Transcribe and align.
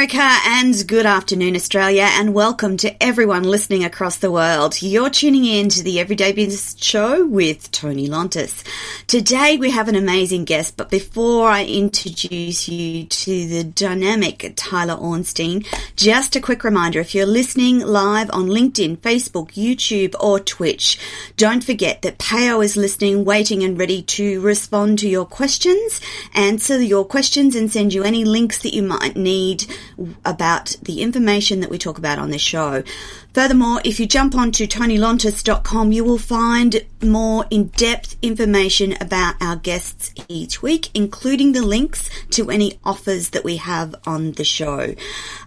America, 0.00 0.39
good 0.60 1.06
afternoon, 1.06 1.56
Australia, 1.56 2.06
and 2.12 2.34
welcome 2.34 2.76
to 2.76 3.02
everyone 3.02 3.44
listening 3.44 3.82
across 3.82 4.18
the 4.18 4.30
world. 4.30 4.82
You're 4.82 5.08
tuning 5.08 5.46
in 5.46 5.70
to 5.70 5.82
the 5.82 5.98
Everyday 5.98 6.32
Business 6.32 6.76
Show 6.78 7.24
with 7.24 7.70
Tony 7.70 8.08
Lontis. 8.08 8.62
Today 9.06 9.56
we 9.56 9.70
have 9.70 9.88
an 9.88 9.94
amazing 9.94 10.44
guest, 10.44 10.76
but 10.76 10.90
before 10.90 11.48
I 11.48 11.64
introduce 11.64 12.68
you 12.68 13.06
to 13.06 13.46
the 13.46 13.64
dynamic 13.64 14.52
Tyler 14.54 14.94
Ornstein, 14.94 15.64
just 15.96 16.36
a 16.36 16.40
quick 16.42 16.62
reminder 16.62 17.00
if 17.00 17.14
you're 17.14 17.24
listening 17.24 17.78
live 17.78 18.28
on 18.30 18.48
LinkedIn, 18.48 18.98
Facebook, 18.98 19.52
YouTube, 19.52 20.14
or 20.20 20.40
Twitch, 20.40 20.98
don't 21.38 21.64
forget 21.64 22.02
that 22.02 22.18
Payo 22.18 22.62
is 22.62 22.76
listening, 22.76 23.24
waiting, 23.24 23.62
and 23.62 23.78
ready 23.78 24.02
to 24.02 24.42
respond 24.42 24.98
to 24.98 25.08
your 25.08 25.24
questions, 25.24 26.02
answer 26.34 26.82
your 26.82 27.06
questions, 27.06 27.56
and 27.56 27.72
send 27.72 27.94
you 27.94 28.04
any 28.04 28.26
links 28.26 28.58
that 28.58 28.74
you 28.74 28.82
might 28.82 29.16
need 29.16 29.64
about 30.24 30.49
the 30.82 31.02
information 31.02 31.60
that 31.60 31.70
we 31.70 31.78
talk 31.78 31.98
about 31.98 32.18
on 32.18 32.30
this 32.30 32.42
show. 32.42 32.82
Furthermore, 33.32 33.80
if 33.84 34.00
you 34.00 34.06
jump 34.06 34.34
onto 34.34 34.66
tonylontis.com, 34.66 35.92
you 35.92 36.02
will 36.02 36.18
find 36.18 36.84
more 37.00 37.46
in-depth 37.50 38.16
information 38.22 38.96
about 39.00 39.36
our 39.40 39.56
guests 39.56 40.12
each 40.28 40.62
week, 40.62 40.90
including 40.94 41.52
the 41.52 41.62
links 41.62 42.10
to 42.30 42.50
any 42.50 42.78
offers 42.84 43.30
that 43.30 43.44
we 43.44 43.56
have 43.56 43.94
on 44.04 44.32
the 44.32 44.44
show. 44.44 44.94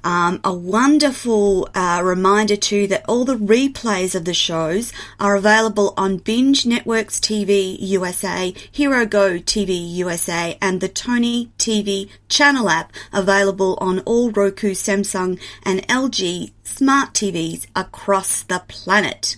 Um, 0.04 0.40
a 0.44 0.54
wonderful 0.54 1.70
uh, 1.76 2.02
reminder 2.04 2.56
too 2.56 2.88
that 2.88 3.06
all 3.08 3.26
the 3.26 3.36
replays 3.36 4.16
of 4.16 4.26
the 4.26 4.34
shows 4.34 4.94
are 5.20 5.36
available 5.36 5.94
on 5.98 6.18
Binge 6.18 6.66
Networks 6.66 7.20
TV 7.20 7.76
USA, 7.80 8.54
Hero 8.72 9.06
Go 9.06 9.40
TV 9.40 9.94
USA, 9.96 10.58
and 10.62 10.80
the 10.80 10.88
Tony 10.88 11.52
TV 11.58 12.10
channel 12.30 12.70
app 12.70 12.94
available 13.12 13.78
on 13.82 14.00
all 14.02 14.32
Roku, 14.32 14.72
Samsung, 14.72 15.40
and 15.64 15.86
LG 15.88 16.52
smart 16.64 17.14
TVs 17.14 17.68
across 17.76 18.44
the 18.44 18.64
planet. 18.68 19.38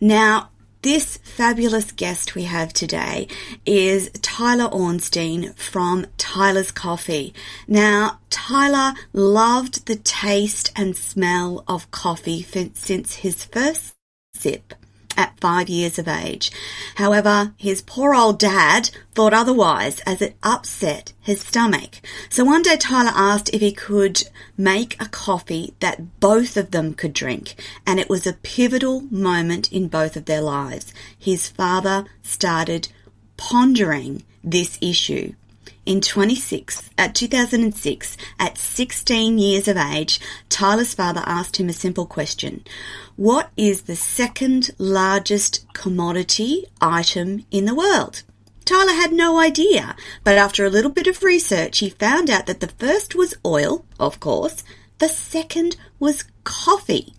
Now, 0.00 0.50
this 0.82 1.16
fabulous 1.18 1.90
guest 1.90 2.34
we 2.34 2.44
have 2.44 2.72
today 2.72 3.26
is 3.64 4.10
Tyler 4.22 4.66
Ornstein 4.72 5.52
from 5.54 6.06
Tyler's 6.16 6.70
Coffee. 6.70 7.34
Now, 7.66 8.20
Tyler 8.30 8.94
loved 9.12 9.86
the 9.86 9.96
taste 9.96 10.70
and 10.76 10.96
smell 10.96 11.64
of 11.66 11.90
coffee 11.90 12.42
since 12.42 13.14
his 13.16 13.44
first 13.44 13.94
sip 14.34 14.74
at 15.16 15.38
five 15.40 15.68
years 15.68 15.98
of 15.98 16.08
age. 16.08 16.50
However, 16.96 17.54
his 17.56 17.82
poor 17.82 18.14
old 18.14 18.38
dad 18.38 18.90
thought 19.14 19.32
otherwise 19.32 20.00
as 20.00 20.20
it 20.20 20.36
upset 20.42 21.12
his 21.20 21.40
stomach. 21.40 22.00
So 22.28 22.44
one 22.44 22.62
day 22.62 22.76
Tyler 22.76 23.12
asked 23.14 23.50
if 23.52 23.60
he 23.60 23.72
could 23.72 24.22
make 24.56 25.00
a 25.00 25.08
coffee 25.08 25.74
that 25.80 26.20
both 26.20 26.56
of 26.56 26.70
them 26.70 26.94
could 26.94 27.12
drink, 27.12 27.54
and 27.86 27.98
it 27.98 28.08
was 28.08 28.26
a 28.26 28.32
pivotal 28.32 29.02
moment 29.10 29.72
in 29.72 29.88
both 29.88 30.16
of 30.16 30.26
their 30.26 30.42
lives. 30.42 30.92
His 31.18 31.48
father 31.48 32.04
started 32.22 32.88
pondering 33.36 34.22
this 34.42 34.78
issue. 34.80 35.34
In 35.86 36.00
26, 36.00 36.88
uh, 36.98 37.02
at 37.02 37.14
2006, 37.14 38.16
at 38.40 38.58
16 38.58 39.38
years 39.38 39.68
of 39.68 39.76
age, 39.76 40.18
Tyler's 40.48 40.94
father 40.94 41.22
asked 41.24 41.58
him 41.58 41.68
a 41.68 41.72
simple 41.72 42.06
question. 42.06 42.64
What 43.16 43.50
is 43.56 43.82
the 43.82 43.96
second 43.96 44.72
largest 44.76 45.64
commodity 45.72 46.66
item 46.82 47.46
in 47.50 47.64
the 47.64 47.74
world? 47.74 48.22
Tyler 48.66 48.92
had 48.92 49.10
no 49.10 49.38
idea, 49.38 49.96
but 50.22 50.36
after 50.36 50.66
a 50.66 50.70
little 50.70 50.90
bit 50.90 51.06
of 51.06 51.22
research, 51.22 51.78
he 51.78 51.88
found 51.88 52.28
out 52.28 52.44
that 52.44 52.60
the 52.60 52.68
first 52.68 53.14
was 53.14 53.32
oil, 53.42 53.86
of 53.98 54.20
course, 54.20 54.62
the 54.98 55.08
second 55.08 55.78
was 55.98 56.24
coffee. 56.44 57.14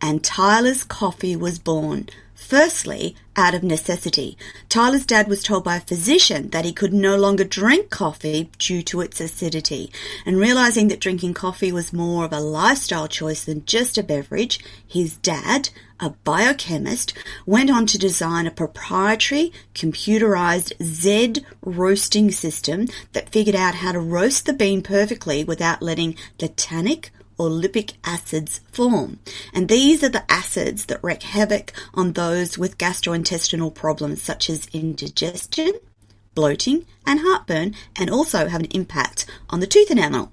And 0.00 0.22
Tyler's 0.22 0.84
coffee 0.84 1.34
was 1.34 1.58
born 1.58 2.08
Firstly, 2.48 3.16
out 3.34 3.56
of 3.56 3.64
necessity. 3.64 4.38
Tyler's 4.68 5.04
dad 5.04 5.26
was 5.26 5.42
told 5.42 5.64
by 5.64 5.78
a 5.78 5.80
physician 5.80 6.50
that 6.50 6.64
he 6.64 6.72
could 6.72 6.92
no 6.92 7.16
longer 7.16 7.42
drink 7.42 7.90
coffee 7.90 8.50
due 8.56 8.82
to 8.82 9.00
its 9.00 9.20
acidity. 9.20 9.90
And 10.24 10.38
realizing 10.38 10.86
that 10.86 11.00
drinking 11.00 11.34
coffee 11.34 11.72
was 11.72 11.92
more 11.92 12.24
of 12.24 12.32
a 12.32 12.38
lifestyle 12.38 13.08
choice 13.08 13.42
than 13.42 13.64
just 13.64 13.98
a 13.98 14.02
beverage, 14.04 14.60
his 14.86 15.16
dad, 15.16 15.70
a 15.98 16.10
biochemist, 16.10 17.12
went 17.46 17.68
on 17.68 17.84
to 17.86 17.98
design 17.98 18.46
a 18.46 18.52
proprietary 18.52 19.52
computerized 19.74 20.72
Z 20.80 21.44
roasting 21.62 22.30
system 22.30 22.86
that 23.12 23.30
figured 23.30 23.56
out 23.56 23.74
how 23.74 23.90
to 23.90 23.98
roast 23.98 24.46
the 24.46 24.52
bean 24.52 24.82
perfectly 24.82 25.42
without 25.42 25.82
letting 25.82 26.14
the 26.38 26.46
tannic 26.46 27.10
or 27.38 27.48
lipid 27.48 27.94
acids 28.04 28.60
form. 28.72 29.18
And 29.52 29.68
these 29.68 30.02
are 30.02 30.08
the 30.08 30.30
acids 30.30 30.86
that 30.86 31.02
wreak 31.02 31.22
havoc 31.22 31.72
on 31.94 32.12
those 32.12 32.56
with 32.58 32.78
gastrointestinal 32.78 33.74
problems 33.74 34.22
such 34.22 34.48
as 34.50 34.68
indigestion, 34.72 35.72
bloating, 36.34 36.86
and 37.06 37.20
heartburn, 37.22 37.74
and 37.96 38.10
also 38.10 38.48
have 38.48 38.60
an 38.60 38.70
impact 38.70 39.26
on 39.50 39.60
the 39.60 39.66
tooth 39.66 39.90
enamel. 39.90 40.32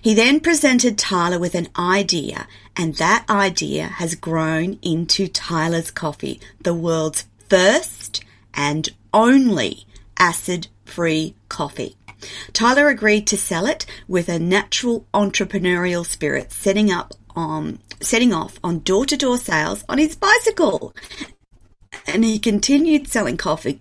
He 0.00 0.14
then 0.14 0.40
presented 0.40 0.96
Tyler 0.96 1.38
with 1.38 1.54
an 1.54 1.68
idea, 1.76 2.46
and 2.76 2.94
that 2.94 3.24
idea 3.28 3.84
has 3.84 4.14
grown 4.14 4.78
into 4.82 5.26
Tyler's 5.26 5.90
Coffee, 5.90 6.40
the 6.62 6.74
world's 6.74 7.24
first 7.48 8.24
and 8.54 8.88
only 9.12 9.86
acid 10.18 10.68
free 10.84 11.34
coffee. 11.48 11.97
Tyler 12.52 12.88
agreed 12.88 13.26
to 13.28 13.36
sell 13.36 13.66
it 13.66 13.86
with 14.06 14.28
a 14.28 14.38
natural 14.38 15.06
entrepreneurial 15.14 16.04
spirit, 16.04 16.52
setting 16.52 16.90
up 16.90 17.14
um, 17.36 17.78
setting 18.00 18.32
off 18.32 18.58
on 18.64 18.80
door 18.80 19.06
to 19.06 19.16
door 19.16 19.38
sales 19.38 19.84
on 19.88 19.98
his 19.98 20.16
bicycle. 20.16 20.94
And 22.06 22.24
he 22.24 22.38
continued 22.38 23.08
selling 23.08 23.36
coffee, 23.36 23.80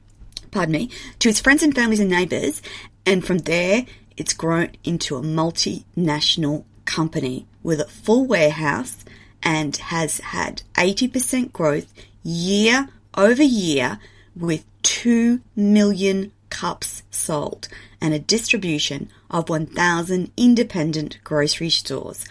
pardon 0.52 0.74
me, 0.74 0.90
to 1.20 1.30
his 1.30 1.40
friends 1.40 1.64
and 1.64 1.74
families 1.74 2.00
and 2.00 2.10
neighbours. 2.10 2.62
And 3.06 3.26
from 3.26 3.40
there, 3.40 3.86
it's 4.16 4.34
grown 4.34 4.72
into 4.84 5.16
a 5.16 5.22
multinational 5.22 6.66
company 6.86 7.48
with 7.64 7.80
a 7.80 7.86
full 7.86 8.26
warehouse 8.26 9.04
and 9.44 9.76
has 9.78 10.20
had 10.20 10.64
80% 10.74 11.52
growth 11.52 11.94
year 12.24 12.90
over 13.16 13.44
year 13.44 14.00
with 14.36 14.66
2 14.84 15.42
million 15.56 16.32
cups 16.50 17.04
sold 17.12 17.68
and 18.02 18.14
a 18.14 18.20
distribution 18.20 19.10
of 19.30 19.50
1,000 19.50 20.32
independent 20.38 21.20
grocery 21.24 21.70
stores. 21.70 22.26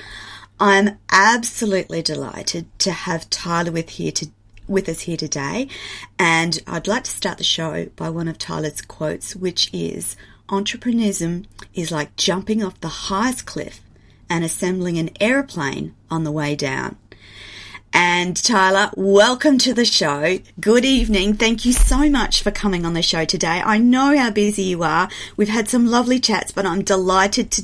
I'm 0.59 0.99
absolutely 1.11 2.03
delighted 2.03 2.67
to 2.81 2.93
have 2.93 3.29
Tyler 3.31 3.73
with 3.73 3.91
here 3.91 4.13
to 4.13 4.31
with 4.69 4.89
us 4.89 5.03
here 5.03 5.17
today, 5.17 5.69
and 6.19 6.61
I'd 6.67 6.89
like 6.89 7.05
to 7.05 7.11
start 7.11 7.39
the 7.39 7.45
show 7.45 7.87
by 7.95 8.11
one 8.11 8.27
of 8.27 8.37
Tyler's 8.37 8.81
quotes, 8.83 9.37
which 9.37 9.71
is 9.73 10.17
entrepreneurship 10.49 11.45
is 11.75 11.93
like 11.93 12.17
jumping 12.17 12.65
off 12.65 12.81
the 12.81 12.89
highest 12.89 13.47
cliff 13.47 13.81
and 14.29 14.45
assembling 14.45 14.99
an 14.99 15.11
airplane 15.21 15.95
on 16.11 16.25
the 16.25 16.33
way 16.33 16.57
down. 16.57 16.97
And 17.99 18.37
Tyler, 18.37 18.91
welcome 18.95 19.57
to 19.57 19.73
the 19.73 19.87
show. 19.87 20.39
Good 20.61 20.85
evening. 20.85 21.33
Thank 21.33 21.65
you 21.65 21.73
so 21.73 22.11
much 22.11 22.43
for 22.43 22.51
coming 22.51 22.85
on 22.85 22.93
the 22.93 23.01
show 23.01 23.25
today. 23.25 23.63
I 23.65 23.79
know 23.79 24.15
how 24.15 24.29
busy 24.29 24.65
you 24.65 24.83
are. 24.83 25.09
We've 25.39 25.49
had 25.49 25.67
some 25.71 25.87
lovely 25.87 26.21
chats, 26.21 26.53
but 26.53 26.67
I'm 26.67 26.85
delighted 26.85 27.51
to 27.53 27.63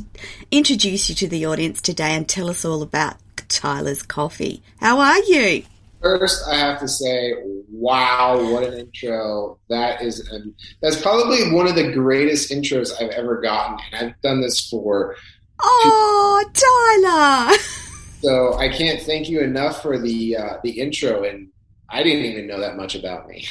introduce 0.50 1.10
you 1.10 1.14
to 1.16 1.28
the 1.28 1.44
audience 1.44 1.82
today 1.82 2.16
and 2.16 2.26
tell 2.26 2.48
us 2.48 2.64
all 2.64 2.80
about 2.80 3.16
Tyler's 3.48 4.02
Coffee. 4.02 4.62
How 4.80 5.00
are 5.00 5.18
you? 5.18 5.64
First, 6.00 6.48
I 6.48 6.56
have 6.56 6.80
to 6.80 6.88
say, 6.88 7.34
wow, 7.70 8.42
what 8.52 8.64
an 8.64 8.72
intro! 8.72 9.58
That 9.68 10.00
is, 10.00 10.26
an, 10.30 10.54
that's 10.80 11.00
probably 11.02 11.52
one 11.52 11.66
of 11.66 11.74
the 11.74 11.92
greatest 11.92 12.50
intros 12.50 12.90
I've 12.98 13.10
ever 13.10 13.42
gotten, 13.42 13.78
and 13.92 14.08
I've 14.08 14.20
done 14.22 14.40
this 14.40 14.66
for. 14.70 15.14
Oh, 15.60 16.44
two- 16.54 16.62
Tyler! 17.02 17.58
So 18.22 18.54
I 18.54 18.68
can't 18.68 19.02
thank 19.02 19.28
you 19.28 19.40
enough 19.40 19.82
for 19.82 19.98
the 19.98 20.36
uh, 20.36 20.56
the 20.62 20.70
intro, 20.70 21.24
and 21.24 21.48
I 21.90 22.04
didn't 22.04 22.24
even 22.24 22.46
know 22.46 22.60
that 22.60 22.76
much 22.76 22.94
about 22.94 23.26
me. 23.28 23.44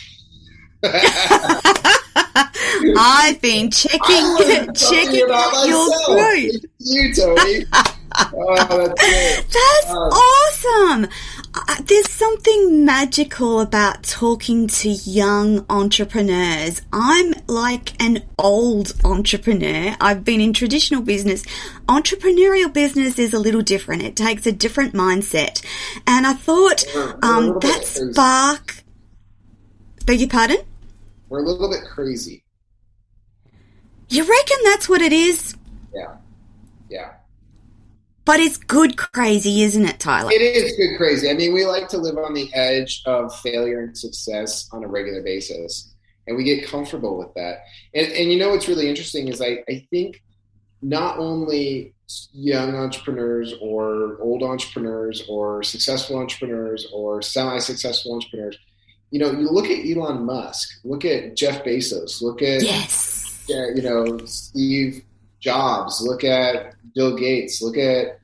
I've 2.97 3.41
been 3.41 3.69
checking 3.69 4.73
checking 4.73 5.27
out 5.29 5.67
your 5.67 5.89
growth. 6.05 6.63
You, 6.79 7.13
Tony. 7.13 7.65
oh, 8.33 8.93
that's, 8.95 9.43
that's 9.43 9.91
awesome. 9.91 11.07
Uh, 11.53 11.81
there's 11.83 12.09
something 12.09 12.85
magical 12.85 13.59
about 13.59 14.03
talking 14.03 14.67
to 14.67 14.89
young 14.89 15.65
entrepreneurs. 15.69 16.81
I'm 16.93 17.33
like 17.47 18.01
an 18.01 18.23
old 18.37 18.93
entrepreneur. 19.03 19.95
I've 19.99 20.23
been 20.23 20.39
in 20.39 20.53
traditional 20.53 21.01
business. 21.01 21.43
Entrepreneurial 21.89 22.71
business 22.71 23.19
is 23.19 23.33
a 23.33 23.39
little 23.39 23.61
different. 23.61 24.01
It 24.03 24.15
takes 24.15 24.45
a 24.47 24.53
different 24.53 24.93
mindset. 24.93 25.65
And 26.07 26.25
I 26.25 26.33
thought 26.33 26.85
um, 27.21 27.59
that 27.59 27.83
spark. 27.83 28.83
Beg 30.05 30.21
your 30.21 30.29
pardon? 30.29 30.59
We're 31.27 31.39
a 31.39 31.43
little 31.43 31.69
bit 31.69 31.83
crazy. 31.83 32.43
You 34.07 34.23
reckon 34.23 34.57
that's 34.63 34.87
what 34.87 35.01
it 35.01 35.11
is? 35.13 35.55
Yeah. 35.93 36.01
Yeah. 36.01 36.15
But 38.23 38.39
it's 38.39 38.57
good 38.57 38.97
crazy, 38.97 39.63
isn't 39.63 39.85
it, 39.85 39.99
Tyler? 39.99 40.31
It 40.31 40.41
is 40.41 40.75
good 40.77 40.97
crazy. 40.97 41.29
I 41.29 41.33
mean, 41.33 41.53
we 41.53 41.65
like 41.65 41.87
to 41.89 41.97
live 41.97 42.17
on 42.17 42.33
the 42.33 42.53
edge 42.53 43.01
of 43.05 43.35
failure 43.39 43.81
and 43.81 43.97
success 43.97 44.69
on 44.71 44.83
a 44.83 44.87
regular 44.87 45.21
basis, 45.21 45.93
and 46.27 46.37
we 46.37 46.43
get 46.43 46.67
comfortable 46.67 47.17
with 47.17 47.33
that. 47.35 47.63
And, 47.93 48.11
and 48.11 48.31
you 48.31 48.37
know 48.37 48.49
what's 48.49 48.67
really 48.67 48.87
interesting 48.89 49.27
is 49.27 49.41
I, 49.41 49.63
I 49.67 49.87
think 49.89 50.21
not 50.81 51.17
only 51.17 51.93
young 52.33 52.75
entrepreneurs 52.75 53.53
or 53.61 54.17
old 54.19 54.43
entrepreneurs 54.43 55.23
or 55.29 55.63
successful 55.63 56.17
entrepreneurs 56.17 56.87
or 56.93 57.21
semi-successful 57.21 58.13
entrepreneurs 58.13 58.57
you 59.11 59.19
know 59.19 59.31
you 59.31 59.49
look 59.49 59.67
at 59.67 59.85
elon 59.85 60.25
musk 60.25 60.79
look 60.83 61.05
at 61.05 61.35
jeff 61.35 61.63
bezos 61.63 62.21
look 62.21 62.41
at 62.41 62.61
yes 62.61 63.45
uh, 63.49 63.67
you 63.75 63.81
know 63.81 64.17
steve 64.25 65.03
jobs 65.41 66.01
look 66.01 66.23
at 66.23 66.75
bill 66.95 67.15
gates 67.15 67.61
look 67.61 67.77
at 67.77 68.19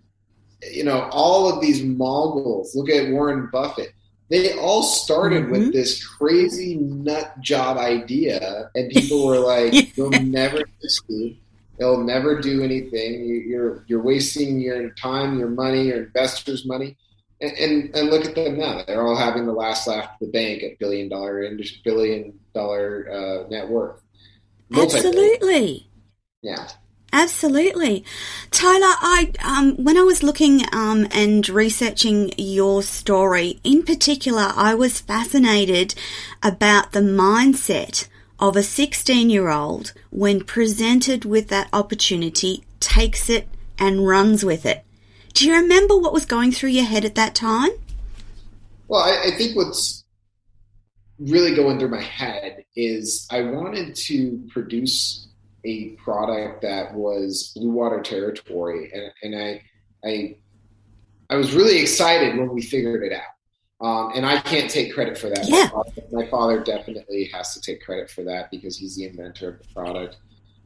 you 0.71 0.83
know 0.83 1.07
all 1.11 1.51
of 1.51 1.61
these 1.61 1.83
moguls 1.83 2.75
look 2.75 2.89
at 2.89 3.09
warren 3.11 3.49
buffett 3.51 3.91
they 4.29 4.53
all 4.59 4.83
started 4.83 5.43
mm-hmm. 5.43 5.51
with 5.51 5.73
this 5.73 6.05
crazy 6.05 6.75
nut 6.75 7.39
job 7.41 7.77
idea 7.77 8.69
and 8.75 8.89
people 8.91 9.25
were 9.25 9.39
like 9.39 9.73
you'll 9.97 10.09
never 10.09 10.61
succeed 10.79 11.39
They'll 11.77 12.03
never 12.03 12.39
do 12.41 12.63
anything. 12.63 13.25
You, 13.25 13.61
are 13.61 13.85
you're 13.87 14.01
wasting 14.01 14.59
your 14.59 14.89
time, 14.91 15.37
your 15.37 15.49
money, 15.49 15.87
your 15.87 16.05
investors' 16.05 16.65
money. 16.65 16.97
And, 17.39 17.51
and, 17.51 17.95
and 17.95 18.09
look 18.09 18.25
at 18.25 18.33
them 18.33 18.57
now; 18.57 18.81
they're 18.87 19.05
all 19.05 19.15
having 19.15 19.45
the 19.45 19.53
last 19.53 19.87
laugh 19.87 20.05
at 20.05 20.19
the 20.19 20.25
bank 20.25 20.63
at 20.63 20.79
billion 20.79 21.07
dollar 21.07 21.47
billion 21.83 22.39
dollar 22.55 23.07
uh, 23.11 23.47
net 23.49 23.69
worth. 23.69 24.01
Absolutely. 24.75 25.87
Yeah. 26.41 26.67
Absolutely, 27.13 28.03
Tyler. 28.51 28.93
I 28.99 29.31
um, 29.43 29.81
when 29.83 29.97
I 29.97 30.01
was 30.01 30.23
looking 30.23 30.61
um, 30.73 31.07
and 31.11 31.47
researching 31.47 32.31
your 32.37 32.83
story 32.83 33.59
in 33.63 33.83
particular, 33.83 34.51
I 34.55 34.75
was 34.75 34.99
fascinated 34.99 35.95
about 36.43 36.91
the 36.91 36.99
mindset 36.99 38.07
of 38.39 38.55
a 38.55 38.63
16 38.63 39.29
year 39.29 39.49
old, 39.49 39.93
when 40.11 40.43
presented 40.43 41.25
with 41.25 41.47
that 41.47 41.69
opportunity, 41.73 42.63
takes 42.79 43.29
it 43.29 43.47
and 43.79 44.07
runs 44.07 44.43
with 44.43 44.65
it. 44.65 44.83
Do 45.33 45.47
you 45.47 45.53
remember 45.53 45.97
what 45.97 46.13
was 46.13 46.25
going 46.25 46.51
through 46.51 46.69
your 46.69 46.85
head 46.85 47.05
at 47.05 47.15
that 47.15 47.35
time? 47.35 47.69
Well, 48.87 49.01
I, 49.01 49.29
I 49.29 49.37
think 49.37 49.55
what's 49.55 50.03
really 51.19 51.55
going 51.55 51.79
through 51.79 51.89
my 51.89 52.01
head 52.01 52.65
is 52.75 53.27
I 53.31 53.41
wanted 53.41 53.95
to 53.95 54.47
produce 54.51 55.26
a 55.65 55.89
product 55.91 56.61
that 56.61 56.93
was 56.93 57.51
blue 57.55 57.71
water 57.71 58.01
territory, 58.01 58.91
and, 58.93 59.11
and 59.23 59.41
I, 59.41 59.63
I, 60.05 60.37
I 61.29 61.35
was 61.35 61.53
really 61.53 61.79
excited 61.79 62.37
when 62.37 62.49
we 62.53 62.61
figured 62.61 63.03
it 63.03 63.13
out. 63.13 63.21
Um, 63.79 64.11
and 64.15 64.25
I 64.25 64.39
can't 64.39 64.71
take 64.71 64.93
credit 64.93 65.17
for 65.17 65.29
that. 65.29 65.47
Yeah. 65.47 65.65
My, 65.65 65.69
father, 65.69 66.01
my 66.11 66.27
father 66.27 66.63
definitely 66.63 67.29
has 67.33 67.53
to 67.53 67.61
take 67.61 67.83
credit 67.83 68.09
for 68.09 68.23
that 68.23 68.49
because 68.49 68.75
he's 68.75 68.95
the 68.95 69.05
inventor 69.05 69.49
of 69.49 69.59
the 69.59 69.73
product. 69.73 70.17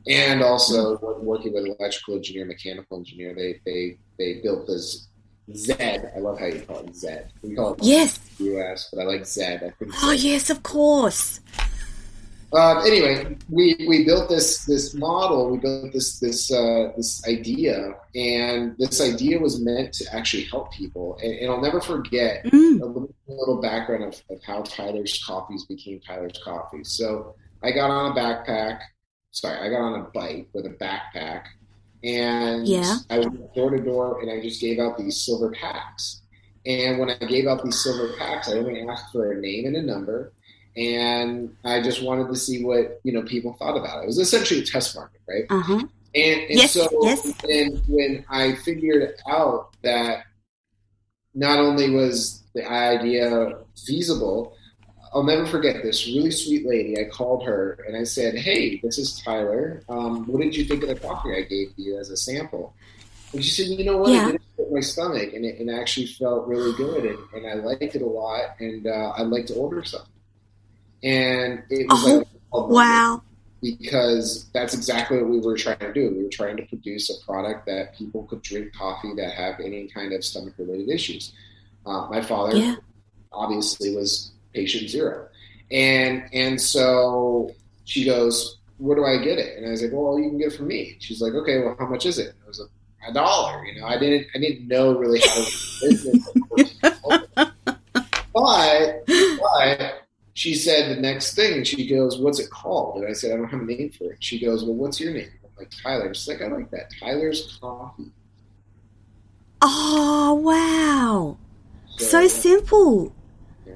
And 0.08 0.42
also 0.42 0.98
working 1.22 1.54
with 1.54 1.66
electrical 1.66 2.16
engineer, 2.16 2.46
mechanical 2.46 2.98
engineer, 2.98 3.36
they 3.36 3.62
they 3.66 3.98
they 4.18 4.42
built 4.42 4.66
this 4.66 5.10
Z. 5.56 5.76
I 5.80 6.20
love 6.20 6.40
how 6.40 6.48
you 6.48 6.62
call 6.62 6.80
it 6.80 6.96
Z. 6.96 7.18
We 7.44 7.54
call 7.54 7.74
it 7.74 7.84
yes 7.84 8.20
US, 8.40 8.90
but 8.92 9.02
I 9.02 9.04
like 9.04 9.28
Z. 9.28 9.44
I 9.44 9.58
think. 9.58 9.92
Oh 10.02 10.12
yes, 10.12 10.50
of 10.50 10.64
course. 10.64 11.40
Um, 12.54 12.80
anyway, 12.80 13.38
we, 13.50 13.86
we 13.88 14.04
built 14.04 14.28
this 14.28 14.66
this 14.66 14.94
model. 14.94 15.52
We 15.52 15.58
built 15.58 15.94
this 15.94 16.20
this 16.20 16.52
uh, 16.52 16.92
this 16.98 17.26
idea, 17.26 17.94
and 18.14 18.76
this 18.78 19.00
idea 19.00 19.40
was 19.40 19.62
meant 19.62 19.94
to 19.94 20.06
actually 20.14 20.44
help 20.46 20.74
people. 20.74 21.18
And, 21.24 21.34
and 21.34 21.52
I'll 21.52 21.62
never 21.62 21.80
forget 21.80 22.44
mm. 22.46 22.82
a, 22.82 22.86
little, 22.86 23.16
a, 23.30 23.32
little, 23.32 23.62
background 23.62 24.04
of, 24.04 24.22
of 24.30 24.44
how 24.44 24.64
Tyler's 24.64 25.24
Coffees 25.26 25.66
became 25.66 26.02
Tyler's 26.02 26.40
Coffees. 26.44 26.92
So 26.92 27.36
I 27.64 27.72
got 27.72 27.90
on 27.90 28.12
a 28.12 28.16
backpack. 28.16 28.82
Sorry, 29.32 29.58
I 29.58 29.70
got 29.70 29.80
on 29.80 30.02
a 30.02 30.04
bike 30.10 30.50
with 30.52 30.66
a 30.66 30.72
backpack, 30.72 31.44
and 32.04 32.68
yeah. 32.68 32.98
I 33.10 33.20
went 33.20 33.54
door 33.56 33.70
to 33.70 33.82
door, 33.82 34.20
and 34.22 34.30
I 34.30 34.42
just 34.42 34.60
gave 34.60 34.78
out 34.78 34.98
these 34.98 35.24
silver 35.24 35.52
packs. 35.52 36.22
And 36.66 37.00
when 37.00 37.10
I 37.10 37.16
gave 37.16 37.48
out 37.48 37.64
these 37.64 37.82
silver 37.82 38.14
packs, 38.20 38.50
I 38.50 38.58
only 38.58 38.86
asked 38.88 39.14
for 39.14 39.32
a 39.32 39.40
name 39.40 39.68
and 39.68 39.78
a 39.78 39.82
number 39.82 40.34
and 40.76 41.56
I 41.66 41.82
just 41.82 42.02
wanted 42.04 42.28
to 42.28 42.36
see 42.36 42.64
what 42.64 43.00
you 43.04 43.12
know 43.12 43.24
people 43.24 43.54
thought 43.54 43.78
about 43.78 44.00
it. 44.00 44.04
It 44.04 44.08
was 44.08 44.20
essentially 44.20 44.62
a 44.62 44.66
test 44.66 44.96
market, 44.96 45.22
right? 45.28 45.46
Uh-huh. 45.50 45.82
And, 46.14 46.42
and 46.42 46.60
yes, 46.60 46.74
so, 46.74 46.90
yes. 47.04 47.26
and 47.50 47.82
when 47.88 48.26
I 48.30 48.56
figured 48.56 49.16
out 49.30 49.70
that 49.82 50.26
not 51.34 51.60
only 51.60 51.90
was 51.90 52.44
the 52.54 52.70
idea 52.70 53.58
feasible, 53.86 54.58
I'll 55.14 55.24
never 55.24 55.46
forget 55.46 55.84
this 55.84 56.08
really 56.08 56.32
sweet 56.32 56.66
lady. 56.66 57.00
I 57.00 57.06
called 57.06 57.46
her 57.46 57.80
and 57.88 57.96
I 57.96 58.04
said, 58.04 58.36
"Hey, 58.36 58.80
this 58.80 58.98
is 58.98 59.22
Tyler. 59.22 59.84
Um, 59.90 60.26
what 60.28 60.42
did 60.42 60.56
you 60.56 60.66
think 60.66 60.84
of 60.84 60.90
the 60.90 60.96
coffee 60.96 61.36
I 61.36 61.42
gave 61.42 61.74
you 61.78 61.98
as 61.98 62.10
a 62.10 62.18
sample?" 62.18 62.74
And 63.34 63.44
she 63.44 63.52
said, 63.52 63.68
"You 63.68 63.86
know 63.86 63.98
what? 63.98 64.12
Yeah. 64.12 64.30
It 64.30 64.32
didn't 64.34 64.44
fit 64.58 64.72
my 64.72 64.80
stomach, 64.82 65.34
and 65.34 65.46
it, 65.46 65.60
and 65.60 65.70
actually 65.70 66.08
felt 66.08 66.48
really 66.48 66.74
good, 66.76 67.06
and, 67.06 67.20
and 67.34 67.48
I 67.48 67.54
liked 67.56 67.96
it 67.96 68.02
a 68.02 68.06
lot, 68.06 68.56
and 68.60 68.88
uh, 68.88 69.14
I'd 69.18 69.28
like 69.28 69.46
to 69.48 69.56
order 69.56 69.84
some." 69.84 70.02
And 71.04 71.64
it 71.70 71.88
was 71.88 72.06
oh, 72.06 72.18
like 72.18 72.70
wow. 72.70 73.22
because 73.62 74.50
that's 74.54 74.74
exactly 74.74 75.18
what 75.18 75.30
we 75.30 75.40
were 75.40 75.58
trying 75.58 75.80
to 75.80 75.94
do. 75.94 76.14
We 76.16 76.24
were 76.24 76.30
trying 76.30 76.58
to 76.58 76.64
produce 76.64 77.10
a 77.10 77.26
product 77.26 77.66
that 77.66 77.96
people 77.96 78.24
could 78.24 78.42
drink 78.42 78.74
coffee 78.74 79.14
that 79.16 79.34
have 79.34 79.60
any 79.60 79.88
kind 79.88 80.14
of 80.14 80.24
stomach 80.24 80.54
related 80.58 80.90
issues. 80.90 81.34
Uh, 81.86 82.08
my 82.10 82.22
father 82.22 82.58
yeah. 82.58 82.76
obviously 83.32 83.96
was 83.96 84.32
patient 84.54 84.90
zero. 84.90 85.28
And 85.72 86.24
and 86.34 86.62
so 86.62 87.52
she 87.86 88.06
goes 88.06 88.58
where 88.78 88.96
do 88.96 89.06
i 89.06 89.18
get 89.18 89.38
it? 89.38 89.58
And 89.58 89.68
i 89.68 89.70
was 89.72 89.82
like 89.82 89.92
well 89.92 90.20
you 90.20 90.30
can 90.30 90.38
get 90.38 90.54
it 90.54 90.58
from 90.58 90.68
me. 90.68 90.98
She's 91.00 91.22
like 91.22 91.34
okay 91.34 91.60
well 91.60 91.76
how 91.80 91.88
much 91.88 92.06
is 92.06 92.20
it? 92.20 92.28
And 92.28 92.36
it 92.44 92.48
was 92.48 92.60
a, 92.60 93.10
a 93.10 93.14
dollar 93.14 93.66
you 93.66 93.80
know? 93.80 93.88
I 93.88 93.98
didn't 93.98 94.28
i 94.36 94.40
didn't 94.40 94.68
know 94.68 94.98
really 94.98 95.20
how 95.20 95.34
to 95.34 95.90
business. 95.90 96.28
But 98.34 99.04
but 99.06 100.01
she 100.34 100.56
said 100.56 100.96
the 100.96 101.02
next 101.02 101.36
thing, 101.36 101.64
she 101.64 101.88
goes, 101.88 102.18
What's 102.18 102.40
it 102.40 102.50
called? 102.50 102.98
And 103.02 103.08
I 103.08 103.14
said, 103.14 103.34
I 103.34 103.38
don't 103.38 103.50
have 103.50 103.62
a 103.62 103.66
name 103.66 103.92
for 103.92 104.14
it. 104.14 104.24
She 104.24 104.40
goes, 104.40 104.64
Well, 104.64 104.76
what's 104.76 105.00
your 105.00 105.14
name? 105.14 105.30
I'm 105.44 105.50
like, 105.58 105.72
Tyler. 105.84 106.14
She's 106.14 106.28
like, 106.28 106.42
I 106.42 106.48
like 106.48 106.72
that. 106.72 106.92
Tyler's 107.00 107.58
Coffee. 107.60 108.12
Oh, 109.62 110.34
wow. 110.44 111.38
So, 111.98 112.06
so 112.06 112.28
simple. 112.28 113.16
Yeah. 113.66 113.74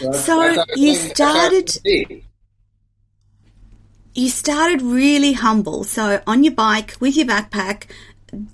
So, 0.00 0.12
so 0.12 0.64
you 0.76 0.94
started. 0.94 1.82
You 4.14 4.28
started 4.28 4.82
really 4.82 5.32
humble. 5.32 5.84
So 5.84 6.22
on 6.26 6.44
your 6.44 6.52
bike 6.52 6.96
with 7.00 7.16
your 7.16 7.26
backpack, 7.26 7.84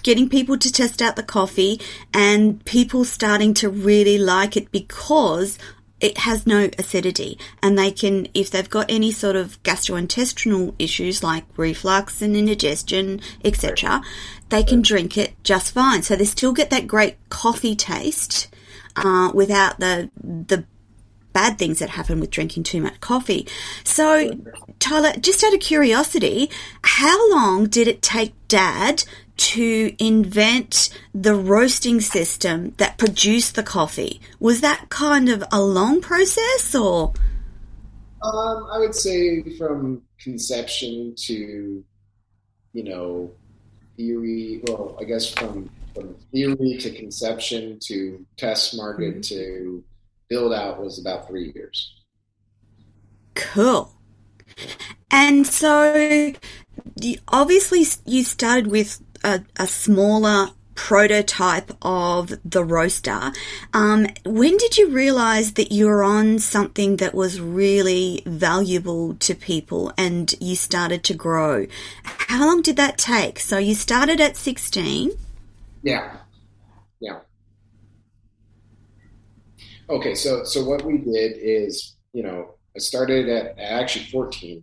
getting 0.02 0.28
people 0.28 0.56
to 0.56 0.72
test 0.72 1.02
out 1.02 1.16
the 1.16 1.22
coffee 1.22 1.80
and 2.14 2.64
people 2.64 3.04
starting 3.04 3.54
to 3.54 3.68
really 3.68 4.18
like 4.18 4.56
it 4.56 4.70
because 4.70 5.58
it 6.00 6.18
has 6.18 6.46
no 6.46 6.70
acidity. 6.78 7.38
And 7.62 7.78
they 7.78 7.90
can 7.90 8.28
if 8.34 8.50
they've 8.50 8.68
got 8.68 8.90
any 8.90 9.12
sort 9.12 9.36
of 9.36 9.62
gastrointestinal 9.62 10.74
issues 10.78 11.22
like 11.22 11.44
reflux 11.56 12.22
and 12.22 12.36
indigestion 12.36 13.20
etc 13.44 14.02
they 14.48 14.62
can 14.62 14.82
drink 14.82 15.16
it 15.18 15.34
just 15.42 15.72
fine. 15.72 16.02
So 16.02 16.16
they 16.16 16.24
still 16.24 16.52
get 16.52 16.70
that 16.70 16.86
great 16.86 17.16
coffee 17.28 17.76
taste 17.76 18.48
uh, 18.96 19.30
without 19.34 19.80
the 19.80 20.10
the 20.22 20.64
bad 21.32 21.58
things 21.58 21.78
that 21.78 21.90
happen 21.90 22.20
with 22.20 22.30
drinking 22.30 22.62
too 22.62 22.80
much 22.80 23.00
coffee. 23.00 23.46
So 23.84 24.32
tyler 24.78 25.12
just 25.20 25.42
out 25.44 25.52
of 25.52 25.60
curiosity 25.60 26.48
how 26.82 27.30
long 27.30 27.66
did 27.66 27.88
it 27.88 28.00
take 28.00 28.32
dad 28.46 29.04
to 29.38 29.94
invent 29.98 30.90
the 31.14 31.34
roasting 31.34 32.00
system 32.00 32.74
that 32.76 32.98
produced 32.98 33.54
the 33.54 33.62
coffee. 33.62 34.20
Was 34.40 34.60
that 34.60 34.88
kind 34.90 35.28
of 35.28 35.42
a 35.50 35.60
long 35.60 36.00
process 36.00 36.74
or? 36.74 37.12
Um, 38.22 38.68
I 38.70 38.78
would 38.78 38.94
say 38.94 39.42
from 39.56 40.02
conception 40.20 41.14
to, 41.26 41.84
you 42.72 42.84
know, 42.84 43.30
theory. 43.96 44.60
Well, 44.66 44.96
I 45.00 45.04
guess 45.04 45.32
from 45.32 45.70
from 45.94 46.14
theory 46.32 46.78
to 46.78 46.90
conception 46.90 47.78
to 47.84 48.24
test 48.36 48.76
market 48.76 49.16
mm-hmm. 49.16 49.34
to 49.34 49.84
build 50.28 50.52
out 50.52 50.80
was 50.80 50.98
about 50.98 51.28
three 51.28 51.52
years. 51.54 51.94
Cool. 53.34 53.92
And 55.10 55.46
so, 55.46 56.32
obviously, 57.28 57.84
you 58.04 58.24
started 58.24 58.66
with 58.66 59.00
a, 59.24 59.42
a 59.56 59.66
smaller 59.66 60.48
prototype 60.74 61.72
of 61.82 62.32
the 62.44 62.64
roaster. 62.64 63.32
Um, 63.74 64.06
when 64.24 64.56
did 64.56 64.78
you 64.78 64.90
realize 64.90 65.54
that 65.54 65.72
you 65.72 65.86
were 65.86 66.04
on 66.04 66.38
something 66.38 66.98
that 66.98 67.14
was 67.14 67.40
really 67.40 68.22
valuable 68.24 69.14
to 69.16 69.34
people 69.34 69.92
and 69.98 70.32
you 70.40 70.54
started 70.54 71.02
to 71.04 71.14
grow? 71.14 71.66
How 72.04 72.46
long 72.46 72.62
did 72.62 72.76
that 72.76 72.96
take? 72.96 73.40
So 73.40 73.58
you 73.58 73.74
started 73.74 74.20
at 74.20 74.36
16? 74.36 75.10
Yeah. 75.82 76.16
Yeah. 77.00 77.20
Okay, 79.90 80.14
so 80.14 80.44
so 80.44 80.64
what 80.64 80.84
we 80.84 80.98
did 80.98 81.38
is, 81.38 81.96
you 82.12 82.22
know, 82.22 82.54
I 82.76 82.78
started 82.78 83.28
at 83.28 83.58
actually 83.58 84.04
14 84.06 84.62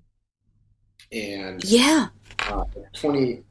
and 1.12 1.64
yeah 1.64 2.08
uh, 2.40 2.64
20 2.94 3.44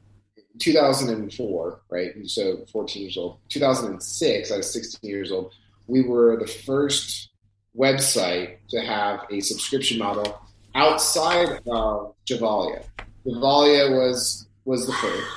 2004 0.59 1.81
right 1.89 2.13
so 2.25 2.65
14 2.71 3.01
years 3.01 3.17
old 3.17 3.37
2006 3.49 4.51
i 4.51 4.57
was 4.57 4.71
16 4.71 5.09
years 5.09 5.31
old 5.31 5.53
we 5.87 6.01
were 6.01 6.37
the 6.37 6.47
first 6.47 7.29
website 7.77 8.57
to 8.69 8.79
have 8.81 9.25
a 9.29 9.39
subscription 9.39 9.99
model 9.99 10.41
outside 10.73 11.59
of 11.67 12.13
Gevalia. 12.25 12.83
Gevalia 13.25 13.95
was 13.97 14.47
was 14.65 14.85
the 14.87 14.93
first, 14.93 15.31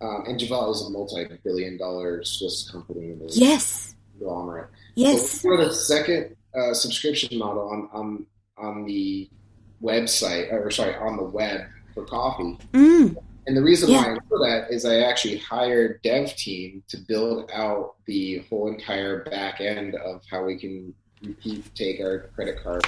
um, 0.00 0.24
and 0.26 0.40
Gevalia 0.40 0.72
is 0.72 0.82
a 0.86 0.90
multi-billion 0.90 1.76
dollar 1.76 2.24
Swiss 2.24 2.70
company. 2.70 3.16
Yes, 3.30 3.94
conglomerate. 4.18 4.70
Yes, 4.94 5.44
we 5.44 5.50
were 5.50 5.64
the 5.64 5.72
second 5.72 6.36
uh, 6.54 6.74
subscription 6.74 7.38
model 7.38 7.68
on 7.68 7.88
on 7.92 8.26
on 8.56 8.84
the 8.84 9.28
website, 9.82 10.52
or 10.52 10.70
sorry, 10.70 10.94
on 10.96 11.16
the 11.16 11.22
web 11.22 11.62
for 11.94 12.04
coffee. 12.04 12.58
Mm. 12.72 13.16
And 13.46 13.56
the 13.56 13.62
reason 13.62 13.90
yeah. 13.90 13.98
why 13.98 14.10
I 14.10 14.14
know 14.14 14.44
that 14.44 14.70
is 14.70 14.84
I 14.84 15.00
actually 15.00 15.38
hired 15.38 16.00
dev 16.02 16.34
team 16.36 16.82
to 16.88 16.96
build 16.96 17.50
out 17.52 17.94
the 18.06 18.38
whole 18.48 18.68
entire 18.68 19.24
back 19.24 19.60
end 19.60 19.94
of 19.96 20.22
how 20.30 20.44
we 20.44 20.58
can 20.58 20.94
repeat 21.22 21.74
take 21.74 22.00
our 22.00 22.30
credit 22.34 22.62
card 22.62 22.86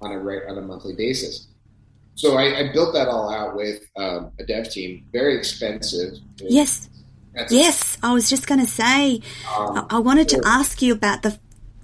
on 0.00 0.12
a 0.12 0.16
on 0.16 0.58
a 0.58 0.62
monthly 0.62 0.94
basis. 0.94 1.48
So 2.16 2.36
I, 2.36 2.58
I 2.58 2.72
built 2.72 2.94
that 2.94 3.08
all 3.08 3.32
out 3.32 3.56
with 3.56 3.82
um, 3.96 4.30
a 4.38 4.44
dev 4.44 4.70
team, 4.70 5.04
very 5.12 5.36
expensive. 5.36 6.18
Yes. 6.38 6.88
yes, 7.50 7.98
I 8.04 8.12
was 8.12 8.30
just 8.30 8.46
going 8.46 8.60
to 8.60 8.70
say, 8.70 9.20
um, 9.56 9.86
I 9.90 9.98
wanted 9.98 10.28
to 10.28 10.42
ask 10.44 10.80
you 10.80 10.92
about 10.92 11.22
the 11.22 11.38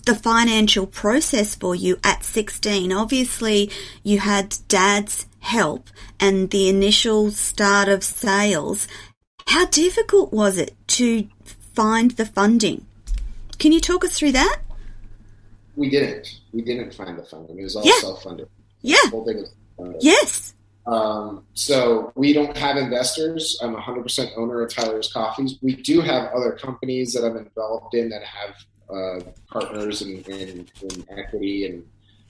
the 0.06 0.14
financial 0.14 0.86
process 0.86 1.54
for 1.54 1.74
you 1.74 1.98
at 2.02 2.24
16? 2.24 2.92
Obviously, 2.92 3.70
you 4.02 4.18
had 4.18 4.56
dad's 4.68 5.26
help 5.40 5.88
and 6.18 6.50
the 6.50 6.68
initial 6.68 7.30
start 7.30 7.88
of 7.88 8.04
sales. 8.04 8.86
How 9.46 9.66
difficult 9.66 10.32
was 10.32 10.58
it 10.58 10.74
to 10.88 11.28
find 11.74 12.12
the 12.12 12.26
funding? 12.26 12.86
Can 13.58 13.72
you 13.72 13.80
talk 13.80 14.04
us 14.04 14.18
through 14.18 14.32
that? 14.32 14.60
We 15.76 15.90
didn't. 15.90 16.40
We 16.52 16.62
didn't 16.62 16.94
find 16.94 17.18
the 17.18 17.24
funding. 17.24 17.58
It 17.58 17.64
was 17.64 17.76
all 17.76 17.84
yeah. 17.84 17.98
self-funded. 18.00 18.48
Yeah. 18.82 18.96
The 19.04 19.10
whole 19.10 19.24
thing 19.24 19.36
was 19.38 19.52
funded. 19.76 20.02
Yes. 20.02 20.54
Um, 20.86 21.44
so 21.54 22.12
we 22.14 22.32
don't 22.32 22.56
have 22.56 22.76
investors. 22.76 23.58
I'm 23.62 23.74
100% 23.74 24.36
owner 24.36 24.62
of 24.62 24.72
Tyler's 24.72 25.12
Coffees. 25.12 25.58
We 25.62 25.76
do 25.76 26.00
have 26.00 26.32
other 26.32 26.52
companies 26.52 27.12
that 27.12 27.24
I'm 27.24 27.36
involved 27.36 27.94
in 27.94 28.08
that 28.10 28.22
have 28.24 28.54
uh, 28.88 29.20
partners 29.50 30.02
and, 30.02 30.26
and, 30.28 30.70
and, 30.82 31.06
equity, 31.10 31.66
and 31.66 31.84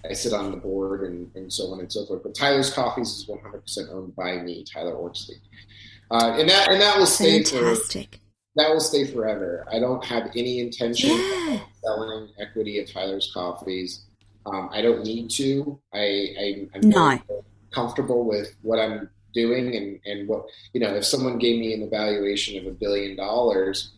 I 0.08 0.14
sit 0.14 0.32
on 0.32 0.50
the 0.50 0.56
board 0.56 1.02
and, 1.02 1.30
and, 1.34 1.52
so 1.52 1.72
on 1.72 1.80
and 1.80 1.92
so 1.92 2.06
forth. 2.06 2.22
But 2.22 2.34
Tyler's 2.34 2.72
Coffees 2.72 3.08
is 3.08 3.26
100% 3.26 3.92
owned 3.92 4.16
by 4.16 4.38
me, 4.38 4.64
Tyler 4.64 4.94
Ornstein, 4.94 5.40
uh, 6.10 6.36
and 6.38 6.48
that 6.48 6.72
and 6.72 6.80
that 6.80 6.98
will 6.98 7.06
stay 7.06 7.42
Fantastic. 7.42 8.14
for 8.14 8.20
that 8.56 8.70
will 8.70 8.80
stay 8.80 9.04
forever. 9.04 9.66
I 9.70 9.78
don't 9.78 10.04
have 10.04 10.30
any 10.34 10.60
intention 10.60 11.10
yeah. 11.10 11.54
of 11.54 11.60
selling 11.84 12.28
equity 12.38 12.80
of 12.80 12.90
Tyler's 12.90 13.30
Coffees. 13.32 14.06
Um, 14.46 14.70
I 14.72 14.80
don't 14.80 15.04
need 15.04 15.30
to. 15.32 15.78
I, 15.92 15.98
I 15.98 16.68
am 16.74 16.88
no. 16.88 17.18
comfortable 17.70 18.24
with 18.24 18.56
what 18.62 18.78
I'm 18.78 19.08
doing 19.34 19.76
and, 19.76 20.00
and 20.06 20.28
what 20.28 20.46
you 20.72 20.80
know. 20.80 20.94
If 20.94 21.04
someone 21.04 21.38
gave 21.38 21.60
me 21.60 21.74
an 21.74 21.82
evaluation 21.82 22.58
of 22.58 22.66
a 22.66 22.74
billion 22.74 23.16
dollars 23.16 23.92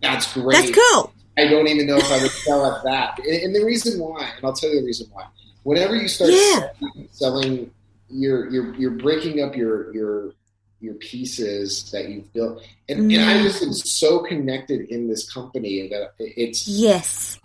that's 0.00 0.32
great. 0.32 0.56
That's 0.56 0.78
cool. 0.92 1.12
I 1.38 1.46
don't 1.48 1.68
even 1.68 1.86
know 1.86 1.96
if 1.96 2.10
I 2.10 2.20
would 2.20 2.30
sell 2.30 2.66
at 2.74 2.82
that. 2.84 3.18
And, 3.20 3.42
and, 3.42 3.54
the 3.54 3.64
reason 3.64 4.00
why, 4.00 4.32
and 4.36 4.44
I'll 4.44 4.52
tell 4.52 4.70
you 4.70 4.80
the 4.80 4.86
reason 4.86 5.08
why. 5.12 5.24
Whenever 5.62 5.94
you 5.94 6.08
start 6.08 6.30
yeah. 6.32 6.70
selling, 6.80 7.08
selling, 7.12 7.70
you're 8.10 8.50
you're 8.50 8.74
you're 8.74 8.90
breaking 8.92 9.42
up 9.42 9.54
your 9.54 9.94
your 9.94 10.32
your 10.80 10.94
pieces 10.94 11.90
that 11.90 12.08
you've 12.08 12.32
built, 12.32 12.62
and, 12.88 13.10
mm. 13.10 13.18
and 13.18 13.30
I 13.30 13.42
just 13.42 13.62
am 13.62 13.72
so 13.72 14.20
connected 14.20 14.88
in 14.88 15.08
this 15.08 15.30
company 15.32 15.88
that 15.88 16.12
it's 16.18 16.66
yes, 16.66 17.38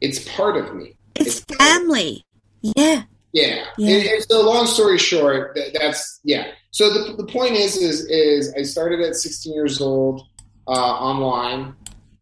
it's 0.00 0.28
part 0.36 0.56
of 0.56 0.74
me. 0.74 0.94
It's, 1.16 1.38
it's 1.48 1.56
family. 1.56 2.24
Yeah. 2.60 3.02
Yeah. 3.32 3.64
yeah. 3.78 3.96
And, 3.96 4.06
and, 4.06 4.22
so 4.22 4.42
long 4.42 4.66
story 4.66 4.98
short, 4.98 5.54
that, 5.56 5.76
that's 5.78 6.20
yeah. 6.22 6.52
So 6.70 6.92
the, 6.92 7.16
the 7.16 7.26
point 7.26 7.52
is 7.52 7.76
is 7.76 8.04
is 8.06 8.54
I 8.56 8.62
started 8.62 9.00
at 9.00 9.16
16 9.16 9.52
years 9.52 9.80
old 9.80 10.22
uh, 10.66 10.70
online 10.70 11.74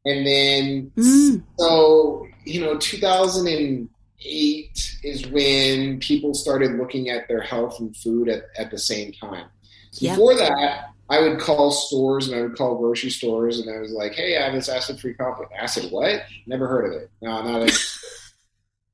and 0.05 0.27
then, 0.27 0.93
mm. 0.97 1.43
so, 1.59 2.27
you 2.45 2.61
know, 2.61 2.77
2008 2.79 4.99
is 5.05 5.27
when 5.29 6.01
people 6.01 6.35
started 6.35 6.73
looking 6.73 7.09
at 7.09 7.29
their 7.29 7.41
health 7.41 7.81
and 7.81 7.97
food 7.97 8.29
at, 8.29 8.45
at 8.59 8.71
the 8.71 8.79
same 8.79 9.13
time. 9.13 9.47
Yeah. 9.95 10.15
Before 10.15 10.35
that, 10.37 10.91
I 11.09 11.21
would 11.21 11.39
call 11.39 11.71
stores 11.71 12.29
and 12.29 12.39
I 12.39 12.43
would 12.43 12.57
call 12.57 12.79
grocery 12.79 13.11
stores 13.11 13.61
and 13.61 13.75
I 13.75 13.81
was 13.81 13.93
like, 13.93 14.15
hey, 14.15 14.39
I 14.39 14.45
have 14.45 14.55
this 14.55 14.69
acid 14.69 14.99
free 14.99 15.15
coffee. 15.15 15.45
Acid 15.57 15.93
what? 15.93 16.23
Never 16.47 16.67
heard 16.67 16.87
of 16.87 17.03
it. 17.03 17.11
No, 17.21 17.43
not 17.43 17.69
a. 17.69 17.73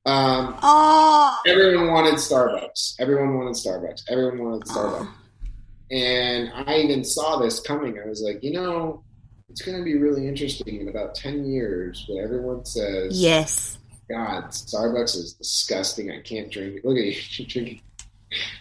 Um, 0.07 0.57
oh. 0.63 1.39
Everyone 1.47 1.89
wanted 1.89 2.15
Starbucks. 2.15 2.95
Everyone 2.99 3.37
wanted 3.37 3.57
Starbucks. 3.57 4.05
Everyone 4.09 4.43
wanted 4.43 4.67
Starbucks. 4.67 5.07
Oh. 5.07 5.15
And 5.91 6.51
I 6.55 6.79
even 6.79 7.05
saw 7.05 7.39
this 7.39 7.61
coming. 7.61 7.99
I 8.03 8.09
was 8.09 8.23
like, 8.23 8.43
you 8.43 8.53
know, 8.53 9.03
it's 9.59 9.67
going 9.67 9.77
to 9.77 9.83
be 9.83 9.97
really 9.97 10.29
interesting 10.29 10.81
in 10.81 10.89
about 10.89 11.17
10 11.17 11.45
years 11.45 12.05
when 12.09 12.23
everyone 12.23 12.65
says, 12.65 13.21
Yes. 13.21 13.77
God, 14.09 14.45
Starbucks 14.51 15.17
is 15.17 15.33
disgusting. 15.33 16.13
I 16.13 16.21
can't 16.21 16.49
drink 16.49 16.77
it. 16.77 16.85
Look 16.85 16.97
at 16.97 17.05
you. 17.05 17.21
You're 17.31 17.49
drinking. 17.49 17.81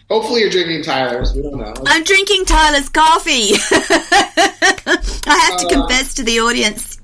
Hopefully, 0.08 0.40
you're 0.40 0.50
drinking 0.50 0.82
Tyler's. 0.82 1.34
We 1.34 1.42
don't 1.42 1.58
know. 1.58 1.74
I'm 1.86 2.02
drinking 2.02 2.46
Tyler's 2.46 2.88
coffee. 2.88 3.52
I 3.70 5.46
have 5.46 5.58
to 5.58 5.66
uh, 5.66 5.68
confess 5.68 6.14
to 6.14 6.22
the 6.22 6.40
audience. 6.40 6.94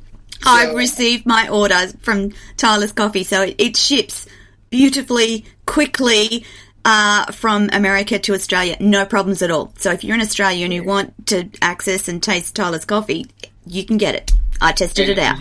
So, 0.42 0.50
I've 0.50 0.74
received 0.74 1.26
my 1.26 1.46
order 1.50 1.88
from 2.00 2.32
Tyler's 2.56 2.92
Coffee, 2.92 3.22
so 3.22 3.42
it, 3.42 3.56
it 3.58 3.76
ships 3.76 4.26
beautifully, 4.70 5.44
quickly 5.66 6.46
uh, 6.86 7.30
from 7.32 7.68
America 7.70 8.18
to 8.18 8.32
Australia. 8.32 8.76
No 8.80 9.04
problems 9.04 9.42
at 9.42 9.50
all. 9.50 9.74
So 9.76 9.92
if 9.92 10.02
you're 10.02 10.14
in 10.14 10.22
Australia 10.22 10.64
and 10.64 10.72
you 10.72 10.84
want 10.84 11.26
to 11.26 11.50
access 11.60 12.08
and 12.08 12.22
taste 12.22 12.56
Tyler's 12.56 12.86
Coffee, 12.86 13.26
you 13.66 13.84
can 13.84 13.96
get 13.96 14.14
it. 14.14 14.32
I 14.60 14.72
tested 14.72 15.08
and, 15.08 15.18
it 15.18 15.22
out. 15.22 15.38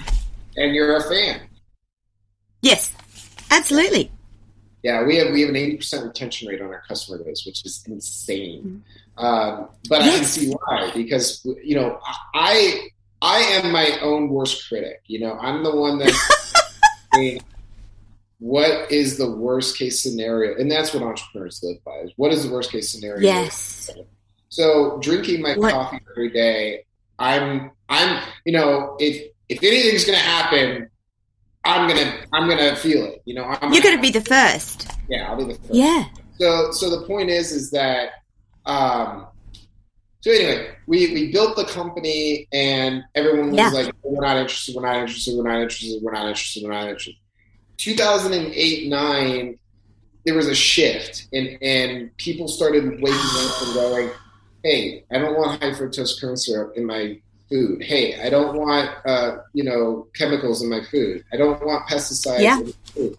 And 0.58 0.74
you're 0.74 0.96
a 0.98 1.02
fan. 1.04 1.42
Yes, 2.62 2.94
absolutely. 3.52 4.12
Yeah, 4.84 5.06
we 5.06 5.18
have 5.18 5.32
we 5.32 5.42
have 5.42 5.50
an 5.50 5.56
eighty 5.56 5.78
percent 5.78 6.06
retention 6.06 6.50
rate 6.50 6.62
on 6.62 6.68
our 6.68 6.84
customer 6.88 7.24
base, 7.24 7.46
which 7.46 7.66
is 7.66 7.84
insane. 7.88 8.84
Mm-hmm. 9.18 9.26
Um, 9.26 9.70
but 9.88 10.02
yes. 10.02 10.14
I 10.14 10.18
can 10.18 10.26
see 10.26 10.50
why 10.52 10.92
because 10.94 11.46
you 11.64 11.76
know 11.76 12.00
I 12.34 12.90
I 13.22 13.38
am 13.38 13.72
my 13.72 13.98
own 14.02 14.30
worst 14.30 14.68
critic. 14.68 15.02
You 15.08 15.22
know, 15.22 15.38
I'm 15.40 15.64
the 15.64 15.74
one 15.74 16.00
that 16.00 16.14
what 18.40 18.92
is 18.92 19.18
the 19.18 19.32
worst 19.32 19.78
case 19.78 20.02
scenario, 20.02 20.60
and 20.60 20.70
that's 20.70 20.94
what 20.94 21.02
entrepreneurs 21.02 21.62
live 21.64 21.82
by. 21.86 21.96
Is 22.04 22.12
what 22.18 22.34
is 22.34 22.46
the 22.46 22.52
worst 22.52 22.72
case 22.72 22.92
scenario? 22.92 23.22
Yes. 23.22 23.90
So 24.50 25.00
drinking 25.02 25.42
my 25.42 25.56
what? 25.56 25.72
coffee 25.72 26.00
every 26.12 26.30
day, 26.30 26.86
I'm 27.20 27.72
I'm 27.90 28.24
you 28.46 28.54
know 28.54 28.96
if 29.00 29.32
if 29.50 29.60
anything's 29.64 30.06
gonna 30.06 30.18
happen, 30.18 30.90
I'm 31.64 31.88
gonna 31.88 32.26
I'm 32.34 32.50
gonna 32.50 32.76
feel 32.76 33.06
it. 33.06 33.22
You 33.26 33.36
know, 33.36 33.44
I'm 33.44 33.74
you're 33.74 33.84
gonna, 33.84 34.02
be 34.02 34.12
the 34.12 34.22
first. 34.22 34.90
Yeah, 35.10 35.30
I'll 35.30 35.38
be 35.38 35.54
the 35.54 35.60
first. 35.60 35.74
Yeah. 35.74 36.06
So 36.40 36.72
so 36.72 36.90
the 36.90 37.06
point 37.06 37.30
is 37.30 37.52
is 37.52 37.72
that 37.72 38.10
um 38.66 39.28
so 40.24 40.32
anyway, 40.32 40.70
we, 40.88 41.14
we 41.14 41.34
built 41.34 41.58
the 41.58 41.66
company 41.66 42.48
and 42.54 43.04
everyone 43.14 43.52
was 43.52 43.58
yeah. 43.58 43.70
like, 43.72 43.94
we're 44.04 44.26
not 44.26 44.38
interested, 44.38 44.74
we're 44.74 44.84
not 44.84 44.96
interested, 44.96 45.36
we're 45.36 45.44
not 45.44 45.60
interested, 45.60 46.02
we're 46.02 46.14
not 46.14 46.28
interested, 46.28 46.64
we're 46.64 46.72
not 46.72 46.84
interested. 46.84 47.16
2008 47.76 48.88
9, 48.88 49.60
there 50.26 50.34
was 50.34 50.48
a 50.48 50.56
shift 50.56 51.28
and, 51.34 51.58
and 51.62 52.16
people 52.16 52.48
started 52.48 53.02
waking 53.02 53.20
up 53.20 53.62
and 53.64 53.74
going, 53.74 54.10
hey, 54.64 55.04
I 55.12 55.18
don't 55.20 55.36
want 55.36 55.62
high 55.62 55.72
fructose 55.72 56.20
corn 56.20 56.38
syrup 56.38 56.74
in 56.76 56.86
my 56.86 57.20
food. 57.50 57.84
Hey, 57.84 58.22
I 58.26 58.30
don't 58.30 58.58
want 58.58 58.90
uh, 59.06 59.38
you 59.54 59.64
know 59.64 60.08
chemicals 60.16 60.62
in 60.62 60.70
my 60.70 60.82
food. 60.90 61.24
I 61.32 61.38
don't 61.38 61.64
want 61.64 61.88
pesticides 61.88 62.42
yeah. 62.42 62.60
in 62.60 62.66
my 62.66 62.74
food. 62.86 63.18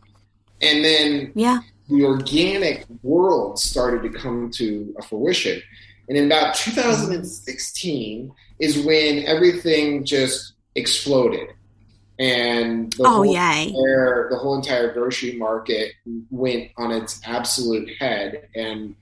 And 0.63 0.85
then 0.85 1.33
yeah. 1.35 1.61
the 1.89 2.05
organic 2.05 2.87
world 3.03 3.59
started 3.59 4.03
to 4.11 4.19
come 4.19 4.51
to 4.55 4.95
a 4.99 5.03
fruition. 5.03 5.61
And 6.09 6.19
in 6.19 6.27
about 6.27 6.55
2016 6.55 8.33
is 8.59 8.85
when 8.85 9.25
everything 9.25 10.05
just 10.05 10.55
exploded 10.75 11.49
and 12.19 12.93
the 12.93 13.05
oh 13.05 13.11
whole 13.11 13.27
yay 13.27 13.69
entire, 13.69 14.29
the 14.31 14.37
whole 14.37 14.55
entire 14.55 14.93
grocery 14.93 15.37
market 15.37 15.93
went 16.31 16.71
on 16.77 16.93
its 16.93 17.21
absolute 17.25 17.91
head 17.99 18.49
and 18.55 18.95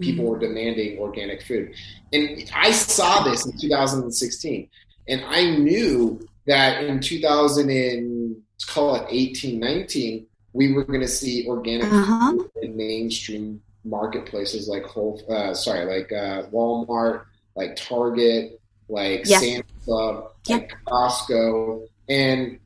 people 0.00 0.24
Mm. 0.24 0.28
were 0.28 0.38
demanding 0.38 0.98
organic 0.98 1.42
food 1.42 1.72
and 2.12 2.50
i 2.54 2.70
saw 2.70 3.22
this 3.22 3.46
in 3.46 3.52
2016 3.58 4.68
and 5.08 5.22
i 5.26 5.56
knew 5.56 6.20
that 6.46 6.84
in 6.84 7.00
2000 7.00 7.70
and 7.70 8.36
call 8.66 8.94
it 8.96 9.06
18 9.10 9.58
19 9.60 10.26
we 10.52 10.72
were 10.72 10.84
going 10.84 11.00
to 11.00 11.08
see 11.08 11.46
organic 11.46 11.90
Uh-huh. 11.92 12.30
food 12.32 12.50
in 12.62 12.76
mainstream 12.76 13.60
marketplaces 13.84 14.68
like 14.68 14.84
whole 14.84 15.20
uh, 15.30 15.54
sorry 15.54 15.84
like 15.86 16.10
uh, 16.12 16.42
walmart 16.50 17.22
like 17.56 17.76
target 17.76 18.60
like 18.88 19.22
Yeah. 19.24 19.38
sam's 19.40 19.64
club 19.84 20.32
like 20.48 20.70
costco 20.86 21.86
and 22.08 22.58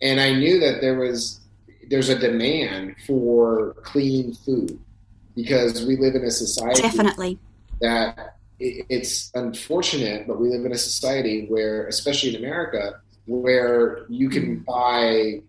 and 0.00 0.20
I 0.20 0.32
knew 0.34 0.60
that 0.60 0.80
there 0.80 0.98
was 0.98 1.40
there's 1.90 2.08
a 2.08 2.18
demand 2.18 2.94
for 3.06 3.74
clean 3.82 4.32
food 4.34 4.78
because 5.38 5.84
we 5.86 5.96
live 5.96 6.16
in 6.16 6.24
a 6.24 6.30
society 6.30 6.82
definitely 6.82 7.38
that 7.80 8.36
it's 8.58 9.30
unfortunate, 9.36 10.26
but 10.26 10.40
we 10.40 10.48
live 10.48 10.66
in 10.66 10.72
a 10.72 10.78
society 10.78 11.46
where, 11.46 11.86
especially 11.86 12.34
in 12.34 12.44
America, 12.44 13.00
where 13.26 14.04
you 14.08 14.28
can 14.28 14.58
buy 14.60 15.40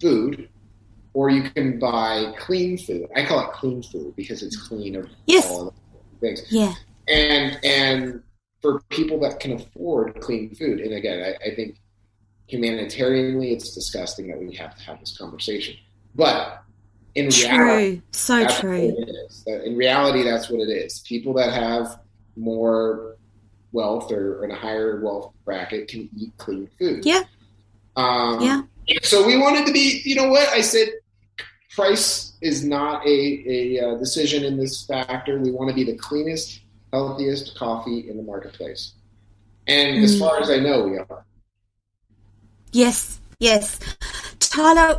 food 0.00 0.48
or 1.14 1.30
you 1.30 1.50
can 1.50 1.80
buy 1.80 2.32
clean 2.38 2.78
food. 2.78 3.08
I 3.16 3.24
call 3.24 3.40
it 3.40 3.52
clean 3.54 3.82
food 3.82 4.14
because 4.14 4.44
it's 4.44 4.56
clean 4.68 4.94
of 4.94 5.08
Yes. 5.26 5.50
all 5.50 5.74
the 6.20 6.20
things 6.20 6.42
yeah 6.50 6.74
and 7.08 7.58
and 7.64 8.22
for 8.62 8.80
people 8.90 9.18
that 9.20 9.40
can 9.40 9.52
afford 9.52 10.20
clean 10.20 10.54
food 10.54 10.80
and 10.80 10.92
again 10.94 11.18
I, 11.24 11.48
I 11.50 11.54
think 11.54 11.76
humanitarianly 12.52 13.52
it's 13.52 13.74
disgusting 13.74 14.28
that 14.28 14.38
we 14.38 14.54
have 14.56 14.76
to 14.76 14.82
have 14.84 15.00
this 15.00 15.16
conversation 15.16 15.76
but 16.14 16.62
in 17.14 17.28
reality 17.28 17.96
true 17.96 18.02
so 18.12 18.38
that's 18.38 18.60
true. 18.60 18.70
what 18.88 19.08
it 19.08 19.14
is. 19.26 19.44
In 19.64 19.76
reality 19.76 20.22
that's 20.22 20.48
what 20.50 20.60
it 20.60 20.70
is. 20.70 21.00
People 21.00 21.32
that 21.34 21.52
have 21.52 21.98
more 22.36 23.16
wealth 23.72 24.10
or 24.12 24.44
in 24.44 24.50
a 24.50 24.54
higher 24.56 25.00
wealth 25.00 25.32
bracket 25.44 25.88
can 25.88 26.08
eat 26.16 26.32
clean 26.38 26.68
food. 26.78 27.04
Yeah. 27.04 27.22
um, 27.96 28.40
Yeah. 28.42 28.62
so 29.02 29.26
we 29.26 29.36
wanted 29.36 29.66
to 29.66 29.72
be 29.72 30.02
you 30.04 30.14
know 30.14 30.28
what? 30.28 30.48
I 30.50 30.60
said 30.60 30.88
price 31.74 32.32
is 32.40 32.64
not 32.64 33.06
a, 33.06 33.44
a 33.46 33.80
uh, 33.80 33.94
decision 33.96 34.44
in 34.44 34.56
this 34.56 34.84
factor. 34.86 35.38
We 35.38 35.50
want 35.52 35.68
to 35.70 35.74
be 35.74 35.84
the 35.84 35.96
cleanest 35.96 36.60
healthiest 36.92 37.56
coffee 37.56 38.08
in 38.10 38.16
the 38.16 38.22
marketplace. 38.22 38.94
And 39.66 40.02
as 40.02 40.16
Mm. 40.16 40.18
far 40.20 40.40
as 40.40 40.50
i 40.50 40.56
know 40.58 40.82
we 40.88 40.98
are. 40.98 41.24
Yes, 42.72 43.20
yes. 43.38 43.78
Tyler, 44.38 44.98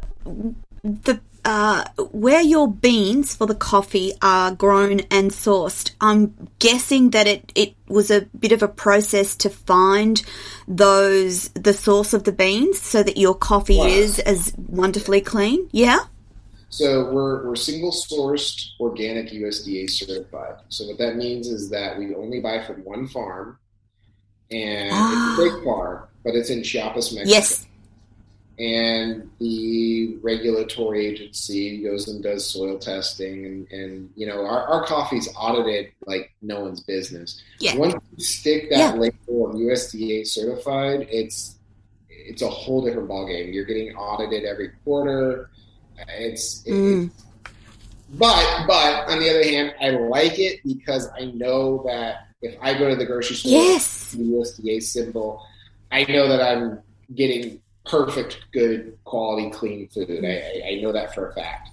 the 0.84 1.20
uh, 1.44 1.86
where 2.12 2.42
your 2.42 2.68
beans 2.72 3.36
for 3.36 3.48
the 3.48 3.56
coffee 3.56 4.14
are 4.22 4.52
grown 4.52 5.00
and 5.12 5.32
sourced, 5.32 5.92
I'm 6.00 6.36
guessing 6.60 7.12
that 7.12 7.28
it, 7.28 7.52
it 7.56 7.74
was 7.88 8.12
a 8.12 8.22
bit 8.22 8.52
of 8.52 8.62
a 8.64 8.68
process 8.68 9.36
to 9.38 9.50
find 9.50 10.22
those 10.68 11.50
the 11.50 11.74
source 11.74 12.14
of 12.14 12.24
the 12.24 12.32
beans 12.32 12.80
so 12.80 13.04
that 13.04 13.18
your 13.18 13.36
coffee 13.36 13.78
Wow. 13.80 13.86
is 13.88 14.20
as 14.20 14.54
wonderfully 14.58 15.22
clean. 15.22 15.68
Yeah. 15.72 16.00
So 16.70 17.12
we're, 17.12 17.46
we're 17.46 17.56
single 17.58 17.92
sourced 17.92 18.70
organic 18.80 19.32
USDA 19.32 19.90
certified. 19.90 20.56
So 20.70 20.86
what 20.88 20.98
that 21.00 21.18
means 21.18 21.48
is 21.48 21.70
that 21.72 21.98
we 22.00 22.16
only 22.16 22.40
buy 22.40 22.64
from 22.64 22.84
one 22.86 23.08
farm, 23.08 23.58
and 24.52 24.90
Ah. 24.94 25.34
it's 25.34 25.40
a 25.40 25.44
big 25.56 25.64
farm, 25.66 26.04
but 26.24 26.36
it's 26.36 26.50
in 26.50 26.64
Chiapas, 26.64 27.14
Mexico. 27.14 27.30
Yes. 27.36 27.68
And 28.62 29.28
the 29.40 30.18
regulatory 30.22 31.08
agency 31.08 31.82
goes 31.82 32.08
and 32.08 32.22
does 32.22 32.48
soil 32.48 32.78
testing, 32.78 33.46
and, 33.48 33.72
and 33.72 34.10
you 34.16 34.28
know 34.28 34.46
our, 34.46 34.66
our 34.68 34.86
coffee's 34.86 35.28
audited 35.36 35.92
like 36.06 36.32
no 36.44 36.60
one's 36.62 36.82
business. 36.82 37.42
Yeah. 37.60 37.76
Once 37.76 37.96
you 38.16 38.24
stick 38.24 38.70
that 38.70 39.00
label 39.00 39.50
of 39.50 39.56
USDA 39.56 40.28
certified, 40.28 41.08
it's 41.10 41.56
it's 42.10 42.44
a 42.44 42.50
whole 42.50 42.86
different 42.86 43.10
ballgame. 43.10 43.52
You're 43.52 43.66
getting 43.66 43.96
audited 43.96 44.44
every 44.46 44.70
quarter. 44.84 45.50
It's, 46.08 46.64
it- 46.68 46.72
Mm. 46.74 47.10
but 48.14 48.68
but 48.68 49.10
on 49.10 49.20
the 49.20 49.30
other 49.30 49.44
hand, 49.44 49.74
I 49.82 49.90
like 49.90 50.38
it 50.38 50.60
because 50.64 51.10
I 51.20 51.26
know 51.26 51.84
that 51.88 52.28
if 52.44 52.56
I 52.62 52.78
go 52.78 52.90
to 52.90 52.96
the 52.96 53.06
grocery 53.06 53.38
store, 53.38 53.52
Yes. 53.54 54.12
the 54.12 54.24
USDA 54.24 54.84
symbol, 54.84 55.42
I 55.92 56.04
know 56.04 56.28
that 56.28 56.42
I'm 56.42 56.80
getting 57.16 57.60
perfect, 57.86 58.46
good 58.52 58.98
quality, 59.04 59.50
clean 59.50 59.88
food. 59.90 60.24
I, 60.24 60.62
I, 60.70 60.82
know 60.82 60.92
that 60.92 61.14
for 61.14 61.30
a 61.30 61.34
fact. 61.34 61.70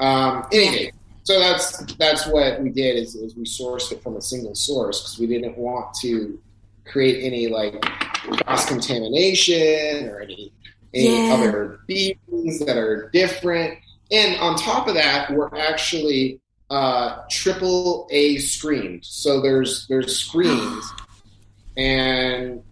Um, 0.00 0.46
anyway, 0.52 0.92
so 1.24 1.38
that's 1.38 1.78
that's 1.94 2.26
what 2.26 2.60
we 2.60 2.70
did 2.70 2.96
is, 2.96 3.14
is 3.14 3.34
we 3.36 3.44
sourced 3.44 3.92
it 3.92 4.02
from 4.02 4.16
a 4.16 4.20
single 4.20 4.54
source 4.54 5.00
because 5.00 5.18
we 5.18 5.26
didn't 5.26 5.56
want 5.56 5.94
to 6.02 6.38
create 6.84 7.24
any 7.24 7.48
like 7.48 7.80
cross 7.82 8.66
contamination 8.66 10.08
or 10.08 10.20
any 10.20 10.52
any 10.94 11.28
Yeah. 11.28 11.34
other 11.34 11.80
beans 11.86 12.58
that 12.60 12.76
are 12.76 13.10
different. 13.12 13.78
And 14.10 14.38
on 14.40 14.56
top 14.56 14.88
of 14.88 14.94
that, 14.94 15.30
we're 15.32 15.54
actually 15.56 16.40
uh, 16.70 17.22
triple 17.30 18.08
A 18.10 18.38
screened. 18.38 19.04
So 19.04 19.40
there's 19.40 19.86
there's 19.88 20.16
screens, 20.16 20.84
and 21.76 22.62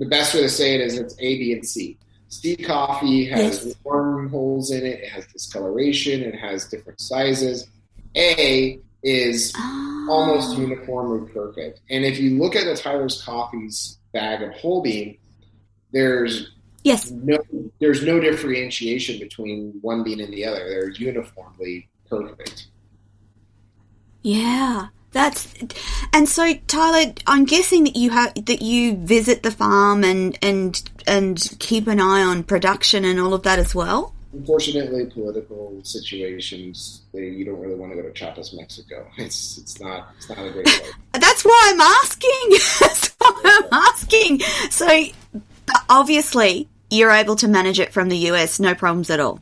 the 0.00 0.06
best 0.06 0.34
way 0.34 0.40
to 0.40 0.48
say 0.48 0.74
it 0.74 0.80
is 0.80 0.98
it's 0.98 1.14
A, 1.20 1.38
B, 1.38 1.52
and 1.52 1.64
C. 1.64 1.96
C 2.28 2.56
coffee 2.56 3.26
has 3.26 3.66
Yes. 3.66 3.74
wormholes 3.84 4.70
in 4.70 4.84
it. 4.86 5.00
It 5.00 5.08
has 5.10 5.26
discoloration. 5.26 6.22
It 6.22 6.34
has 6.34 6.66
different 6.68 7.00
sizes. 7.00 7.66
A 8.16 8.78
is 9.02 9.52
almost 10.08 10.56
Ah. 10.56 10.60
uniformly 10.60 11.30
perfect. 11.32 11.80
And 11.90 12.04
if 12.04 12.18
you 12.18 12.38
look 12.38 12.56
at 12.56 12.64
the 12.64 12.74
Tyler's 12.76 13.22
Coffee's 13.22 13.98
bag 14.12 14.42
of 14.42 14.52
whole 14.54 14.80
bean, 14.82 15.16
there's 15.92 16.50
Yes. 16.82 17.10
no 17.10 17.38
there's 17.78 18.02
no 18.04 18.18
differentiation 18.20 19.18
between 19.18 19.72
one 19.82 20.02
bean 20.02 20.20
and 20.20 20.32
the 20.32 20.44
other. 20.46 20.66
They're 20.68 20.90
uniformly 20.90 21.88
perfect. 22.08 22.66
Yeah, 24.22 24.88
that's 25.12 25.52
and 26.12 26.28
so 26.28 26.54
Tyler. 26.68 27.12
I'm 27.26 27.44
guessing 27.44 27.84
that 27.84 27.96
you 27.96 28.10
have 28.10 28.34
that 28.46 28.62
you 28.62 28.96
visit 28.96 29.42
the 29.42 29.50
farm 29.50 30.04
and 30.04 30.38
and 30.40 30.80
and 31.06 31.56
keep 31.58 31.88
an 31.88 32.00
eye 32.00 32.22
on 32.22 32.44
production 32.44 33.04
and 33.04 33.18
all 33.18 33.34
of 33.34 33.42
that 33.42 33.58
as 33.58 33.74
well. 33.74 34.14
Unfortunately, 34.32 35.06
political 35.06 35.80
situations 35.82 37.02
they, 37.12 37.24
you 37.24 37.44
don't 37.44 37.58
really 37.58 37.74
want 37.74 37.90
to 37.92 37.96
go 38.00 38.02
to 38.02 38.12
Chiapas, 38.12 38.54
Mexico. 38.54 39.04
It's 39.18 39.58
it's 39.58 39.80
not 39.80 40.14
it's 40.16 40.28
not 40.28 40.38
a 40.38 40.50
great 40.50 40.66
place. 40.66 40.92
That's 41.12 41.44
why 41.44 41.72
I'm 41.72 41.80
asking. 41.80 42.50
That's 42.80 43.08
why 43.18 43.42
I'm 43.44 43.72
asking. 43.72 44.40
So 44.70 45.04
obviously 45.88 46.68
you're 46.88 47.10
able 47.10 47.34
to 47.36 47.48
manage 47.48 47.80
it 47.80 47.92
from 47.92 48.08
the 48.08 48.18
US, 48.30 48.60
no 48.60 48.76
problems 48.76 49.10
at 49.10 49.18
all. 49.18 49.40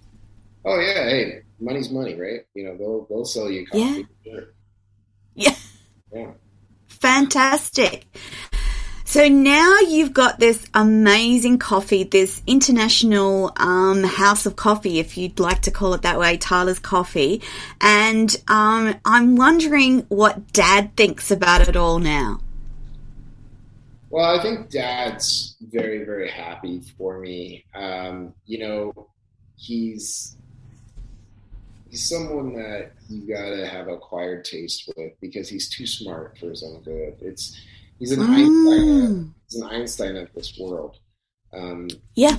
Oh 0.65 0.79
yeah, 0.81 1.05
hey, 1.05 1.43
money's 1.61 1.91
money, 1.91 2.15
right? 2.15 2.41
You 2.55 2.65
know 2.65 2.77
they'll 2.79 3.07
they'll 3.11 3.25
sell 3.27 3.51
you 3.51 3.67
coffee. 3.67 4.07
Sure. 4.25 4.49
Yeah. 5.39 6.33
Fantastic. 6.89 8.07
So 9.05 9.27
now 9.27 9.79
you've 9.89 10.13
got 10.13 10.39
this 10.39 10.67
amazing 10.75 11.59
coffee, 11.59 12.05
this 12.05 12.43
international 12.47 13.53
um, 13.57 14.05
house 14.05 14.45
of 14.45 14.57
coffee, 14.57 14.99
if 14.99 15.17
you'd 15.17 15.41
like 15.41 15.63
to 15.63 15.71
call 15.71 15.95
it 15.95 16.03
that 16.03 16.19
way, 16.19 16.37
Tyler's 16.37 16.79
Coffee. 16.79 17.41
And 17.81 18.37
um, 18.49 18.95
I'm 19.07 19.37
wondering 19.37 20.01
what 20.09 20.53
Dad 20.53 20.95
thinks 20.95 21.31
about 21.31 21.67
it 21.67 21.75
all 21.75 21.99
now. 21.99 22.41
Well, 24.11 24.39
I 24.39 24.43
think 24.43 24.69
Dad's 24.69 25.57
very, 25.61 26.05
very 26.05 26.31
happy 26.31 26.83
for 26.99 27.19
me. 27.19 27.65
Um, 27.75 28.35
you 28.45 28.59
know, 28.59 29.09
he's 29.57 30.37
he's 31.91 32.09
someone 32.09 32.55
that 32.55 32.93
you 33.09 33.27
gotta 33.27 33.67
have 33.67 33.89
acquired 33.89 34.45
taste 34.45 34.91
with 34.97 35.13
because 35.21 35.49
he's 35.49 35.69
too 35.69 35.87
smart 35.87 36.37
for 36.39 36.51
his 36.51 36.63
own 36.63 36.83
good. 36.83 37.17
It's 37.21 37.59
he's 37.99 38.13
an 38.13 38.21
Einstein. 38.21 38.81
Mm. 38.87 39.33
He's 39.49 39.61
an 39.61 39.69
Einstein 39.69 40.17
of 40.17 40.29
this 40.35 40.59
world. 40.59 40.99
Um, 41.53 41.89
Yeah. 42.15 42.37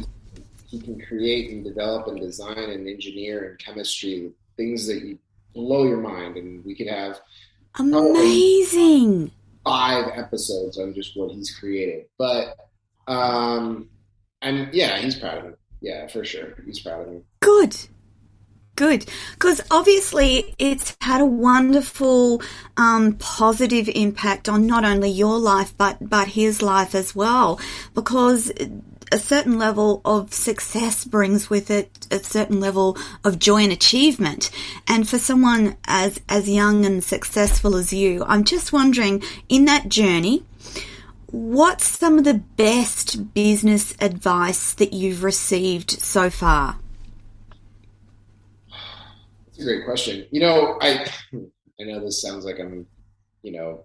he 0.67 0.79
can 0.79 1.01
create 1.01 1.51
and 1.51 1.63
develop 1.63 2.07
and 2.07 2.19
design 2.19 2.57
and 2.57 2.87
engineer 2.87 3.49
and 3.49 3.59
chemistry 3.59 4.31
things 4.55 4.85
that 4.87 5.01
you 5.03 5.17
blow 5.55 5.85
your 5.87 5.97
mind, 6.01 6.37
and 6.37 6.63
we 6.63 6.75
could 6.75 6.87
have 6.87 7.19
Amazing. 7.79 9.31
five 9.63 10.05
episodes 10.15 10.77
on 10.77 10.93
just 10.93 11.17
what 11.17 11.31
he's 11.31 11.55
created. 11.55 12.05
But 12.17 12.55
um 13.07 13.89
and 14.41 14.73
yeah, 14.73 14.99
he's 14.99 15.15
proud 15.15 15.39
of 15.39 15.45
me. 15.45 15.51
Yeah, 15.81 16.07
for 16.07 16.23
sure. 16.23 16.55
He's 16.65 16.79
proud 16.79 17.07
of 17.07 17.13
me. 17.13 17.21
Good. 17.41 17.75
Good. 18.79 19.05
Because 19.33 19.59
obviously 19.69 20.55
it's 20.57 20.95
had 21.01 21.19
a 21.19 21.25
wonderful, 21.25 22.41
um, 22.77 23.13
positive 23.19 23.89
impact 23.89 24.47
on 24.47 24.65
not 24.65 24.85
only 24.85 25.09
your 25.09 25.37
life, 25.37 25.73
but, 25.77 25.97
but 25.99 26.29
his 26.29 26.61
life 26.61 26.95
as 26.95 27.13
well. 27.13 27.59
Because 27.93 28.51
a 29.11 29.19
certain 29.19 29.59
level 29.59 30.01
of 30.05 30.33
success 30.33 31.03
brings 31.03 31.49
with 31.49 31.69
it 31.69 32.07
a 32.09 32.19
certain 32.19 32.61
level 32.61 32.97
of 33.25 33.37
joy 33.37 33.63
and 33.63 33.73
achievement. 33.73 34.49
And 34.87 35.07
for 35.09 35.17
someone 35.17 35.75
as, 35.85 36.21
as 36.29 36.47
young 36.49 36.85
and 36.85 37.03
successful 37.03 37.75
as 37.75 37.91
you, 37.91 38.23
I'm 38.25 38.45
just 38.45 38.71
wondering 38.71 39.21
in 39.49 39.65
that 39.65 39.89
journey, 39.89 40.45
what's 41.25 41.85
some 41.85 42.17
of 42.17 42.23
the 42.23 42.41
best 42.55 43.33
business 43.33 43.93
advice 43.99 44.73
that 44.75 44.93
you've 44.93 45.23
received 45.23 45.91
so 45.91 46.29
far? 46.29 46.77
A 49.59 49.63
great 49.63 49.85
question. 49.85 50.25
You 50.31 50.41
know, 50.41 50.77
I 50.81 51.05
I 51.33 51.83
know 51.83 51.99
this 51.99 52.21
sounds 52.21 52.45
like 52.45 52.59
I'm, 52.59 52.85
you 53.43 53.51
know, 53.51 53.83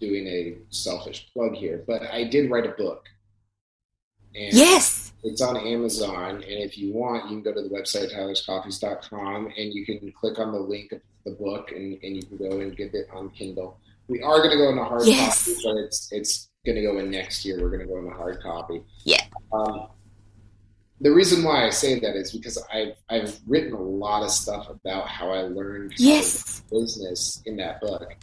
doing 0.00 0.26
a 0.26 0.56
selfish 0.70 1.30
plug 1.32 1.54
here, 1.54 1.84
but 1.86 2.02
I 2.02 2.24
did 2.24 2.50
write 2.50 2.66
a 2.66 2.70
book. 2.70 3.04
And 4.34 4.52
yes. 4.52 5.12
It's 5.22 5.40
on 5.40 5.56
Amazon, 5.56 6.36
and 6.36 6.44
if 6.44 6.76
you 6.76 6.92
want, 6.92 7.30
you 7.30 7.40
can 7.40 7.42
go 7.42 7.54
to 7.54 7.66
the 7.66 7.74
website 7.74 8.14
tylerscoffees.com 8.14 9.46
and 9.56 9.72
you 9.72 9.86
can 9.86 10.12
click 10.12 10.38
on 10.38 10.52
the 10.52 10.58
link 10.58 10.92
of 10.92 11.00
the 11.24 11.30
book 11.30 11.72
and, 11.72 11.98
and 12.02 12.16
you 12.16 12.22
can 12.22 12.36
go 12.36 12.60
and 12.60 12.76
get 12.76 12.94
it 12.94 13.08
on 13.10 13.30
Kindle. 13.30 13.78
We 14.08 14.20
are 14.20 14.38
going 14.38 14.50
to 14.50 14.56
go 14.56 14.64
in 14.64 14.72
into 14.72 14.84
hard 14.84 15.06
yes. 15.06 15.46
copy, 15.46 15.60
but 15.64 15.76
it's 15.78 16.12
it's 16.12 16.50
going 16.66 16.76
to 16.76 16.82
go 16.82 16.98
in 16.98 17.10
next 17.10 17.44
year. 17.44 17.58
We're 17.58 17.70
going 17.70 17.80
to 17.80 17.86
go 17.86 17.98
in 17.98 18.04
the 18.04 18.14
hard 18.14 18.42
copy. 18.42 18.82
Yeah. 19.04 19.22
Um, 19.50 19.88
the 21.00 21.12
reason 21.12 21.44
why 21.44 21.66
I 21.66 21.70
say 21.70 21.98
that 22.00 22.16
is 22.16 22.32
because 22.32 22.62
I've 22.72 22.94
I've 23.10 23.38
written 23.46 23.72
a 23.72 23.80
lot 23.80 24.22
of 24.22 24.30
stuff 24.30 24.68
about 24.70 25.08
how 25.08 25.30
I 25.30 25.42
learned 25.42 25.94
yes. 25.96 26.62
business 26.70 27.42
in 27.46 27.56
that 27.56 27.80
book, 27.80 28.14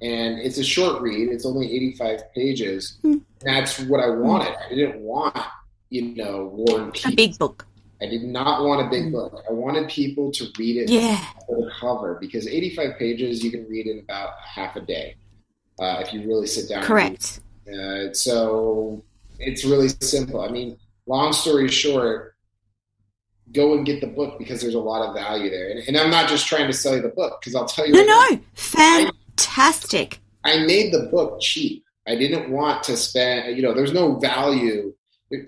and 0.00 0.38
it's 0.38 0.58
a 0.58 0.64
short 0.64 1.02
read. 1.02 1.28
It's 1.28 1.44
only 1.46 1.74
eighty 1.74 1.92
five 1.92 2.32
pages. 2.34 2.98
Mm. 3.04 3.22
That's 3.40 3.78
what 3.80 4.00
I 4.00 4.08
wanted. 4.08 4.54
I 4.70 4.74
didn't 4.74 5.00
want 5.00 5.36
you 5.90 6.14
know 6.14 6.46
War 6.46 6.80
and 6.80 6.92
Peace. 6.92 7.12
A 7.12 7.14
big 7.14 7.38
book. 7.38 7.66
I 8.02 8.06
did 8.06 8.24
not 8.24 8.64
want 8.64 8.86
a 8.86 8.90
big 8.90 9.04
mm. 9.04 9.12
book. 9.12 9.42
I 9.48 9.52
wanted 9.52 9.88
people 9.88 10.32
to 10.32 10.46
read 10.58 10.76
it 10.76 10.90
yeah. 10.90 11.24
the 11.48 11.70
cover 11.78 12.18
because 12.20 12.46
85 12.46 12.98
pages 12.98 13.42
you 13.42 13.50
can 13.50 13.66
read 13.68 13.86
in 13.86 14.00
about 14.00 14.32
half 14.42 14.76
a 14.76 14.80
day 14.80 15.16
uh, 15.78 16.02
if 16.04 16.12
you 16.12 16.26
really 16.26 16.46
sit 16.46 16.68
down. 16.68 16.82
Correct. 16.82 17.40
Uh, 17.66 18.12
so 18.12 19.02
it's 19.38 19.64
really 19.64 19.88
simple. 19.88 20.40
I 20.40 20.48
mean, 20.48 20.76
long 21.06 21.32
story 21.32 21.68
short, 21.68 22.34
go 23.52 23.74
and 23.74 23.86
get 23.86 24.00
the 24.00 24.06
book 24.06 24.38
because 24.38 24.60
there's 24.60 24.74
a 24.74 24.80
lot 24.80 25.06
of 25.08 25.14
value 25.14 25.50
there. 25.50 25.70
And, 25.70 25.80
and 25.80 25.96
I'm 25.96 26.10
not 26.10 26.28
just 26.28 26.46
trying 26.46 26.66
to 26.66 26.72
sell 26.72 26.96
you 26.96 27.02
the 27.02 27.08
book 27.08 27.40
because 27.40 27.54
I'll 27.54 27.66
tell 27.66 27.86
you. 27.86 27.92
No, 27.92 28.04
no, 28.04 28.40
fantastic. 28.54 30.20
I, 30.44 30.54
I 30.54 30.66
made 30.66 30.92
the 30.92 31.08
book 31.10 31.40
cheap. 31.40 31.84
I 32.06 32.16
didn't 32.16 32.50
want 32.50 32.82
to 32.84 32.96
spend, 32.96 33.56
you 33.56 33.62
know, 33.62 33.72
there's 33.72 33.92
no 33.92 34.16
value 34.18 34.94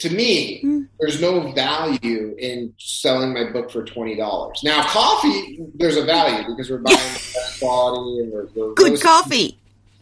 to 0.01 0.11
me, 0.11 0.63
mm. 0.65 0.89
there's 0.99 1.21
no 1.21 1.53
value 1.53 2.35
in 2.39 2.75
selling 2.79 3.33
my 3.33 3.53
book 3.53 3.71
for 3.71 3.85
twenty 3.85 4.17
dollars. 4.17 4.63
Now, 4.65 4.83
coffee, 4.83 5.65
there's 5.75 5.97
a 5.97 6.05
value 6.05 6.45
because 6.49 6.71
we're 6.71 6.79
buying 6.79 6.97
the 6.97 7.33
best 7.35 7.61
quality 7.61 8.23
and 8.23 8.33
we're, 8.33 8.47
we're 8.57 8.75
good 8.75 9.01
coffee 9.01 9.57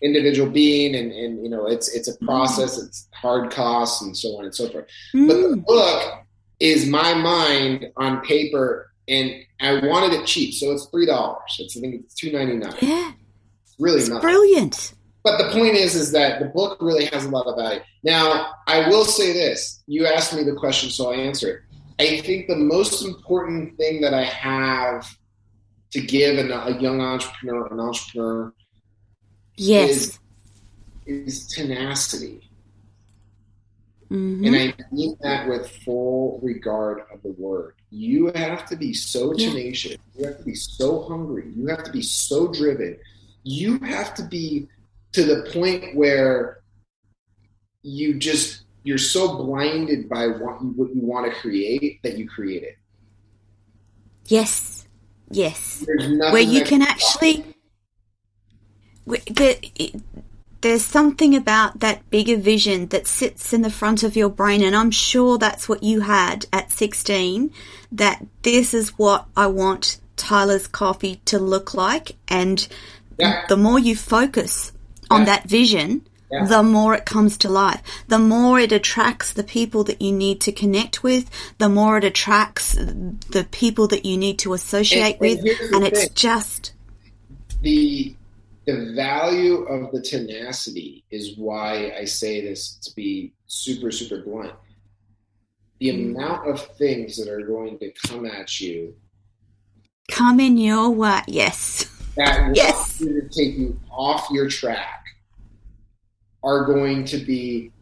individual 0.05 0.51
being 0.51 0.95
and, 0.95 1.11
and 1.13 1.43
you 1.43 1.49
know 1.49 1.67
it's 1.67 1.89
it's 1.95 2.09
a 2.09 2.19
mm. 2.19 2.27
process 2.27 2.79
mm. 2.79 2.87
it's 2.87 3.09
hard 3.15 3.51
costs 3.51 4.03
and 4.03 4.17
so 4.17 4.29
on 4.37 4.45
and 4.45 4.55
so 4.55 4.69
forth. 4.69 4.87
Mm. 5.15 5.29
but 5.29 5.49
the 5.49 5.57
book 5.57 6.25
is 6.61 6.87
my 6.87 7.15
mind 7.15 7.87
on 7.97 8.21
paper 8.21 8.93
and 9.09 9.33
i 9.61 9.73
wanted 9.87 10.13
it 10.13 10.27
cheap 10.27 10.53
so 10.55 10.71
it's 10.71 10.87
three 10.87 11.07
dollars. 11.07 11.57
It's 11.59 11.77
i 11.77 11.81
think 11.81 11.95
it's 12.05 12.15
two 12.15 12.31
ninety 12.31 12.57
nine 12.57 12.75
yeah 12.81 13.13
really 13.79 14.01
it's 14.01 14.09
brilliant. 14.09 14.95
But 15.25 15.39
the 15.39 15.51
point 15.59 15.75
is 15.75 15.95
is 15.95 16.13
that 16.13 16.39
the 16.39 16.47
book 16.47 16.77
really 16.83 17.07
has 17.07 17.25
a 17.25 17.31
lot 17.31 17.47
of 17.47 17.57
value. 17.57 17.81
Now 18.03 18.53
i 18.67 18.87
will 18.89 19.07
say 19.07 19.33
this. 19.33 19.83
You 19.87 20.07
asked 20.07 20.37
me 20.37 20.43
the 20.43 20.55
question 20.55 20.91
so 20.91 21.13
i 21.13 21.17
answer 21.17 21.49
it. 21.49 21.61
I 21.99 22.21
think 22.21 22.49
the 22.49 22.57
most 22.57 23.05
important 23.05 23.79
thing 23.79 24.03
that 24.03 24.13
i 24.13 24.25
have 24.25 25.17
to 25.93 26.01
give 26.01 26.37
an, 26.39 26.51
a 26.51 26.79
young 26.79 27.01
entrepreneur 27.01 27.67
an 27.69 27.81
entrepreneur 27.81 28.53
yes. 29.57 30.19
is, 31.07 31.27
is 31.27 31.47
tenacity. 31.49 32.41
Mm-hmm. 34.11 34.45
and 34.45 34.57
i 34.57 34.75
mean 34.93 35.17
that 35.23 35.49
with 35.49 35.69
full 35.83 36.39
regard 36.43 37.01
of 37.13 37.23
the 37.23 37.33
word. 37.33 37.75
You 37.91 38.31
have 38.35 38.67
to 38.67 38.77
be 38.77 38.93
so 38.93 39.33
tenacious. 39.33 39.97
You 40.17 40.27
have 40.27 40.39
to 40.39 40.45
be 40.45 40.55
so 40.55 41.03
hungry. 41.09 41.53
You 41.57 41.69
have 41.69 41.85
to 41.85 41.91
be 41.91 42.03
so 42.03 42.53
driven. 42.53 42.99
You 43.45 43.79
have 43.79 44.15
to 44.15 44.23
be 44.25 44.69
to 45.13 45.23
the 45.25 45.51
point 45.53 45.97
where 45.97 46.61
you 47.83 48.19
just 48.19 48.63
you're 48.83 48.99
so 48.99 49.37
blinded 49.37 50.09
by 50.09 50.27
what 50.27 50.61
you, 50.61 50.73
what 50.77 50.95
you 50.95 51.01
want 51.01 51.33
to 51.33 51.41
create 51.41 52.03
that 52.03 52.19
you 52.19 52.29
create 52.29 52.63
it. 52.63 52.77
Yes. 54.27 54.87
Yes. 55.31 55.85
Where 55.87 56.41
you 56.41 56.65
can 56.65 56.83
actually 56.83 57.54
there's 60.61 60.85
something 60.85 61.37
about 61.37 61.81
that 61.81 62.09
bigger 62.09 62.37
vision 62.37 62.87
that 62.87 63.07
sits 63.07 63.53
in 63.53 63.63
the 63.63 63.71
front 63.71 64.03
of 64.03 64.17
your 64.17 64.31
brain, 64.31 64.63
and 64.63 64.75
I'm 64.75 64.91
sure 64.91 65.37
that's 65.37 65.69
what 65.69 65.83
you 65.83 66.01
had 66.01 66.47
at 66.53 66.73
16. 66.73 67.53
That 67.93 68.25
this 68.43 68.73
is 68.73 68.99
what 68.99 69.27
I 69.37 69.47
want 69.47 70.01
Tyler's 70.17 70.67
coffee 70.67 71.21
to 71.27 71.39
look 71.39 71.75
like, 71.75 72.17
and 72.29 72.67
yeah. 73.19 73.45
the 73.49 73.57
more 73.57 73.79
you 73.79 73.95
focus 73.95 74.73
on 75.11 75.21
yeah. 75.21 75.27
that 75.27 75.45
vision, 75.45 76.07
yeah. 76.31 76.47
the 76.47 76.63
more 76.63 76.95
it 76.95 77.05
comes 77.05 77.37
to 77.39 77.49
life. 77.49 77.83
The 78.09 78.19
more 78.19 78.59
it 78.59 78.73
attracts 78.73 79.33
the 79.33 79.45
people 79.45 79.85
that 79.85 80.01
you 80.01 80.13
need 80.13 80.41
to 80.43 80.53
connect 80.53 81.03
with, 81.03 81.31
the 81.59 81.69
more 81.69 81.99
it 81.99 82.05
attracts 82.05 82.73
the 82.73 83.47
people 83.51 83.87
that 83.89 84.05
you 84.05 84.17
need 84.17 84.39
to 84.41 84.55
associate 84.55 85.19
and, 85.21 85.21
with, 85.21 85.61
and, 85.61 85.75
and 85.75 85.85
it's 85.85 86.09
just 86.09 86.73
the 87.61 88.15
the 88.67 88.93
value 88.95 89.65
of 89.65 89.93
the 89.93 90.01
tenacity 90.01 91.05
is 91.11 91.37
why 91.37 91.93
I 91.99 92.05
say 92.05 92.41
this 92.41 92.77
to 92.83 92.95
be 92.95 93.33
super, 93.47 93.91
super 93.91 94.23
blunt. 94.23 94.53
The 95.81 95.91
mm. 95.91 96.17
amount 96.17 96.49
of 96.49 96.67
things 96.77 97.17
that 97.17 97.29
are 97.29 97.43
going 97.43 97.79
to 97.79 97.93
come 98.07 98.27
at 98.27 98.61
you. 98.61 98.95
Come 100.11 100.41
in 100.41 100.57
your 100.57 100.91
way, 100.91 101.21
yes. 101.27 101.85
That 102.17 102.53
yes. 102.55 102.99
to 102.99 103.29
take 103.29 103.57
you 103.57 103.79
off 103.91 104.29
your 104.31 104.49
track 104.49 105.05
are 106.43 106.65
going 106.65 107.05
to 107.07 107.19
be 107.19 107.73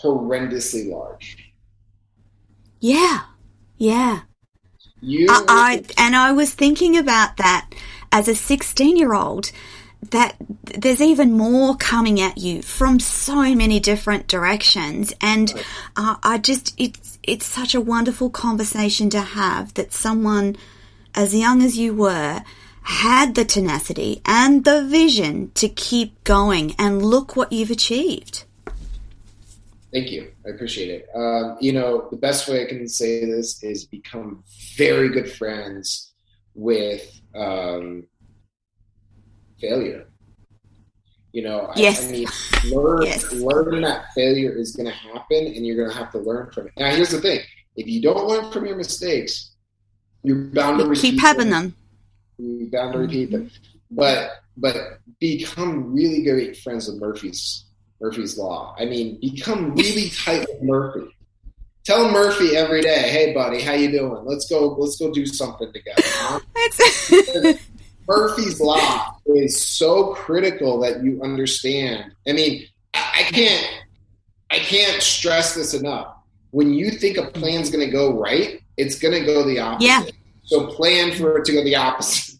horrendously 0.00 0.90
large. 0.90 1.52
Yeah, 2.80 3.22
yeah. 3.78 4.20
You 5.00 5.26
I, 5.30 5.44
I 5.48 5.84
and 5.98 6.16
I 6.16 6.32
was 6.32 6.54
thinking 6.54 6.96
about 6.96 7.36
that 7.38 7.70
as 8.12 8.28
a 8.28 8.34
16 8.34 8.96
year 8.96 9.14
old 9.14 9.50
that 10.10 10.36
there's 10.64 11.00
even 11.00 11.32
more 11.32 11.76
coming 11.76 12.20
at 12.20 12.38
you 12.38 12.62
from 12.62 13.00
so 13.00 13.54
many 13.54 13.80
different 13.80 14.26
directions. 14.26 15.12
And 15.20 15.52
uh, 15.96 16.16
i 16.22 16.38
just 16.38 16.74
it's 16.78 17.18
it's 17.22 17.46
such 17.46 17.74
a 17.74 17.80
wonderful 17.80 18.30
conversation 18.30 19.10
to 19.10 19.20
have 19.20 19.74
that 19.74 19.92
someone 19.92 20.56
as 21.14 21.34
young 21.34 21.62
as 21.62 21.76
you 21.76 21.94
were 21.94 22.42
had 22.82 23.34
the 23.34 23.44
tenacity 23.44 24.22
and 24.24 24.64
the 24.64 24.84
vision 24.84 25.50
to 25.54 25.68
keep 25.68 26.22
going 26.22 26.74
and 26.78 27.04
look 27.04 27.34
what 27.34 27.52
you've 27.52 27.70
achieved. 27.70 28.44
Thank 29.92 30.12
you. 30.12 30.30
I 30.46 30.50
appreciate 30.50 30.90
it. 30.90 31.08
Um, 31.14 31.56
you 31.60 31.72
know 31.72 32.08
the 32.10 32.16
best 32.16 32.48
way 32.48 32.62
i 32.62 32.66
can 32.66 32.86
say 32.88 33.24
this 33.24 33.62
is 33.62 33.86
become 33.86 34.44
very 34.76 35.08
good 35.08 35.30
friends 35.30 36.12
with 36.54 37.20
um, 37.34 38.04
failure. 39.60 40.06
You 41.32 41.42
know, 41.42 41.70
yes. 41.76 42.04
I, 42.04 42.08
I 42.08 42.12
mean, 42.12 42.28
learn, 42.72 43.02
yes. 43.02 43.32
learn 43.32 43.82
that 43.82 44.06
failure 44.14 44.52
is 44.52 44.74
going 44.74 44.86
to 44.86 44.94
happen 44.94 45.46
and 45.46 45.66
you're 45.66 45.76
going 45.76 45.90
to 45.90 45.96
have 45.96 46.10
to 46.12 46.18
learn 46.18 46.50
from 46.50 46.68
it. 46.68 46.72
Now, 46.78 46.90
here's 46.90 47.10
the 47.10 47.20
thing 47.20 47.40
if 47.76 47.86
you 47.86 48.00
don't 48.00 48.26
learn 48.26 48.50
from 48.50 48.66
your 48.66 48.76
mistakes, 48.76 49.54
you're 50.22 50.44
bound 50.44 50.80
to 50.80 51.00
keep 51.00 51.20
having 51.20 51.50
them. 51.50 51.74
them. 52.38 52.58
You're 52.58 52.70
bound 52.70 52.94
to 52.94 53.00
repeat 53.00 53.30
mm-hmm. 53.30 53.44
them. 53.44 53.50
But 53.90 54.30
but 54.56 54.76
become 55.20 55.92
really 55.94 56.22
good 56.22 56.56
friends 56.58 56.88
with 56.88 57.00
Murphy's 57.00 57.66
Murphy's 58.00 58.38
Law. 58.38 58.74
I 58.78 58.86
mean, 58.86 59.20
become 59.20 59.74
really 59.74 60.10
tight 60.24 60.40
with 60.40 60.62
Murphy. 60.62 61.14
Tell 61.84 62.10
Murphy 62.10 62.56
every 62.56 62.80
day, 62.80 63.10
"Hey, 63.10 63.32
buddy, 63.32 63.60
how 63.60 63.74
you 63.74 63.90
doing? 63.90 64.24
Let's 64.24 64.48
go. 64.48 64.74
Let's 64.78 64.98
go 64.98 65.12
do 65.12 65.26
something 65.26 65.72
together." 65.72 66.02
Huh? 66.58 67.52
Murphy's 68.08 68.60
Law 68.60 69.18
is 69.26 69.60
so 69.60 70.14
critical 70.14 70.80
that 70.80 71.02
you 71.02 71.20
understand. 71.22 72.12
I 72.26 72.32
mean, 72.32 72.66
I 72.94 73.24
can't 73.30 73.66
I 74.50 74.58
can't 74.58 75.02
stress 75.02 75.54
this 75.54 75.74
enough. 75.74 76.14
When 76.50 76.72
you 76.72 76.90
think 76.90 77.18
a 77.18 77.26
plan's 77.26 77.70
going 77.70 77.84
to 77.84 77.92
go 77.92 78.18
right, 78.18 78.60
it's 78.76 78.98
going 78.98 79.14
to 79.14 79.26
go 79.26 79.44
the 79.44 79.58
opposite. 79.58 79.86
Yeah. 79.86 80.04
So 80.44 80.66
plan 80.68 81.12
for 81.12 81.38
it 81.38 81.44
to 81.46 81.52
go 81.52 81.64
the 81.64 81.76
opposite. 81.76 82.36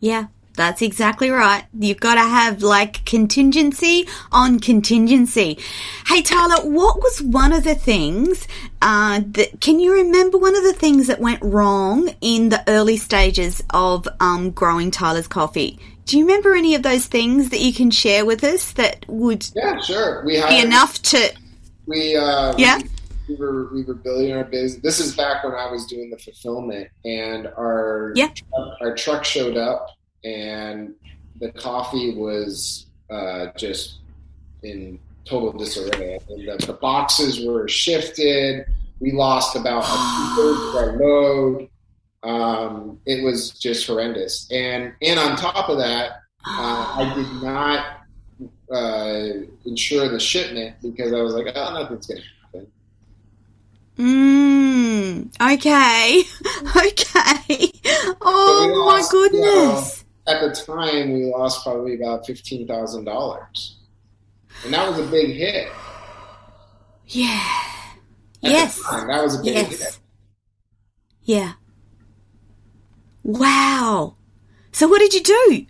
Yeah, 0.00 0.26
that's 0.56 0.82
exactly 0.82 1.30
right. 1.30 1.64
You've 1.78 2.00
got 2.00 2.14
to 2.14 2.20
have 2.22 2.62
like 2.62 3.04
contingency 3.04 4.08
on 4.32 4.58
contingency. 4.58 5.58
Hey, 6.06 6.22
Tyler, 6.22 6.68
what 6.68 6.98
was 6.98 7.22
one 7.22 7.52
of 7.52 7.64
the 7.64 7.74
things 7.74 8.48
uh, 8.82 9.20
that 9.32 9.60
can 9.60 9.78
you 9.78 9.92
remember 9.92 10.38
one 10.38 10.56
of 10.56 10.62
the 10.64 10.72
things 10.72 11.06
that 11.06 11.20
went 11.20 11.42
wrong 11.42 12.10
in 12.20 12.48
the 12.48 12.64
early 12.68 12.96
stages 12.96 13.62
of 13.70 14.08
um, 14.20 14.50
growing 14.50 14.90
Tyler's 14.90 15.28
coffee? 15.28 15.78
Do 16.06 16.16
you 16.18 16.24
remember 16.24 16.54
any 16.54 16.74
of 16.74 16.82
those 16.82 17.06
things 17.06 17.50
that 17.50 17.60
you 17.60 17.72
can 17.72 17.90
share 17.90 18.24
with 18.24 18.44
us 18.44 18.72
that 18.72 19.04
would 19.08 19.46
Yeah, 19.54 19.78
sure. 19.80 20.24
We 20.24 20.40
be 20.48 20.60
enough 20.60 21.02
to 21.02 21.32
we 21.86 22.16
uh, 22.16 22.54
Yeah. 22.56 22.78
we, 22.78 22.84
we 23.28 23.34
were 23.36 23.74
we 23.74 23.82
were 23.82 23.94
building 23.94 24.32
our 24.32 24.44
business. 24.44 24.80
This 24.82 25.00
is 25.00 25.16
back 25.16 25.42
when 25.42 25.54
I 25.54 25.70
was 25.70 25.84
doing 25.86 26.10
the 26.10 26.18
fulfillment, 26.18 26.88
and 27.04 27.48
our 27.48 28.12
Yeah. 28.14 28.30
our 28.80 28.94
truck 28.94 29.24
showed 29.24 29.56
up, 29.56 29.95
and 30.26 30.94
the 31.38 31.52
coffee 31.52 32.14
was 32.14 32.86
uh, 33.10 33.46
just 33.56 33.98
in 34.62 34.98
total 35.24 35.52
disarray. 35.52 36.18
And 36.28 36.48
the, 36.48 36.66
the 36.66 36.72
boxes 36.72 37.44
were 37.46 37.68
shifted. 37.68 38.66
We 38.98 39.12
lost 39.12 39.56
about 39.56 39.84
a 39.84 40.36
third 40.36 40.68
of 40.68 40.74
our 40.74 40.96
load. 40.96 41.68
Um, 42.22 42.98
it 43.06 43.22
was 43.22 43.50
just 43.50 43.86
horrendous, 43.86 44.48
and 44.50 44.92
and 45.00 45.20
on 45.20 45.36
top 45.36 45.68
of 45.68 45.78
that, 45.78 46.22
uh, 46.44 46.94
I 46.96 47.12
did 47.14 47.42
not 47.42 47.86
uh, 48.72 49.46
ensure 49.64 50.08
the 50.08 50.18
shipment 50.18 50.74
because 50.82 51.12
I 51.12 51.20
was 51.20 51.34
like, 51.34 51.46
oh, 51.54 51.74
nothing's 51.74 52.06
going 52.06 52.20
to 52.20 52.26
happen. 52.58 52.72
Mm, 53.98 55.52
okay. 55.54 56.22
Okay. 56.76 57.72
Oh 58.20 58.84
my 58.86 59.06
goodness. 59.10 60.04
At 60.28 60.40
the 60.40 60.50
time, 60.50 61.12
we 61.12 61.26
lost 61.26 61.62
probably 61.62 61.94
about 61.94 62.26
fifteen 62.26 62.66
thousand 62.66 63.04
dollars, 63.04 63.76
and 64.64 64.72
that 64.74 64.88
was 64.90 64.98
a 64.98 65.08
big 65.10 65.36
hit. 65.36 65.68
Yeah. 67.06 67.40
At 68.42 68.50
Yes. 68.50 68.82
time, 68.82 69.06
that 69.08 69.22
was 69.22 69.38
a 69.38 69.42
big 69.44 69.54
Yes. 69.54 69.82
hit. 69.82 69.98
Yeah. 71.22 71.52
Wow. 73.22 74.16
So 74.72 74.88
what 74.88 74.98
did 74.98 75.14
you 75.14 75.22
do? 75.22 75.66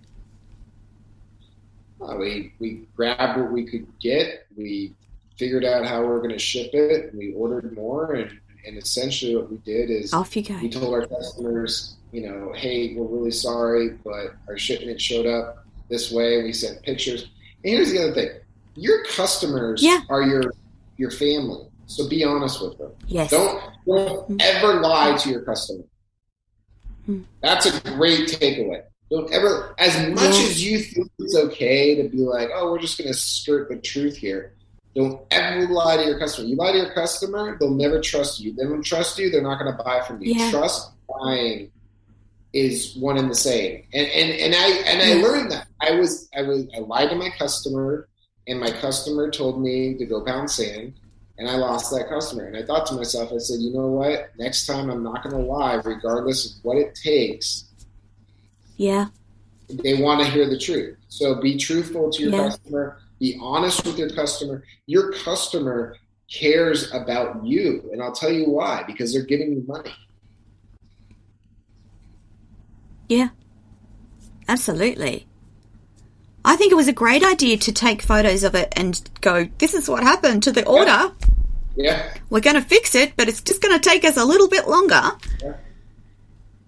Uh, 2.00 2.16
we 2.16 2.52
we 2.58 2.86
grabbed 2.96 3.40
what 3.40 3.52
we 3.52 3.64
could 3.64 3.86
get. 4.00 4.46
We 4.56 4.94
figured 5.38 5.64
out 5.64 5.86
how 5.86 6.00
we 6.00 6.06
were 6.08 6.18
going 6.18 6.30
to 6.32 6.38
ship 6.38 6.70
it. 6.72 7.14
We 7.14 7.32
ordered 7.34 7.74
more, 7.74 8.12
and 8.14 8.38
and 8.66 8.76
essentially 8.78 9.36
what 9.36 9.50
we 9.50 9.58
did 9.58 9.90
is 9.90 10.12
Off 10.12 10.34
you 10.36 10.42
go. 10.42 10.58
we 10.60 10.68
told 10.68 10.92
our 10.94 11.06
customers, 11.06 11.96
you 12.16 12.26
know, 12.26 12.50
hey, 12.54 12.94
we're 12.94 13.04
really 13.04 13.30
sorry, 13.30 13.90
but 14.02 14.34
our 14.48 14.56
shipment 14.56 14.98
showed 14.98 15.26
up 15.26 15.66
this 15.90 16.10
way. 16.10 16.42
We 16.42 16.54
sent 16.54 16.82
pictures. 16.82 17.24
And 17.62 17.74
here's 17.74 17.92
the 17.92 18.02
other 18.02 18.14
thing: 18.14 18.30
your 18.74 19.04
customers 19.04 19.82
Yeah. 19.82 20.00
are 20.08 20.22
your 20.22 20.54
your 20.96 21.10
family, 21.10 21.66
so 21.84 22.08
be 22.08 22.24
honest 22.24 22.62
with 22.62 22.78
them. 22.78 22.92
Yes. 23.06 23.30
Don't 23.30 23.62
don't 23.86 24.42
ever 24.42 24.80
lie 24.80 25.14
to 25.18 25.28
your 25.28 25.42
customer. 25.42 25.84
Hmm. 27.04 27.20
That's 27.42 27.66
a 27.66 27.80
great 27.82 28.30
takeaway. 28.30 28.82
Don't 29.10 29.30
ever, 29.30 29.74
as 29.78 29.94
much 30.14 30.34
Yeah. 30.34 30.46
as 30.46 30.64
you 30.64 30.78
think 30.78 31.10
it's 31.18 31.36
okay 31.36 31.94
to 32.02 32.08
be 32.08 32.16
like, 32.18 32.48
oh, 32.54 32.72
we're 32.72 32.80
just 32.80 32.96
going 32.98 33.06
to 33.06 33.14
skirt 33.14 33.68
the 33.68 33.76
truth 33.76 34.16
here. 34.16 34.54
Don't 34.96 35.20
ever 35.30 35.68
lie 35.68 35.98
to 35.98 36.04
your 36.04 36.18
customer. 36.18 36.48
You 36.48 36.56
lie 36.56 36.72
to 36.72 36.78
your 36.78 36.92
customer, 36.94 37.56
they'll 37.60 37.70
never 37.70 38.00
trust 38.00 38.40
you. 38.40 38.54
They 38.54 38.64
don't 38.64 38.82
trust 38.82 39.18
you, 39.18 39.30
they're 39.30 39.42
not 39.42 39.60
going 39.62 39.76
to 39.76 39.80
buy 39.84 40.00
from 40.00 40.20
you. 40.22 40.34
Yeah. 40.34 40.50
Trust 40.50 40.90
buying 41.08 41.70
is 42.56 42.96
one 42.96 43.18
and 43.18 43.30
the 43.30 43.34
same. 43.34 43.84
And 43.92 44.06
and 44.08 44.30
and 44.40 44.54
I 44.54 44.68
and 44.90 45.02
I 45.02 45.16
hmm. 45.16 45.22
learned 45.22 45.50
that. 45.52 45.68
I 45.82 45.92
was 45.92 46.28
I 46.34 46.42
was 46.42 46.66
I 46.74 46.80
lied 46.80 47.10
to 47.10 47.16
my 47.16 47.28
customer, 47.38 48.08
and 48.48 48.58
my 48.58 48.70
customer 48.70 49.30
told 49.30 49.60
me 49.60 49.94
to 49.98 50.06
go 50.06 50.24
pound 50.24 50.50
sand, 50.50 50.94
and 51.36 51.50
I 51.50 51.56
lost 51.56 51.90
that 51.90 52.08
customer. 52.08 52.46
And 52.46 52.56
I 52.56 52.64
thought 52.64 52.86
to 52.86 52.94
myself, 52.94 53.30
I 53.30 53.38
said, 53.38 53.60
you 53.60 53.74
know 53.74 53.88
what? 53.88 54.30
Next 54.38 54.66
time 54.66 54.88
I'm 54.88 55.02
not 55.02 55.22
going 55.22 55.36
to 55.36 55.42
lie, 55.42 55.74
regardless 55.84 56.46
of 56.56 56.64
what 56.64 56.78
it 56.78 56.94
takes. 56.94 57.64
Yeah. 58.78 59.08
They 59.68 60.00
want 60.00 60.24
to 60.24 60.30
hear 60.30 60.48
the 60.48 60.58
truth. 60.58 60.96
So 61.08 61.40
be 61.40 61.58
truthful 61.58 62.10
to 62.10 62.22
your 62.22 62.32
Yeah. 62.32 62.48
customer. 62.48 62.98
Be 63.18 63.38
honest 63.40 63.84
with 63.84 63.98
your 63.98 64.10
customer. 64.10 64.64
Your 64.86 65.12
customer 65.12 65.96
cares 66.32 66.92
about 66.94 67.44
you, 67.44 67.88
and 67.92 68.02
I'll 68.02 68.12
tell 68.12 68.32
you 68.32 68.48
why. 68.48 68.84
Because 68.86 69.12
they're 69.12 69.22
giving 69.22 69.52
you 69.52 69.64
money. 69.66 69.92
Yeah. 73.08 73.28
Absolutely. 74.48 75.26
I 76.44 76.56
think 76.56 76.70
it 76.72 76.76
was 76.76 76.88
a 76.88 76.92
great 76.92 77.24
idea 77.24 77.56
to 77.56 77.72
take 77.72 78.02
photos 78.02 78.44
of 78.44 78.54
it 78.54 78.72
and 78.76 79.00
go, 79.20 79.48
this 79.58 79.74
is 79.74 79.88
what 79.88 80.02
happened 80.04 80.44
to 80.44 80.52
the 80.52 80.64
order. 80.66 81.12
Yeah. 81.76 82.14
We're 82.30 82.40
going 82.40 82.54
to 82.56 82.62
fix 82.62 82.94
it, 82.94 83.14
but 83.16 83.28
it's 83.28 83.40
just 83.42 83.60
going 83.60 83.78
to 83.78 83.88
take 83.88 84.04
us 84.04 84.16
a 84.16 84.24
little 84.24 84.48
bit 84.48 84.68
longer. 84.68 85.02
Yeah. 85.42 85.54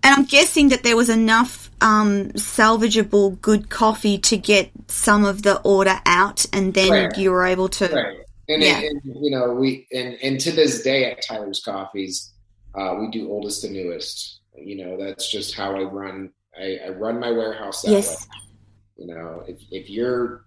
And 0.02 0.14
I'm 0.14 0.24
guessing 0.24 0.68
that 0.70 0.82
there 0.82 0.96
was 0.96 1.08
enough 1.08 1.70
um, 1.80 2.30
salvageable 2.32 3.40
good 3.40 3.68
coffee 3.70 4.18
to 4.18 4.36
get 4.36 4.70
some 4.88 5.24
of 5.24 5.42
the 5.42 5.60
order 5.62 6.00
out, 6.06 6.44
and 6.52 6.74
then 6.74 6.90
Right. 6.90 7.16
you 7.18 7.30
were 7.30 7.44
able 7.46 7.68
to. 7.68 7.86
Right. 7.86 8.18
And, 8.48 8.62
Yeah. 8.62 8.80
and 8.80 9.00
you 9.04 9.30
know, 9.30 9.52
we 9.54 9.86
and, 9.92 10.16
and 10.22 10.40
to 10.40 10.50
this 10.52 10.82
day 10.82 11.04
at 11.10 11.22
Tyler's 11.22 11.60
Coffees, 11.64 12.32
uh, 12.74 12.96
we 12.98 13.10
do 13.10 13.28
oldest 13.30 13.62
to 13.62 13.70
newest. 13.70 14.37
You 14.62 14.84
know, 14.84 14.96
that's 14.96 15.30
just 15.30 15.54
how 15.54 15.76
I 15.76 15.82
run. 15.82 16.30
I, 16.58 16.78
I 16.86 16.88
run 16.90 17.20
my 17.20 17.30
warehouse 17.30 17.82
that 17.82 17.90
Yes. 17.90 18.08
way. 18.08 19.04
You 19.04 19.14
know, 19.14 19.44
if, 19.46 19.60
if 19.70 19.88
you're 19.90 20.44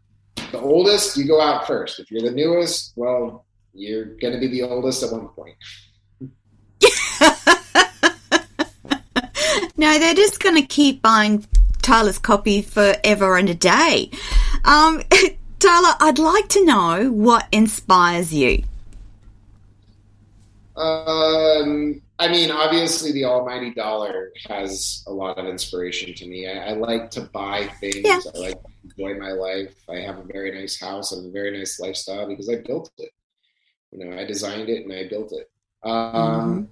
the 0.52 0.60
oldest, 0.60 1.16
you 1.18 1.26
go 1.28 1.40
out 1.40 1.66
first. 1.68 2.00
If 2.00 2.12
you're 2.12 2.22
the 2.22 2.32
newest, 2.36 2.94
well, 2.96 3.46
you're 3.74 4.18
going 4.18 4.34
to 4.34 4.40
be 4.40 4.48
the 4.48 4.64
oldest 4.64 5.04
at 5.04 5.12
one 5.12 5.30
point. 5.30 5.56
No, 9.78 9.98
they're 9.98 10.14
just 10.14 10.40
going 10.40 10.56
to 10.56 10.62
keep 10.62 11.02
buying 11.02 11.44
Tyler's 11.82 12.20
Coffee 12.20 12.62
forever 12.62 13.36
and 13.36 13.50
a 13.50 13.56
day. 13.56 14.12
Um, 14.64 15.02
Tyler, 15.60 15.96
I'd 16.00 16.20
like 16.20 16.50
to 16.50 16.64
know 16.64 17.10
what 17.12 17.48
inspires 17.52 18.32
you. 18.32 18.64
Um, 20.76 22.04
I 22.22 22.28
mean, 22.28 22.52
obviously, 22.52 23.12
the 23.12 23.26
almighty 23.26 23.74
dollar 23.74 24.32
has 24.48 25.04
a 25.08 25.12
lot 25.12 25.40
of 25.40 25.48
inspiration 25.48 26.14
to 26.14 26.28
me. 26.28 26.48
I, 26.48 26.70
I 26.70 26.74
like 26.74 27.10
to 27.12 27.22
buy 27.34 27.66
things. 27.80 28.06
Yeah. 28.06 28.20
I 28.36 28.38
like 28.38 28.62
to 28.62 28.70
enjoy 28.84 29.20
my 29.20 29.32
life. 29.32 29.74
I 29.90 29.96
have 30.02 30.20
a 30.20 30.24
very 30.24 30.52
nice 30.54 30.80
house. 30.80 31.12
I 31.12 31.16
have 31.16 31.26
a 31.26 31.32
very 31.32 31.58
nice 31.58 31.80
lifestyle 31.80 32.28
because 32.28 32.48
I 32.48 32.58
built 32.58 32.92
it. 33.00 33.10
You 33.92 34.06
know, 34.06 34.16
I 34.16 34.24
designed 34.24 34.70
it 34.70 34.86
and 34.86 34.94
I 34.94 35.08
built 35.10 35.34
it. 35.34 35.50
Um, 35.84 36.70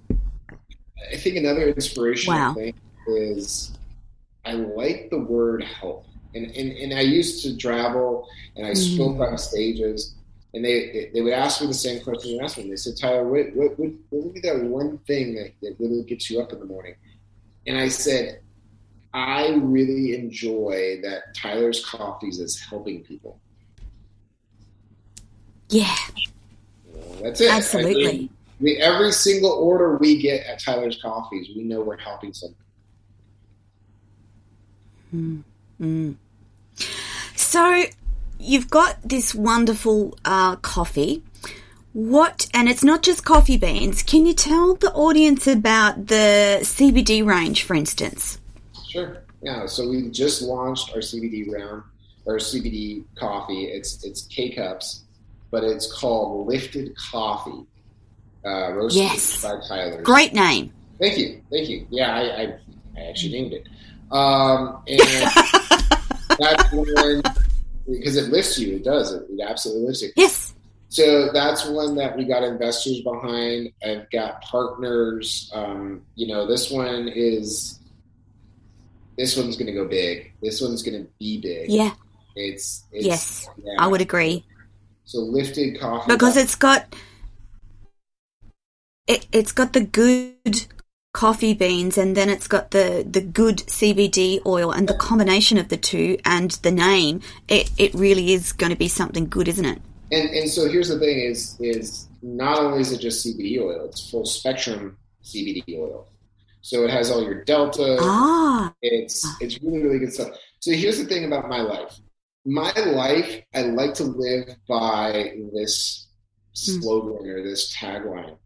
I 1.12 1.16
think 1.16 1.34
another 1.36 1.66
inspirational 1.68 2.38
Wow. 2.38 2.54
thing 2.54 2.74
is 3.08 3.72
I 4.44 4.52
like 4.52 5.10
the 5.10 5.18
word 5.18 5.64
help. 5.64 6.06
And, 6.36 6.46
and, 6.46 6.70
and 6.78 6.94
I 6.94 7.00
used 7.00 7.42
to 7.42 7.56
travel 7.56 8.28
and 8.54 8.64
I 8.64 8.70
Mhm. 8.70 8.76
spoke 8.76 9.18
on 9.18 9.36
stages 9.36 10.14
and 10.52 10.64
they, 10.64 11.10
they 11.14 11.20
would 11.20 11.32
ask 11.32 11.60
me 11.60 11.68
the 11.68 11.74
same 11.74 12.02
question 12.02 12.32
you 12.32 12.40
asked 12.40 12.58
me. 12.58 12.68
They 12.68 12.76
said, 12.76 12.94
Tyler, 13.00 13.24
what 13.24 13.54
what 13.54 13.78
what, 13.78 13.90
what 14.10 14.24
would 14.24 14.34
be 14.34 14.40
that 14.40 14.62
one 14.62 14.98
thing 15.06 15.34
that, 15.36 15.52
that 15.62 15.76
really 15.78 16.02
gets 16.02 16.28
you 16.30 16.40
up 16.40 16.52
in 16.52 16.58
the 16.58 16.64
morning? 16.64 16.94
And 17.66 17.78
I 17.78 17.88
said, 17.88 18.40
I 19.12 19.48
really 19.60 20.14
enjoy 20.14 21.00
that 21.02 21.34
Tyler's 21.34 21.84
Coffees 21.84 22.38
is 22.40 22.60
helping 22.60 23.02
people. 23.02 23.38
Yeah, 25.68 25.94
know, 26.92 27.22
that's 27.22 27.40
it. 27.40 27.50
I 27.50 27.56
absolutely. 27.56 28.04
mean, 28.04 28.30
we, 28.60 28.76
every 28.78 29.12
single 29.12 29.52
order 29.52 29.96
we 29.98 30.20
get 30.20 30.46
at 30.46 30.60
Tyler's 30.60 31.00
Coffees, 31.00 31.48
we 31.54 31.62
know 31.62 31.80
we're 31.80 31.96
helping 31.96 32.32
someone. 32.32 32.56
Mm. 35.80 36.16
So 37.36 37.84
you've 38.40 38.70
got 38.70 38.96
this 39.02 39.34
wonderful 39.34 40.18
uh, 40.24 40.56
coffee. 40.56 41.22
What, 41.92 42.46
and 42.54 42.68
it's 42.68 42.84
not 42.84 43.02
just 43.02 43.24
coffee 43.24 43.56
beans. 43.56 44.02
Can 44.02 44.24
you 44.24 44.32
tell 44.32 44.74
the 44.74 44.92
audience 44.92 45.46
about 45.46 46.06
the 46.06 46.58
CBD 46.62 47.24
range, 47.24 47.64
for 47.64 47.74
instance? 47.74 48.38
Sure. 48.88 49.22
Yeah. 49.42 49.66
So 49.66 49.88
we 49.88 50.08
just 50.10 50.42
launched 50.42 50.90
our 50.92 50.98
CBD 51.00 51.50
round, 51.52 51.82
or 52.26 52.36
CBD 52.36 53.04
coffee. 53.16 53.64
It's 53.64 54.04
it's 54.04 54.22
K 54.26 54.54
cups, 54.54 55.02
but 55.50 55.64
it's 55.64 55.92
called 55.92 56.46
Lifted 56.46 56.94
Coffee. 56.96 57.66
Uh, 58.44 58.72
roasted 58.72 59.02
Yes. 59.02 59.42
by 59.42 59.58
Tyler. 59.68 60.02
Great 60.02 60.32
name. 60.32 60.72
Thank 60.98 61.18
you. 61.18 61.42
Thank 61.50 61.68
you. 61.68 61.86
Yeah, 61.90 62.14
I, 62.14 62.20
I, 62.20 62.54
I 62.96 63.00
actually 63.08 63.32
named 63.32 63.52
it. 63.52 63.66
Um, 64.12 64.82
and 64.86 65.00
that's 66.38 66.72
when 66.72 67.22
because 67.88 68.16
it 68.16 68.30
lifts 68.30 68.58
you. 68.58 68.76
It 68.76 68.84
does. 68.84 69.12
It, 69.12 69.26
it 69.30 69.40
absolutely 69.40 69.86
lifts 69.86 70.02
you. 70.02 70.10
Yes. 70.16 70.54
so 70.88 71.32
that's 71.32 71.66
one 71.66 71.94
that 71.96 72.16
we 72.16 72.24
got 72.24 72.42
investors 72.42 73.00
behind. 73.02 73.72
I've 73.84 74.10
got 74.10 74.42
partners. 74.42 75.50
Um, 75.54 76.02
you 76.14 76.26
know, 76.26 76.46
this 76.46 76.70
one 76.70 77.08
is 77.08 77.80
this 79.16 79.36
one's 79.36 79.56
going 79.56 79.66
to 79.66 79.72
go 79.72 79.86
big. 79.86 80.32
This 80.42 80.60
one's 80.60 80.82
going 80.82 81.04
to 81.04 81.10
be 81.18 81.40
big. 81.40 81.70
Yeah. 81.70 81.92
It's, 82.36 82.84
it's 82.90 83.06
yes, 83.06 83.48
yeah. 83.62 83.74
I 83.78 83.86
would 83.86 84.00
agree. 84.00 84.44
So 85.04 85.18
lifted 85.18 85.78
coffee 85.80 86.12
because 86.12 86.36
it's 86.36 86.54
got 86.54 86.94
it, 89.06 89.26
it's 89.32 89.52
got 89.52 89.72
the 89.72 89.80
good 89.80 90.66
coffee 91.12 91.54
beans 91.54 91.98
and 91.98 92.16
then 92.16 92.28
it's 92.28 92.46
got 92.46 92.70
the 92.70 93.04
the 93.08 93.20
good 93.20 93.58
CBD 93.58 94.44
oil 94.46 94.70
and 94.70 94.88
the 94.88 94.94
combination 94.94 95.58
of 95.58 95.68
the 95.68 95.76
two 95.76 96.16
and 96.24 96.52
the 96.62 96.70
name 96.70 97.20
it, 97.48 97.70
it 97.78 97.92
really 97.94 98.32
is 98.32 98.52
going 98.52 98.70
to 98.70 98.78
be 98.78 98.88
something 98.88 99.28
good 99.28 99.48
isn't 99.48 99.64
it? 99.64 99.82
And 100.12 100.30
and 100.30 100.48
so 100.48 100.68
here's 100.68 100.88
the 100.88 100.98
thing 100.98 101.18
is 101.18 101.56
is 101.60 102.06
not 102.22 102.58
only 102.58 102.80
is 102.80 102.92
it 102.92 103.00
just 103.00 103.26
CBD 103.26 103.60
oil 103.60 103.86
it's 103.86 104.08
full 104.10 104.24
spectrum 104.24 104.96
CBD 105.24 105.64
oil. 105.78 106.06
So 106.62 106.84
it 106.84 106.90
has 106.90 107.10
all 107.10 107.22
your 107.22 107.42
delta. 107.44 107.96
Ah. 108.00 108.72
It's 108.82 109.26
it's 109.40 109.60
really 109.62 109.82
really 109.82 109.98
good 109.98 110.12
stuff. 110.12 110.30
So 110.60 110.72
here's 110.72 110.98
the 110.98 111.06
thing 111.06 111.24
about 111.24 111.48
my 111.48 111.60
life. 111.60 111.98
My 112.44 112.72
life 112.72 113.42
I 113.54 113.62
like 113.62 113.94
to 113.94 114.04
live 114.04 114.56
by 114.68 115.34
this 115.52 116.08
hmm. 116.54 116.80
slogan 116.80 117.26
mm. 117.26 117.34
or 117.34 117.42
this 117.42 117.74
tagline 117.74 118.36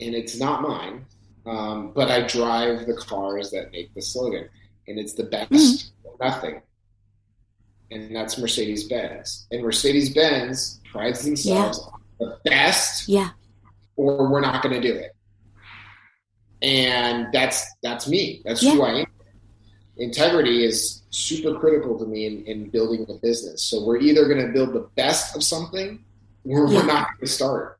and 0.00 0.14
it's 0.14 0.38
not 0.38 0.62
mine 0.62 1.06
um, 1.46 1.92
but 1.94 2.10
I 2.10 2.26
drive 2.26 2.86
the 2.86 2.94
cars 2.94 3.50
that 3.50 3.72
make 3.72 3.94
the 3.94 4.02
slogan, 4.02 4.48
and 4.86 4.98
it's 4.98 5.14
the 5.14 5.24
best 5.24 5.50
mm-hmm. 5.50 6.24
nothing. 6.24 6.62
And 7.90 8.14
that's 8.14 8.38
Mercedes 8.38 8.88
Benz. 8.88 9.46
And 9.50 9.62
Mercedes 9.62 10.14
Benz 10.14 10.80
prides 10.92 11.24
themselves 11.24 11.80
yeah. 11.80 11.92
on 11.92 12.00
the 12.20 12.38
best, 12.48 13.08
yeah, 13.08 13.30
or 13.96 14.30
we're 14.30 14.40
not 14.40 14.62
going 14.62 14.80
to 14.80 14.86
do 14.86 14.94
it. 14.94 15.16
And 16.62 17.32
that's 17.32 17.66
that's 17.82 18.06
me. 18.06 18.42
That's 18.44 18.62
yeah. 18.62 18.72
who 18.72 18.82
I 18.82 18.90
am. 19.00 19.06
Integrity 19.96 20.64
is 20.64 21.02
super 21.10 21.58
critical 21.58 21.98
to 21.98 22.06
me 22.06 22.26
in, 22.26 22.44
in 22.44 22.70
building 22.70 23.06
a 23.08 23.14
business. 23.14 23.64
So 23.64 23.84
we're 23.84 23.98
either 23.98 24.26
going 24.28 24.46
to 24.46 24.52
build 24.52 24.72
the 24.72 24.88
best 24.94 25.34
of 25.34 25.42
something, 25.42 26.04
or 26.44 26.68
yeah. 26.68 26.78
we're 26.78 26.86
not 26.86 27.08
going 27.08 27.20
to 27.20 27.26
start. 27.26 27.79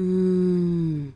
Mm. 0.00 1.12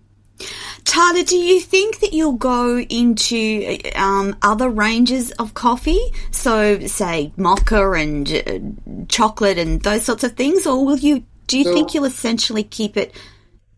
Tyler, 0.84 1.22
do 1.24 1.36
you 1.36 1.60
think 1.60 2.00
that 2.00 2.12
you'll 2.12 2.32
go 2.32 2.78
into 2.78 3.78
um, 3.96 4.36
other 4.42 4.68
ranges 4.68 5.32
of 5.32 5.54
coffee? 5.54 6.00
So, 6.30 6.78
say 6.86 7.32
mocha 7.36 7.92
and 7.92 8.32
uh, 8.32 9.06
chocolate 9.08 9.58
and 9.58 9.80
those 9.82 10.04
sorts 10.04 10.24
of 10.24 10.32
things, 10.32 10.66
or 10.66 10.84
will 10.84 10.98
you? 10.98 11.24
Do 11.46 11.58
you 11.58 11.64
so, 11.64 11.72
think 11.72 11.94
you'll 11.94 12.04
essentially 12.04 12.62
keep 12.62 12.96
it 12.96 13.14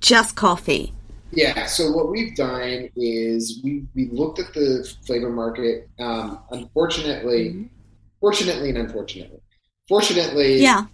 just 0.00 0.36
coffee? 0.36 0.92
Yeah. 1.30 1.66
So 1.66 1.90
what 1.90 2.10
we've 2.10 2.34
done 2.34 2.88
is 2.96 3.60
we 3.62 3.84
we 3.94 4.08
looked 4.10 4.38
at 4.38 4.52
the 4.54 4.92
flavor 5.06 5.30
market. 5.30 5.88
Um, 5.98 6.40
unfortunately, 6.50 7.50
mm-hmm. 7.50 7.64
fortunately, 8.20 8.70
and 8.70 8.78
unfortunately, 8.78 9.40
fortunately, 9.88 10.60
yeah 10.60 10.86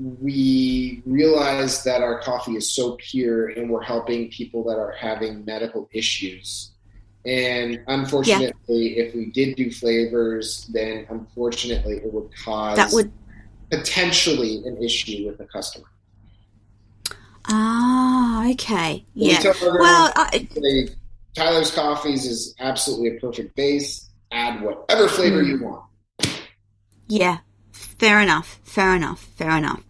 we 0.00 1.02
realize 1.04 1.84
that 1.84 2.02
our 2.02 2.20
coffee 2.20 2.56
is 2.56 2.72
so 2.72 2.96
pure 2.98 3.48
and 3.48 3.68
we're 3.68 3.82
helping 3.82 4.30
people 4.30 4.64
that 4.64 4.78
are 4.78 4.92
having 4.92 5.44
medical 5.44 5.88
issues. 5.92 6.70
And 7.26 7.82
unfortunately, 7.86 8.96
yeah. 8.96 9.04
if 9.04 9.14
we 9.14 9.26
did 9.26 9.56
do 9.56 9.70
flavors, 9.70 10.66
then 10.72 11.06
unfortunately 11.10 11.96
it 11.96 12.12
would 12.12 12.30
cause 12.34 12.76
that 12.76 12.92
would 12.92 13.12
potentially 13.70 14.62
an 14.64 14.82
issue 14.82 15.26
with 15.26 15.36
the 15.36 15.44
customer. 15.44 15.86
Ah, 17.46 18.48
okay, 18.50 19.04
yeah. 19.14 19.42
Well, 19.62 20.12
I, 20.16 20.48
Tyler's 21.34 21.74
Coffees 21.74 22.24
is 22.24 22.54
absolutely 22.58 23.16
a 23.16 23.20
perfect 23.20 23.54
base. 23.54 24.08
Add 24.32 24.62
whatever 24.62 25.08
flavor 25.08 25.42
mm. 25.42 25.48
you 25.48 25.62
want. 25.62 25.84
Yeah, 27.08 27.38
fair 27.72 28.20
enough. 28.20 28.60
Fair 28.62 28.94
enough. 28.94 29.20
Fair 29.36 29.56
enough. 29.56 29.82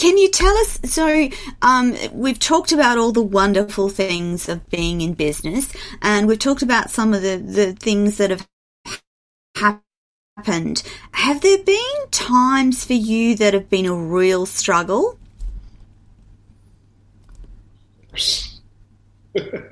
Can 0.00 0.16
you 0.16 0.30
tell 0.30 0.56
us? 0.56 0.80
So, 0.84 1.28
um, 1.60 1.94
we've 2.14 2.38
talked 2.38 2.72
about 2.72 2.96
all 2.96 3.12
the 3.12 3.20
wonderful 3.20 3.90
things 3.90 4.48
of 4.48 4.66
being 4.70 5.02
in 5.02 5.12
business, 5.12 5.70
and 6.00 6.26
we've 6.26 6.38
talked 6.38 6.62
about 6.62 6.88
some 6.88 7.12
of 7.12 7.20
the, 7.20 7.36
the 7.36 7.74
things 7.74 8.16
that 8.16 8.30
have 8.30 8.48
happened. 10.38 10.82
Have 11.12 11.42
there 11.42 11.62
been 11.62 12.08
times 12.10 12.82
for 12.82 12.94
you 12.94 13.34
that 13.36 13.52
have 13.52 13.68
been 13.68 13.84
a 13.84 13.94
real 13.94 14.46
struggle? 14.46 15.18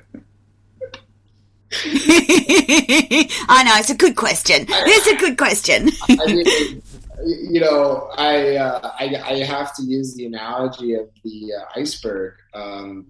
I 1.85 3.63
know 3.65 3.77
it's 3.77 3.91
a 3.91 3.97
good 3.97 4.17
question. 4.17 4.67
It's 4.69 5.07
a 5.07 5.17
good 5.17 5.39
question. 5.39 5.91
I 6.03 6.27
mean, 6.27 6.83
you 7.25 7.61
know, 7.61 8.11
I, 8.17 8.57
uh, 8.57 8.93
I, 8.99 9.23
I 9.25 9.45
have 9.45 9.75
to 9.77 9.83
use 9.83 10.15
the 10.15 10.27
analogy 10.27 10.95
of 10.95 11.09
the 11.25 11.53
uh, 11.55 11.81
iceberg. 11.81 12.35
Um, 12.55 13.09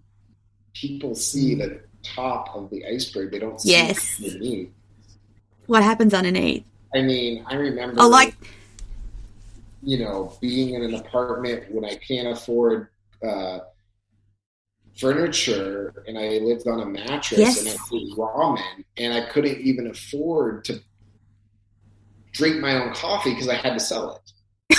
people 0.74 1.14
see 1.14 1.54
mm. 1.54 1.58
the 1.58 1.80
top 2.02 2.54
of 2.54 2.70
the 2.70 2.84
iceberg; 2.86 3.30
they 3.30 3.38
don't 3.38 3.60
see 3.60 3.70
yes. 3.70 4.20
underneath. 4.22 4.70
What 5.66 5.82
happens 5.82 6.14
underneath? 6.14 6.64
I 6.94 7.02
mean, 7.02 7.44
I 7.48 7.54
remember. 7.54 8.00
Oh, 8.00 8.08
like 8.08 8.34
you 9.82 9.98
know, 9.98 10.36
being 10.40 10.74
in 10.74 10.82
an 10.82 10.94
apartment 10.94 11.70
when 11.70 11.84
I 11.84 11.94
can't 11.96 12.28
afford 12.28 12.88
uh, 13.26 13.60
furniture 14.96 16.04
and 16.06 16.18
I 16.18 16.38
lived 16.38 16.66
on 16.66 16.80
a 16.80 16.86
mattress 16.86 17.38
yes. 17.38 17.60
and 17.60 17.68
I 17.68 17.72
ate 17.72 18.16
ramen 18.16 18.84
and 18.96 19.14
I 19.14 19.20
couldn't 19.30 19.60
even 19.60 19.86
afford 19.86 20.64
to 20.64 20.80
drink 22.38 22.60
my 22.60 22.80
own 22.80 22.94
coffee 22.94 23.30
because 23.30 23.48
I 23.48 23.56
had 23.56 23.74
to 23.74 23.80
sell 23.80 24.22
it. 24.70 24.78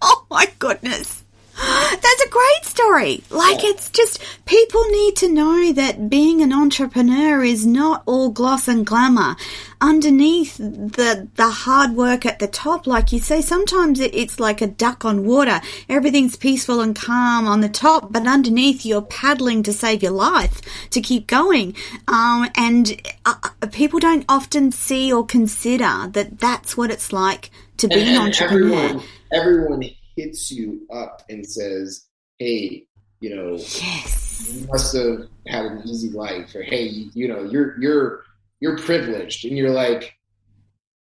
oh 0.00 0.26
my 0.30 0.46
goodness. 0.58 1.23
That's 2.02 2.22
a 2.22 2.28
great 2.30 2.64
story. 2.64 3.22
Like, 3.30 3.62
it's 3.62 3.88
just 3.90 4.20
people 4.44 4.82
need 4.90 5.14
to 5.16 5.32
know 5.32 5.72
that 5.72 6.10
being 6.10 6.42
an 6.42 6.52
entrepreneur 6.52 7.44
is 7.44 7.64
not 7.64 8.02
all 8.06 8.30
gloss 8.30 8.66
and 8.66 8.84
glamour. 8.84 9.36
Underneath 9.80 10.56
the 10.56 11.28
the 11.36 11.48
hard 11.48 11.92
work 11.92 12.26
at 12.26 12.40
the 12.40 12.48
top, 12.48 12.88
like 12.88 13.12
you 13.12 13.20
say, 13.20 13.40
sometimes 13.40 14.00
it, 14.00 14.12
it's 14.14 14.40
like 14.40 14.62
a 14.62 14.66
duck 14.66 15.04
on 15.04 15.24
water. 15.24 15.60
Everything's 15.88 16.34
peaceful 16.34 16.80
and 16.80 16.96
calm 16.96 17.46
on 17.46 17.60
the 17.60 17.68
top, 17.68 18.12
but 18.12 18.26
underneath 18.26 18.84
you're 18.84 19.02
paddling 19.02 19.62
to 19.62 19.72
save 19.72 20.02
your 20.02 20.12
life 20.12 20.60
to 20.90 21.00
keep 21.00 21.28
going. 21.28 21.76
Um, 22.08 22.50
and 22.56 23.00
uh, 23.24 23.34
uh 23.62 23.66
people 23.70 24.00
don't 24.00 24.24
often 24.28 24.72
see 24.72 25.12
or 25.12 25.24
consider 25.24 26.08
that 26.08 26.40
that's 26.40 26.76
what 26.76 26.90
it's 26.90 27.12
like 27.12 27.50
to 27.76 27.86
be 27.86 28.00
and, 28.00 28.08
an 28.08 28.16
entrepreneur. 28.16 28.84
Everyone, 28.86 29.04
everyone 29.32 29.94
hits 30.16 30.50
you 30.50 30.86
up 30.92 31.22
and 31.28 31.46
says, 31.46 32.06
"Hey, 32.38 32.86
you 33.20 33.34
know, 33.34 33.56
yes, 33.56 34.50
you 34.52 34.66
must 34.66 34.94
have 34.94 35.28
had 35.46 35.66
an 35.66 35.82
easy 35.86 36.10
life," 36.10 36.54
or 36.54 36.62
"Hey, 36.62 36.84
you, 36.84 37.10
you 37.14 37.28
know, 37.28 37.44
you're 37.44 37.80
you're 37.80 38.24
you're 38.60 38.78
privileged," 38.78 39.44
and 39.44 39.56
you're 39.56 39.70
like, 39.70 40.14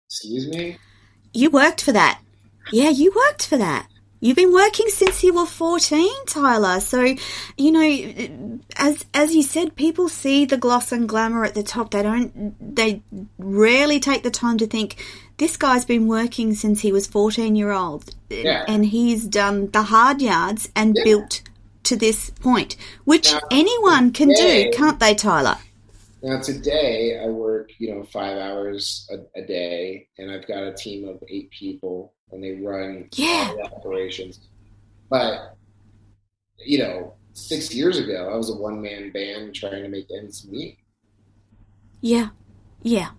"Excuse 0.08 0.48
me." 0.48 0.76
You 1.34 1.50
worked 1.50 1.82
for 1.82 1.92
that. 1.92 2.20
Yeah, 2.72 2.90
you 2.90 3.12
worked 3.14 3.46
for 3.46 3.56
that. 3.56 3.88
You've 4.22 4.36
been 4.36 4.52
working 4.52 4.86
since 4.88 5.24
you 5.24 5.34
were 5.34 5.46
14, 5.46 6.08
Tyler. 6.26 6.78
So, 6.78 7.16
you 7.56 7.72
know, 7.72 8.60
as 8.76 9.04
as 9.12 9.34
you 9.34 9.42
said, 9.42 9.74
people 9.74 10.08
see 10.08 10.44
the 10.44 10.56
gloss 10.56 10.92
and 10.92 11.08
glamour 11.08 11.44
at 11.44 11.54
the 11.54 11.64
top. 11.64 11.90
They 11.90 12.04
don't 12.04 12.76
they 12.76 13.02
rarely 13.36 13.98
take 13.98 14.22
the 14.22 14.30
time 14.30 14.58
to 14.58 14.66
think 14.68 15.04
this 15.42 15.56
guy's 15.56 15.84
been 15.84 16.06
working 16.06 16.54
since 16.54 16.82
he 16.82 16.92
was 16.92 17.08
14 17.08 17.56
year 17.56 17.72
old 17.72 18.14
yeah. 18.30 18.64
and 18.68 18.86
he's 18.86 19.26
done 19.26 19.68
the 19.72 19.82
hard 19.82 20.22
yards 20.22 20.70
and 20.76 20.94
yeah. 20.96 21.02
built 21.02 21.42
to 21.82 21.96
this 21.96 22.30
point, 22.30 22.76
which 23.06 23.32
now, 23.32 23.40
anyone 23.50 24.12
can 24.12 24.28
today, 24.28 24.70
do, 24.70 24.76
can't 24.78 25.00
they, 25.00 25.16
Tyler? 25.16 25.56
Now, 26.22 26.40
today 26.40 27.20
I 27.20 27.26
work, 27.26 27.70
you 27.78 27.92
know, 27.92 28.04
five 28.04 28.38
hours 28.38 29.04
a, 29.10 29.40
a, 29.40 29.44
day, 29.44 30.06
and 30.16 30.30
I've 30.30 30.46
got 30.46 30.62
a 30.62 30.74
team 30.74 31.08
of 31.08 31.20
eight 31.28 31.50
people, 31.50 32.14
and 32.30 32.40
they 32.40 32.52
run 32.52 33.08
yeah. 33.14 33.52
operations. 33.64 34.38
But, 35.10 35.56
you 36.64 36.78
know, 36.78 37.14
six 37.32 37.74
years 37.74 37.98
ago, 37.98 38.30
I 38.32 38.36
was 38.36 38.48
a 38.48 38.54
one 38.54 38.80
man 38.80 39.10
band 39.10 39.56
trying 39.56 39.82
to 39.82 39.88
make 39.88 40.06
ends 40.16 40.46
meet. 40.46 40.78
Yeah, 42.00 42.28
yeah. 42.84 43.10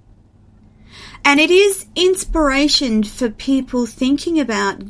And 1.26 1.40
it 1.40 1.52
is 1.52 1.86
inspiration 1.96 3.04
for 3.04 3.30
people 3.30 3.86
thinking 3.86 4.40
about 4.40 4.82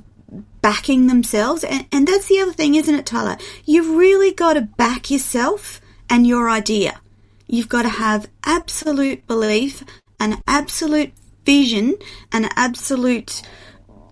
backing 0.62 1.08
themselves. 1.08 1.64
And, 1.64 1.86
and 1.92 2.08
that's 2.08 2.28
the 2.28 2.40
other 2.40 2.54
thing, 2.54 2.76
isn't 2.76 2.96
it, 2.96 3.06
Tyler? 3.06 3.38
You've 3.66 3.96
really 3.96 4.34
got 4.34 4.54
to 4.54 4.62
back 4.62 5.12
yourself 5.12 5.82
and 6.10 6.26
your 6.26 6.50
idea. 6.50 7.00
You've 7.48 7.70
got 7.70 7.84
to 7.84 7.90
have 7.90 8.30
absolute 8.46 9.28
belief, 9.28 9.84
an 10.20 10.42
absolute 10.48 11.12
vision, 11.46 11.96
an 12.32 12.50
absolute 12.56 13.44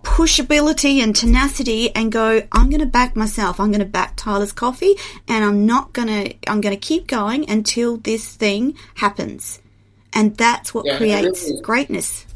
pushability 0.02 1.02
and 1.02 1.14
tenacity 1.14 1.94
and 1.94 2.12
go, 2.12 2.42
I'm 2.52 2.68
going 2.68 2.80
to 2.80 2.86
back 2.86 3.16
myself. 3.16 3.58
I'm 3.58 3.70
going 3.70 3.80
to 3.80 3.86
back 3.86 4.14
Tyler's 4.16 4.52
coffee 4.52 4.94
and 5.28 5.44
I'm 5.44 5.64
not 5.64 5.92
going 5.92 6.08
to, 6.08 6.34
I'm 6.48 6.60
going 6.60 6.74
to 6.74 6.80
keep 6.80 7.06
going 7.06 7.48
until 7.48 7.96
this 7.96 8.34
thing 8.34 8.76
happens. 8.96 9.61
And 10.14 10.36
that's 10.36 10.74
what 10.74 10.84
Yeah, 10.86 10.94
I 10.94 10.96
creates 10.98 11.44
really- 11.48 11.60
greatness. 11.62 12.26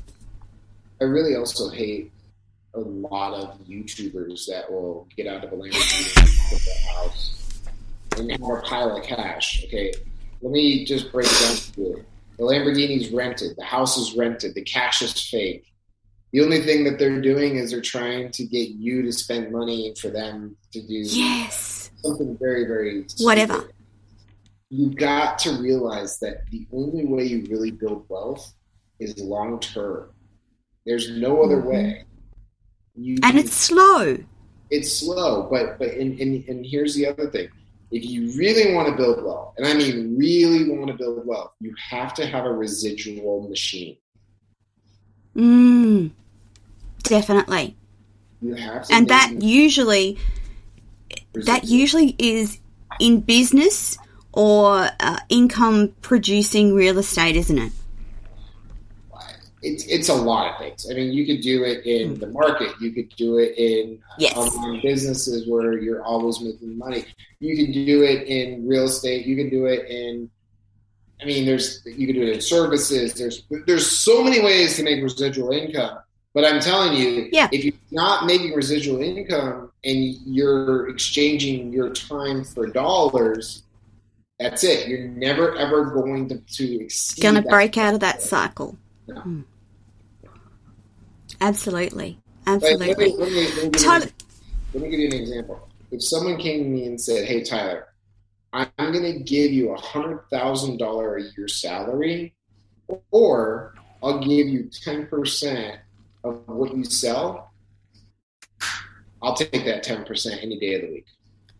I 1.01 1.05
really 1.05 1.37
also 1.37 1.69
hate 1.69 2.11
a 2.75 2.81
lot 2.81 3.35
of 3.35 3.59
YouTubers 3.67 4.47
that 4.47 4.71
will 4.71 5.07
get 5.17 5.27
out 5.27 5.45
of 5.45 5.53
a 5.53 5.57
Lamborghini 5.57 6.87
house 6.95 7.35
and 8.17 8.31
have 8.31 8.41
a 8.41 8.61
pile 8.63 8.97
of 8.97 9.03
cash. 9.03 9.63
Okay, 9.67 9.93
let 10.43 10.53
me 10.53 10.85
just 10.85 11.13
break 11.13 11.27
it 11.27 11.41
down 11.41 11.57
to 11.57 11.81
you. 11.81 12.05
The 12.39 12.45
Lamborghini's 12.45 13.11
rented, 13.11 13.57
the 13.57 13.65
house 13.65 13.97
is 13.99 14.15
rented, 14.17 14.55
the 14.55 14.63
cash 14.63 15.03
is 15.03 15.13
fake. 15.29 15.65
The 16.33 16.43
only 16.43 16.61
thing 16.63 16.85
that 16.85 16.99
they're 16.99 17.21
doing 17.21 17.57
is 17.57 17.71
they're 17.71 17.81
trying 17.81 18.31
to 18.33 18.45
get 18.45 18.71
you 18.71 19.03
to 19.03 19.13
spend 19.13 19.51
money 19.53 19.95
for 19.99 20.09
them 20.09 20.57
to 20.73 20.81
do 20.83 20.95
Yes. 20.95 21.91
something 22.03 22.37
very, 22.39 22.65
very 22.67 23.05
stupid. 23.09 23.25
Whatever. 23.25 23.71
You 24.71 24.91
got 24.91 25.39
to 25.41 25.53
realize 25.61 26.19
that 26.21 26.51
the 26.51 26.67
only 26.73 27.05
way 27.05 27.25
you 27.25 27.47
really 27.49 27.71
build 27.71 28.05
wealth 28.09 28.53
is 28.99 29.19
long 29.21 29.61
term. 29.61 30.11
There's 30.85 31.11
no 31.11 31.43
other 31.43 31.63
Mhm. 31.63 31.67
way. 31.67 32.05
You, 32.95 33.19
And 33.23 33.39
it's 33.39 33.55
slow. 33.55 34.19
it's 34.71 34.93
slow, 34.93 35.49
but 35.51 35.79
but 35.79 35.91
and, 35.91 36.19
and 36.21 36.45
and 36.49 36.67
here's 36.67 36.95
the 36.95 37.07
other 37.07 37.31
thing: 37.31 37.49
if 37.93 38.05
you 38.05 38.33
really 38.33 38.75
want 38.75 38.89
to 38.89 38.97
build 38.97 39.23
wealth, 39.23 39.55
and 39.57 39.67
I 39.67 39.75
mean 39.75 40.17
really 40.19 40.69
want 40.69 40.89
to 40.89 40.95
build 40.95 41.25
wealth, 41.25 41.53
you 41.61 41.73
have 41.91 42.15
to 42.15 42.27
have 42.27 42.45
a 42.45 42.53
residual 42.53 43.49
machine. 43.49 43.97
Mm, 45.37 46.11
definitely. 47.05 47.77
You 48.41 48.55
have 48.55 48.89
to, 48.89 48.95
And 48.95 49.09
that 49.09 49.43
usually, 49.43 50.19
that 51.35 51.65
usually 51.65 52.17
is 52.19 52.59
in 52.99 53.21
business 53.21 53.99
or 54.37 54.89
uh, 55.01 55.19
income 55.29 55.93
producing 56.03 56.75
real 56.75 56.99
estate, 56.99 57.35
isn't 57.37 57.59
it? 57.59 57.73
it's 59.63 59.85
it's 59.87 60.09
a 60.11 60.15
lot 60.15 60.53
of 60.53 60.59
things. 60.59 60.87
I 60.89 60.95
mean, 60.95 61.13
you 61.13 61.27
could 61.27 61.41
do 61.41 61.65
it 61.65 61.85
in 61.87 62.21
the 62.21 62.29
market. 62.29 62.69
You 62.81 62.93
could 62.93 63.09
do 63.17 63.39
it 63.39 63.57
in 63.57 63.99
Yes. 64.19 64.37
online 64.37 64.81
businesses 64.83 65.49
where 65.49 65.79
you're 65.79 66.05
always 66.05 66.41
making 66.41 66.77
money. 66.79 67.05
You 67.41 67.57
can 67.57 67.73
do 67.73 68.03
it 68.03 68.29
in 68.29 68.69
real 68.69 68.85
estate. 68.85 69.27
You 69.27 69.35
can 69.35 69.49
do 69.51 69.65
it 69.65 69.89
in. 69.91 70.31
I 71.21 71.25
mean, 71.25 71.47
there's 71.47 71.83
you 71.87 72.07
can 72.07 72.15
do 72.17 72.23
it 72.23 72.35
in 72.35 72.41
services. 72.41 73.15
There's 73.15 73.43
there's 73.67 73.91
so 73.91 74.23
many 74.23 74.41
ways 74.41 74.77
to 74.77 74.83
make 74.85 75.03
residual 75.03 75.51
income. 75.51 75.99
But 76.35 76.45
I'm 76.45 76.61
telling 76.61 76.93
you, 76.93 77.31
Yeah. 77.33 77.49
if 77.51 77.65
you're 77.65 77.73
not 77.91 78.27
making 78.27 78.53
residual 78.53 79.01
income 79.01 79.73
and 79.85 79.99
you're 80.27 80.91
exchanging 80.91 81.73
your 81.73 81.89
time 81.95 82.45
for 82.45 82.67
dollars, 82.67 83.63
that's 84.39 84.65
it. 84.65 84.89
You're 84.89 85.09
never 85.09 85.57
ever 85.57 85.87
going 85.87 86.29
to, 86.29 86.39
to 86.39 86.85
exceed. 86.85 87.23
Gonna 87.23 87.43
that. 87.43 87.51
break 87.51 87.77
out 87.79 87.95
of 87.95 88.01
that 88.01 88.23
cycle. 88.23 88.79
No. 89.09 89.15
Mm. 89.17 89.45
Absolutely. 91.41 92.19
Like, 92.47 92.63
let, 92.63 92.79
me, 92.79 92.87
Absolutely. 92.87 92.87
let, 92.89 92.99
me, 92.99 93.17
let, 93.17 93.29
me 93.29 93.35
give 93.35 93.65
you 93.65 93.71
Tyler, 93.71 94.05
an, 94.05 94.13
let 94.75 94.83
me 94.83 94.91
give 94.91 95.01
you 95.01 95.07
an 95.09 95.15
example. 95.15 95.69
If 95.91 96.03
someone 96.03 96.37
came 96.39 96.65
to 96.65 96.69
me 96.69 96.87
and 96.87 97.01
said, 97.01 97.27
"Hey, 97.27 97.43
Tyler, 97.43 97.89
I'm 98.53 98.69
going 98.79 99.03
to 99.03 99.21
give 99.21 99.53
you 99.53 99.73
a 99.73 99.81
hundred 99.81 100.25
thousand 100.31 100.79
dollar 100.79 101.17
a 101.17 101.23
year 101.37 101.49
salary, 101.49 102.35
or 103.11 103.75
I'll 104.03 104.21
give 104.21 104.49
you 104.49 104.71
ten 104.85 105.07
percent 105.07 105.81
of 106.25 106.47
what 106.47 106.77
you 106.77 106.85
sell," 106.85 107.53
I'll 109.23 109.35
take 109.35 109.65
that 109.65 109.83
ten 109.83 110.05
percent 110.05 110.43
any 110.43 110.59
day 110.59 110.75
of 110.75 110.83
the 110.83 110.89
week. 110.89 111.07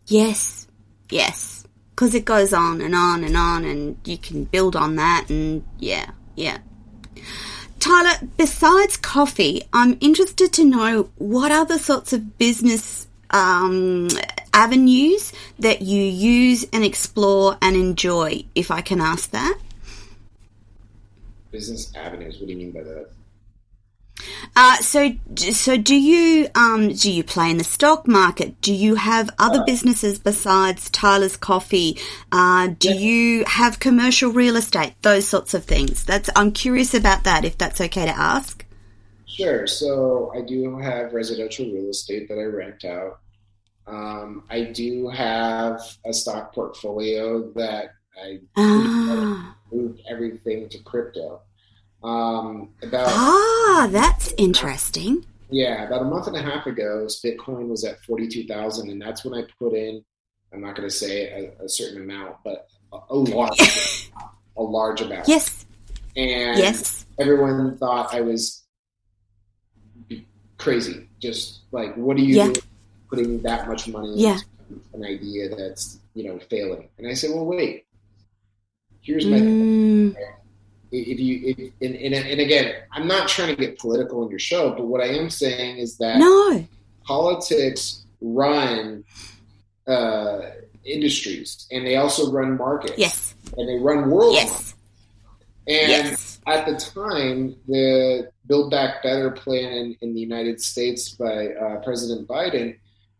yes. 0.07 0.67
Yes. 1.09 1.56
Because 1.97 2.13
it 2.13 2.25
goes 2.25 2.53
on 2.53 2.79
and 2.79 2.93
on 2.93 3.23
and 3.23 3.35
on, 3.35 3.65
and 3.65 3.97
you 4.05 4.19
can 4.19 4.43
build 4.43 4.75
on 4.75 4.97
that, 4.97 5.31
and 5.31 5.63
yeah, 5.79 6.11
yeah. 6.35 6.59
Tyler, 7.79 8.29
besides 8.37 8.97
coffee, 8.97 9.63
I'm 9.73 9.97
interested 9.99 10.53
to 10.53 10.63
know 10.63 11.09
what 11.17 11.51
other 11.51 11.79
sorts 11.79 12.13
of 12.13 12.37
business 12.37 13.07
um, 13.31 14.09
avenues 14.53 15.33
that 15.57 15.81
you 15.81 16.03
use 16.03 16.67
and 16.71 16.85
explore 16.85 17.57
and 17.63 17.75
enjoy, 17.75 18.45
if 18.53 18.69
I 18.69 18.81
can 18.81 19.01
ask 19.01 19.31
that. 19.31 19.57
Business 21.49 21.91
avenues. 21.95 22.37
What 22.37 22.45
do 22.45 22.53
you 22.53 22.59
mean 22.59 22.73
by 22.73 22.83
that? 22.83 23.09
Uh, 24.55 24.77
so, 24.77 25.11
so 25.35 25.77
do 25.77 25.95
you 25.95 26.47
um, 26.55 26.89
do 26.89 27.11
you 27.11 27.23
play 27.23 27.51
in 27.51 27.57
the 27.57 27.63
stock 27.63 28.07
market? 28.07 28.59
Do 28.61 28.73
you 28.73 28.95
have 28.95 29.29
other 29.37 29.63
businesses 29.65 30.19
besides 30.19 30.89
Tyler's 30.89 31.37
Coffee? 31.37 31.99
Uh, 32.31 32.69
do 32.79 32.93
you 32.93 33.45
have 33.45 33.79
commercial 33.79 34.31
real 34.31 34.55
estate? 34.55 34.93
Those 35.01 35.27
sorts 35.27 35.53
of 35.53 35.65
things. 35.65 36.03
That's 36.03 36.29
I'm 36.35 36.51
curious 36.51 36.93
about 36.93 37.23
that. 37.25 37.45
If 37.45 37.57
that's 37.57 37.79
okay 37.81 38.05
to 38.05 38.17
ask. 38.17 38.65
Sure. 39.27 39.67
So 39.67 40.31
I 40.35 40.41
do 40.41 40.77
have 40.79 41.13
residential 41.13 41.65
real 41.65 41.89
estate 41.89 42.27
that 42.29 42.39
I 42.39 42.45
rent 42.45 42.83
out. 42.85 43.19
Um, 43.85 44.43
I 44.49 44.63
do 44.63 45.07
have 45.09 45.79
a 46.05 46.11
stock 46.13 46.53
portfolio 46.53 47.51
that 47.51 47.91
I 48.21 48.39
Ah, 48.57 49.55
moved 49.71 50.01
everything 50.09 50.67
to 50.69 50.79
crypto. 50.79 51.41
Um, 52.03 52.69
about 52.83 53.07
ah, 53.07 53.87
that's 53.91 54.33
interesting. 54.37 55.25
yeah, 55.49 55.85
about 55.87 56.03
a 56.03 56.05
month 56.05 56.27
and 56.27 56.35
a 56.37 56.41
half 56.41 56.67
ago, 56.67 57.07
Bitcoin 57.23 57.67
was 57.67 57.83
at 57.83 58.03
forty 58.05 58.27
two 58.27 58.45
thousand, 58.45 58.89
and 58.89 59.01
that's 59.01 59.25
when 59.25 59.33
I 59.33 59.45
put 59.59 59.73
in. 59.73 60.03
I'm 60.53 60.61
not 60.61 60.75
going 60.75 60.87
to 60.87 60.93
say 60.95 61.51
a, 61.59 61.65
a 61.65 61.67
certain 61.69 62.01
amount, 62.01 62.37
but 62.45 62.67
a, 62.93 62.99
a 63.09 63.15
large, 63.15 63.59
a 64.57 64.61
large 64.63 65.01
amount. 65.01 65.27
Yes, 65.27 65.65
And 66.15 66.57
yes, 66.59 67.05
everyone 67.19 67.77
thought 67.77 68.13
I 68.13 68.21
was 68.21 68.63
crazy. 70.57 71.09
Just 71.19 71.61
like, 71.71 71.95
what 71.97 72.17
are 72.17 72.21
you 72.21 72.35
Yeah. 72.35 72.45
doing 72.45 72.61
putting 73.09 73.41
that 73.41 73.67
much 73.67 73.87
money 73.87 74.13
Yeah. 74.21 74.39
into 74.69 74.81
an 74.93 75.03
idea 75.05 75.55
that's 75.55 75.99
you 76.13 76.23
know 76.27 76.39
failing? 76.49 76.89
And 76.97 77.07
I 77.07 77.13
said, 77.13 77.31
well, 77.31 77.45
wait. 77.45 77.85
Here's 79.01 79.25
my 79.27 79.37
Mm, 79.37 80.15
if 80.91 81.19
you 81.19 81.53
if, 81.57 81.57
and, 81.81 81.95
and, 81.95 82.13
and 82.13 82.39
again 82.39 82.73
i'm 82.91 83.07
not 83.07 83.27
trying 83.27 83.47
to 83.47 83.55
get 83.55 83.77
political 83.79 84.23
in 84.23 84.29
your 84.29 84.39
show 84.39 84.71
but 84.71 84.85
what 84.85 85.01
i 85.01 85.07
am 85.07 85.29
saying 85.29 85.77
is 85.77 85.97
that 85.97 86.17
no, 86.17 86.65
politics 87.05 88.05
run 88.21 89.03
uh, 89.87 90.39
industries 90.83 91.67
and 91.71 91.85
they 91.85 91.95
also 91.95 92.31
run 92.31 92.57
markets. 92.57 92.93
Yes, 92.97 93.35
and 93.57 93.67
they 93.67 93.75
run 93.75 94.09
world 94.09 94.33
yes, 94.33 94.75
and 95.67 95.89
yes. 95.89 96.39
at 96.47 96.65
the 96.65 96.75
time 96.75 97.55
the 97.67 98.29
build 98.47 98.71
back 98.71 99.03
better 99.03 99.31
plan 99.31 99.71
in, 99.73 99.97
in 100.01 100.13
the 100.13 100.19
united 100.19 100.61
states 100.61 101.09
by 101.09 101.47
uh, 101.49 101.79
president 101.81 102.27
biden 102.27 102.77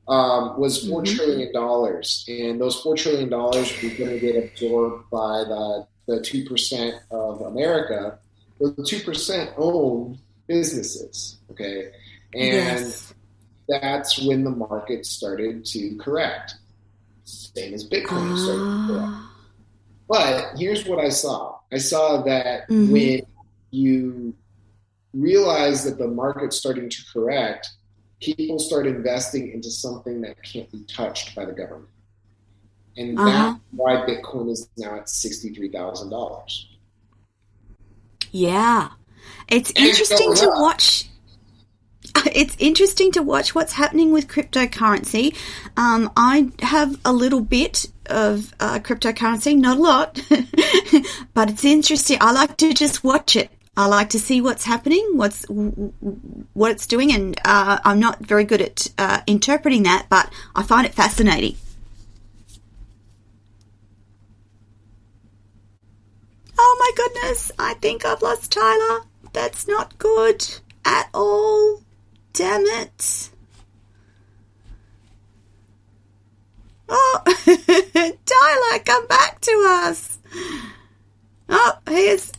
um, 0.08 0.58
was 0.60 0.88
four 0.88 1.02
Mhm. 1.02 1.16
trillion 1.16 1.54
dollars. 1.54 2.26
And 2.28 2.60
those 2.62 2.80
four 2.82 2.96
trillion 2.96 3.30
dollars 3.30 3.72
were 3.82 3.90
going 3.90 4.12
to 4.12 4.20
get 4.20 4.36
absorbed 4.42 5.10
by 5.10 5.44
the 5.44 5.88
the 6.08 6.22
two 6.22 6.46
percent 6.46 6.96
of 7.12 7.42
America. 7.42 8.20
The 8.60 8.84
two 8.88 9.02
percent 9.02 9.52
own 9.58 10.18
businesses, 10.48 11.38
okay, 11.52 11.92
and 12.34 12.44
yes. 12.54 13.14
that's 13.68 14.20
when 14.26 14.44
the 14.44 14.50
market 14.50 15.06
started 15.06 15.64
to 15.66 15.96
correct. 15.98 16.56
Same 17.24 17.74
as 17.74 17.88
Bitcoin 17.88 18.36
started 18.38 18.64
to 18.64 18.88
correct. 18.88 19.12
Ah, 19.12 19.34
But 20.08 20.58
here's 20.58 20.86
what 20.88 20.98
I 21.00 21.10
saw. 21.10 21.60
I 21.72 21.78
saw 21.78 22.24
that 22.24 22.68
Mhm. 22.70 22.92
when 22.92 23.22
you 23.72 24.34
realize 25.14 25.84
that 25.84 25.98
the 25.98 26.08
market's 26.08 26.56
starting 26.58 26.90
to 26.90 26.98
correct, 27.14 27.70
people 28.22 28.58
start 28.60 28.88
investing 28.88 29.52
into 29.52 29.70
something 29.70 30.22
that 30.22 30.42
can't 30.44 30.72
be 30.72 30.84
touched 30.86 31.36
by 31.36 31.46
the 31.46 31.52
government. 31.52 31.90
And 32.98 33.18
Uh-huh. 33.20 33.30
that's 33.54 33.60
why 33.72 33.96
Bitcoin 34.08 34.50
is 34.50 34.68
now 34.78 34.96
at 34.96 35.08
$63,000. 35.08 36.68
Yeah. 38.32 38.90
It's 39.48 39.72
And 39.72 39.86
interesting 39.88 40.28
going 40.28 40.38
to 40.38 40.48
watch. 40.50 41.06
It's 42.34 42.56
interesting 42.60 43.12
to 43.14 43.22
watch 43.22 43.54
what's 43.54 43.74
happening 43.74 44.12
with 44.12 44.28
cryptocurrency. 44.28 45.36
Um, 45.78 46.12
I 46.18 46.50
have 46.62 47.00
a 47.06 47.14
little 47.14 47.42
bit 47.42 47.86
of 48.08 48.54
uh, 48.60 48.80
cryptocurrency, 48.80 49.56
not 49.56 49.78
a 49.78 49.82
lot, 49.82 50.22
but 51.34 51.50
it's 51.50 51.64
interesting. 51.66 52.18
I 52.20 52.32
like 52.32 52.58
to 52.58 52.74
just 52.74 53.04
watch 53.04 53.36
it. 53.36 53.52
I 53.76 53.86
like 53.88 54.10
to 54.12 54.20
see 54.20 54.42
what's 54.42 54.64
happening, 54.66 55.06
what's 55.14 55.46
what 55.48 56.72
it's 56.72 56.88
doing, 56.88 57.14
and 57.14 57.40
uh, 57.46 57.78
I'm 57.86 58.00
not 58.00 58.20
very 58.26 58.44
good 58.46 58.62
at 58.62 58.88
uh, 58.98 59.22
interpreting 59.28 59.84
that, 59.84 60.08
but 60.10 60.32
I 60.56 60.64
find 60.64 60.88
it 60.88 60.96
fascinating. 60.96 61.56
Oh 66.58 66.76
my 66.80 66.92
goodness, 66.96 67.52
I 67.60 67.76
think 67.76 68.06
I've 68.06 68.22
lost 68.22 68.52
Tyler. 68.52 69.02
That's 69.34 69.68
not 69.68 69.98
good 69.98 70.46
at 70.86 71.10
all. 71.14 71.82
damn 72.34 72.64
it. 72.66 73.30
Oh, 76.90 77.22
Tyler, 78.26 78.84
come 78.86 79.08
back 79.08 79.42
to 79.42 79.66
us. 79.68 80.20
Oh, 81.50 81.78
here's. 81.90 82.32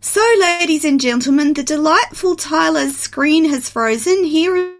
So, 0.00 0.20
ladies 0.40 0.84
and 0.84 1.00
gentlemen, 1.00 1.54
the 1.54 1.62
delightful 1.62 2.36
Tyler's 2.36 2.96
screen 2.96 3.46
has 3.46 3.68
frozen. 3.68 4.24
Here 4.24 4.56
is 4.56 4.75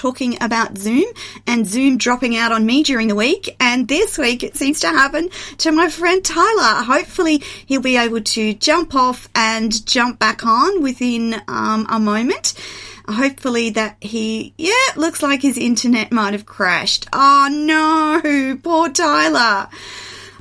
talking 0.00 0.42
about 0.42 0.78
Zoom 0.78 1.04
and 1.46 1.66
Zoom 1.66 1.98
dropping 1.98 2.34
out 2.34 2.52
on 2.52 2.64
me 2.64 2.82
during 2.82 3.08
the 3.08 3.14
week. 3.14 3.54
And 3.60 3.86
this 3.86 4.16
week 4.16 4.42
it 4.42 4.56
seems 4.56 4.80
to 4.80 4.88
happen 4.88 5.28
to 5.58 5.72
my 5.72 5.90
friend 5.90 6.24
Tyler. 6.24 6.82
Hopefully 6.84 7.42
he'll 7.66 7.82
be 7.82 7.98
able 7.98 8.22
to 8.22 8.54
jump 8.54 8.94
off 8.94 9.28
and 9.34 9.84
jump 9.86 10.18
back 10.18 10.46
on 10.46 10.82
within 10.82 11.34
um, 11.48 11.86
a 11.90 12.00
moment 12.00 12.54
hopefully 13.08 13.70
that 13.70 13.96
he, 14.00 14.54
yeah, 14.56 14.72
looks 14.96 15.20
like 15.20 15.42
his 15.42 15.58
internet 15.58 16.12
might 16.12 16.32
have 16.32 16.46
crashed. 16.46 17.06
Oh 17.12 17.48
no, 17.50 18.56
poor 18.62 18.88
Tyler. 18.88 19.68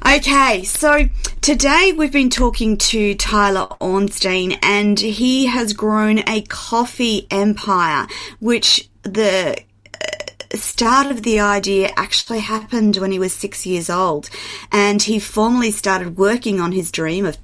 Okay, 0.05 0.63
so 0.63 1.09
today 1.41 1.93
we've 1.95 2.11
been 2.11 2.29
talking 2.29 2.77
to 2.77 3.15
Tyler 3.15 3.67
Ornstein 3.81 4.57
and 4.63 4.97
he 4.97 5.47
has 5.47 5.73
grown 5.73 6.19
a 6.27 6.41
coffee 6.43 7.27
empire, 7.29 8.07
which 8.39 8.89
the 9.03 9.61
uh, 9.93 10.57
start 10.57 11.07
of 11.07 11.23
the 11.23 11.41
idea 11.41 11.91
actually 11.97 12.39
happened 12.39 12.97
when 12.97 13.11
he 13.11 13.19
was 13.19 13.33
six 13.33 13.65
years 13.65 13.89
old, 13.89 14.29
and 14.71 15.03
he 15.03 15.19
formally 15.19 15.71
started 15.71 16.17
working 16.17 16.61
on 16.61 16.71
his 16.71 16.91
dream 16.91 17.25
of 17.25 17.37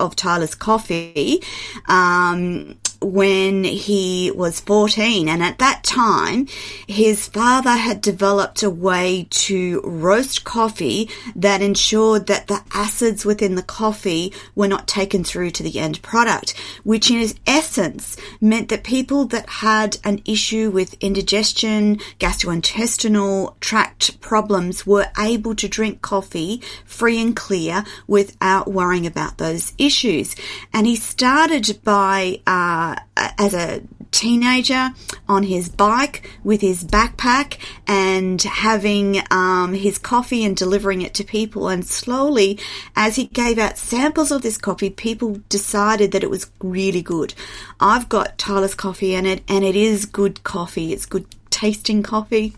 of 0.00 0.16
Tyler's 0.16 0.54
Coffee 0.54 1.42
um, 1.88 2.78
when 3.02 3.64
he 3.64 4.30
was 4.34 4.60
14 4.60 5.28
and 5.28 5.42
at 5.42 5.58
that 5.58 5.82
time 5.82 6.46
his 6.86 7.28
father 7.28 7.70
had 7.70 8.00
developed 8.00 8.62
a 8.62 8.70
way 8.70 9.26
to 9.30 9.80
roast 9.84 10.44
coffee 10.44 11.08
that 11.34 11.62
ensured 11.62 12.26
that 12.26 12.46
the 12.46 12.62
acids 12.72 13.24
within 13.24 13.54
the 13.54 13.62
coffee 13.62 14.32
were 14.54 14.68
not 14.68 14.86
taken 14.86 15.24
through 15.24 15.50
to 15.50 15.62
the 15.62 15.78
end 15.78 16.00
product 16.02 16.54
which 16.84 17.10
in 17.10 17.28
essence 17.46 18.16
meant 18.40 18.68
that 18.68 18.84
people 18.84 19.24
that 19.24 19.48
had 19.48 19.98
an 20.04 20.20
issue 20.24 20.70
with 20.70 20.94
indigestion 21.00 21.96
gastrointestinal 22.18 23.58
tract 23.60 24.20
problems 24.20 24.86
were 24.86 25.06
able 25.18 25.54
to 25.54 25.68
drink 25.68 26.02
coffee 26.02 26.60
free 26.84 27.20
and 27.20 27.36
clear 27.36 27.84
without 28.06 28.70
worrying 28.70 29.06
about 29.06 29.38
those 29.38 29.72
issues. 29.78 30.34
And 30.72 30.86
he 30.86 30.96
started 30.96 31.78
by 31.84 32.40
uh, 32.46 32.91
as 33.16 33.54
a 33.54 33.82
teenager 34.10 34.90
on 35.28 35.42
his 35.42 35.68
bike 35.68 36.30
with 36.44 36.60
his 36.60 36.84
backpack 36.84 37.58
and 37.86 38.40
having 38.42 39.22
um, 39.30 39.72
his 39.72 39.98
coffee 39.98 40.44
and 40.44 40.56
delivering 40.56 41.02
it 41.02 41.14
to 41.14 41.24
people. 41.24 41.68
And 41.68 41.86
slowly, 41.86 42.58
as 42.94 43.16
he 43.16 43.26
gave 43.26 43.58
out 43.58 43.78
samples 43.78 44.30
of 44.30 44.42
this 44.42 44.58
coffee, 44.58 44.90
people 44.90 45.40
decided 45.48 46.12
that 46.12 46.22
it 46.22 46.30
was 46.30 46.50
really 46.60 47.02
good. 47.02 47.34
I've 47.80 48.08
got 48.08 48.38
Tyler's 48.38 48.74
coffee 48.74 49.14
in 49.14 49.26
it, 49.26 49.42
and 49.48 49.64
it 49.64 49.76
is 49.76 50.04
good 50.04 50.44
coffee. 50.44 50.92
It's 50.92 51.06
good 51.06 51.26
tasting 51.50 52.02
coffee. 52.02 52.54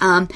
Um, 0.00 0.28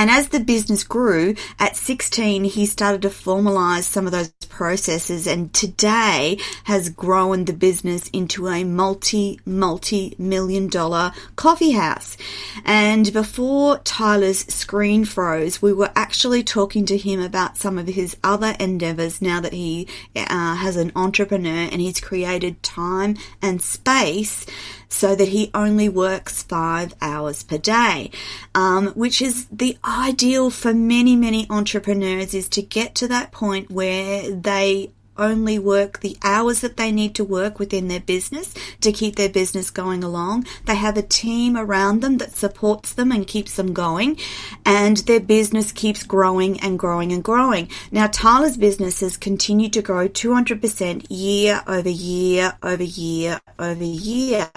and 0.00 0.10
as 0.10 0.28
the 0.28 0.40
business 0.40 0.82
grew, 0.82 1.34
at 1.58 1.76
16, 1.76 2.44
he 2.44 2.64
started 2.64 3.02
to 3.02 3.10
formalize 3.10 3.82
some 3.82 4.06
of 4.06 4.12
those 4.12 4.30
processes 4.48 5.26
and 5.26 5.52
today 5.52 6.38
has 6.64 6.88
grown 6.88 7.44
the 7.44 7.52
business 7.52 8.08
into 8.08 8.48
a 8.48 8.64
multi, 8.64 9.40
multi 9.44 10.14
million 10.16 10.68
dollar 10.68 11.12
coffee 11.36 11.72
house. 11.72 12.16
And 12.64 13.12
before 13.12 13.76
Tyler's 13.80 14.46
screen 14.46 15.04
froze, 15.04 15.60
we 15.60 15.74
were 15.74 15.92
actually 15.94 16.44
talking 16.44 16.86
to 16.86 16.96
him 16.96 17.20
about 17.20 17.58
some 17.58 17.76
of 17.76 17.86
his 17.86 18.16
other 18.24 18.56
endeavors 18.58 19.20
now 19.20 19.42
that 19.42 19.52
he 19.52 19.86
uh, 20.16 20.54
has 20.54 20.76
an 20.76 20.92
entrepreneur 20.96 21.68
and 21.70 21.82
he's 21.82 22.00
created 22.00 22.62
time 22.62 23.18
and 23.42 23.60
space 23.60 24.46
so 24.90 25.14
that 25.14 25.28
he 25.28 25.50
only 25.54 25.88
works 25.88 26.42
five 26.42 26.94
hours 27.00 27.42
per 27.42 27.56
day, 27.56 28.10
um, 28.54 28.88
which 28.88 29.22
is 29.22 29.46
the 29.46 29.78
ideal 29.84 30.50
for 30.50 30.74
many, 30.74 31.16
many 31.16 31.46
entrepreneurs 31.48 32.34
is 32.34 32.48
to 32.50 32.60
get 32.60 32.94
to 32.96 33.08
that 33.08 33.32
point 33.32 33.70
where 33.70 34.30
they 34.30 34.90
only 35.20 35.58
work 35.58 36.00
the 36.00 36.16
hours 36.22 36.60
that 36.60 36.76
they 36.76 36.90
need 36.90 37.14
to 37.14 37.24
work 37.24 37.58
within 37.58 37.88
their 37.88 38.00
business 38.00 38.54
to 38.80 38.90
keep 38.92 39.16
their 39.16 39.28
business 39.28 39.70
going 39.70 40.02
along. 40.02 40.46
They 40.64 40.74
have 40.74 40.96
a 40.96 41.02
team 41.02 41.56
around 41.56 42.00
them 42.00 42.18
that 42.18 42.36
supports 42.36 42.92
them 42.92 43.12
and 43.12 43.26
keeps 43.26 43.56
them 43.56 43.72
going, 43.72 44.16
and 44.64 44.96
their 44.98 45.20
business 45.20 45.70
keeps 45.72 46.02
growing 46.02 46.58
and 46.60 46.78
growing 46.78 47.12
and 47.12 47.22
growing. 47.22 47.68
Now, 47.92 48.06
Tyler's 48.06 48.56
business 48.56 49.00
has 49.00 49.16
continued 49.16 49.72
to 49.74 49.82
grow 49.82 50.08
200% 50.08 51.06
year 51.08 51.62
over 51.66 51.88
year 51.88 52.54
over 52.62 52.82
year 52.82 53.40
over 53.58 53.84
year, 53.84 54.50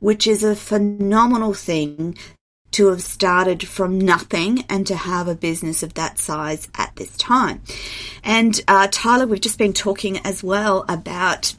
which 0.00 0.26
is 0.26 0.42
a 0.42 0.56
phenomenal 0.56 1.54
thing 1.54 2.16
to 2.72 2.88
have 2.88 3.02
started 3.02 3.66
from 3.66 3.98
nothing 3.98 4.64
and 4.68 4.86
to 4.86 4.96
have 4.96 5.28
a 5.28 5.34
business 5.34 5.82
of 5.82 5.94
that 5.94 6.18
size 6.18 6.68
at 6.74 6.94
this 6.96 7.16
time. 7.16 7.62
And 8.24 8.60
uh, 8.68 8.88
Tyler, 8.90 9.26
we've 9.26 9.40
just 9.40 9.58
been 9.58 9.72
talking 9.72 10.18
as 10.18 10.42
well 10.42 10.84
about 10.88 11.54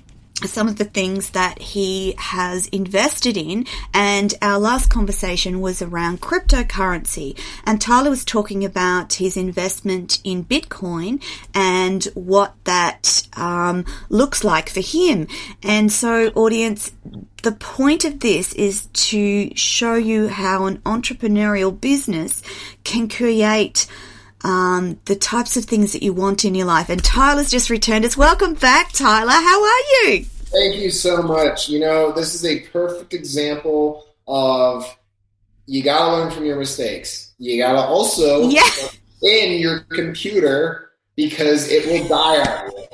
some 0.48 0.68
of 0.68 0.78
the 0.78 0.86
things 0.86 1.32
that 1.32 1.60
he 1.60 2.16
has 2.18 2.68
invested 2.68 3.38
in. 3.38 3.66
And 3.94 4.34
our 4.41 4.60
last 4.60 4.89
conversation 4.89 5.62
was 5.62 5.82
around 5.82 6.22
cryptocurrency. 6.22 7.38
And 7.66 7.80
Tyler 7.80 8.10
was 8.10 8.26
talking 8.26 8.64
about 8.64 9.14
his 9.14 9.38
investment 9.38 10.20
in 10.24 10.46
Bitcoin 10.46 11.24
and 11.54 12.04
what 12.14 12.56
that 12.64 13.28
um, 13.34 13.86
looks 14.10 14.44
like 14.44 14.70
for 14.70 14.82
him. 14.82 15.28
And 15.62 15.91
so, 15.91 16.28
audience, 16.30 16.91
the 17.44 17.52
point 17.52 18.06
of 18.06 18.20
this 18.20 18.54
is 18.54 18.88
to 18.94 19.56
show 19.56 19.96
you 19.96 20.28
how 20.28 20.66
an 20.66 20.78
entrepreneurial 20.80 21.80
business 21.80 22.41
can 22.84 23.10
create 23.10 23.88
um, 24.44 25.00
the 25.06 25.16
types 25.16 25.56
of 25.58 25.66
things 25.66 25.94
that 25.94 26.04
you 26.04 26.14
want 26.14 26.46
in 26.46 26.56
your 26.56 26.68
life. 26.68 26.89
And 26.89 27.04
Tyler's 27.04 27.52
just 27.52 27.70
returned 27.70 28.06
us. 28.06 28.18
Welcome 28.18 28.56
back, 28.56 28.91
Tyler. 28.91 29.32
How 29.32 29.64
are 29.64 29.80
you? 30.04 30.26
Thank 30.54 30.76
you 30.76 30.91
so 30.91 31.24
much. 31.24 31.68
You 31.68 31.80
know, 31.80 32.12
this 32.12 32.36
is 32.36 32.45
a 32.45 32.60
perfect 32.68 33.14
example 33.16 34.06
of 34.28 34.86
you 35.66 35.82
got 35.82 36.06
to 36.06 36.12
learn 36.18 36.32
from 36.32 36.45
your 36.45 36.58
mistakes. 36.58 37.34
You 37.39 37.62
got 37.62 37.74
to 37.74 37.80
also 37.80 38.49
yeah. 38.49 38.62
in 39.24 39.60
your 39.60 39.80
computer 39.89 40.91
because 41.16 41.68
it 41.70 41.88
will 41.88 42.08
die 42.08 42.41
on 42.41 42.72
you. 42.72 42.88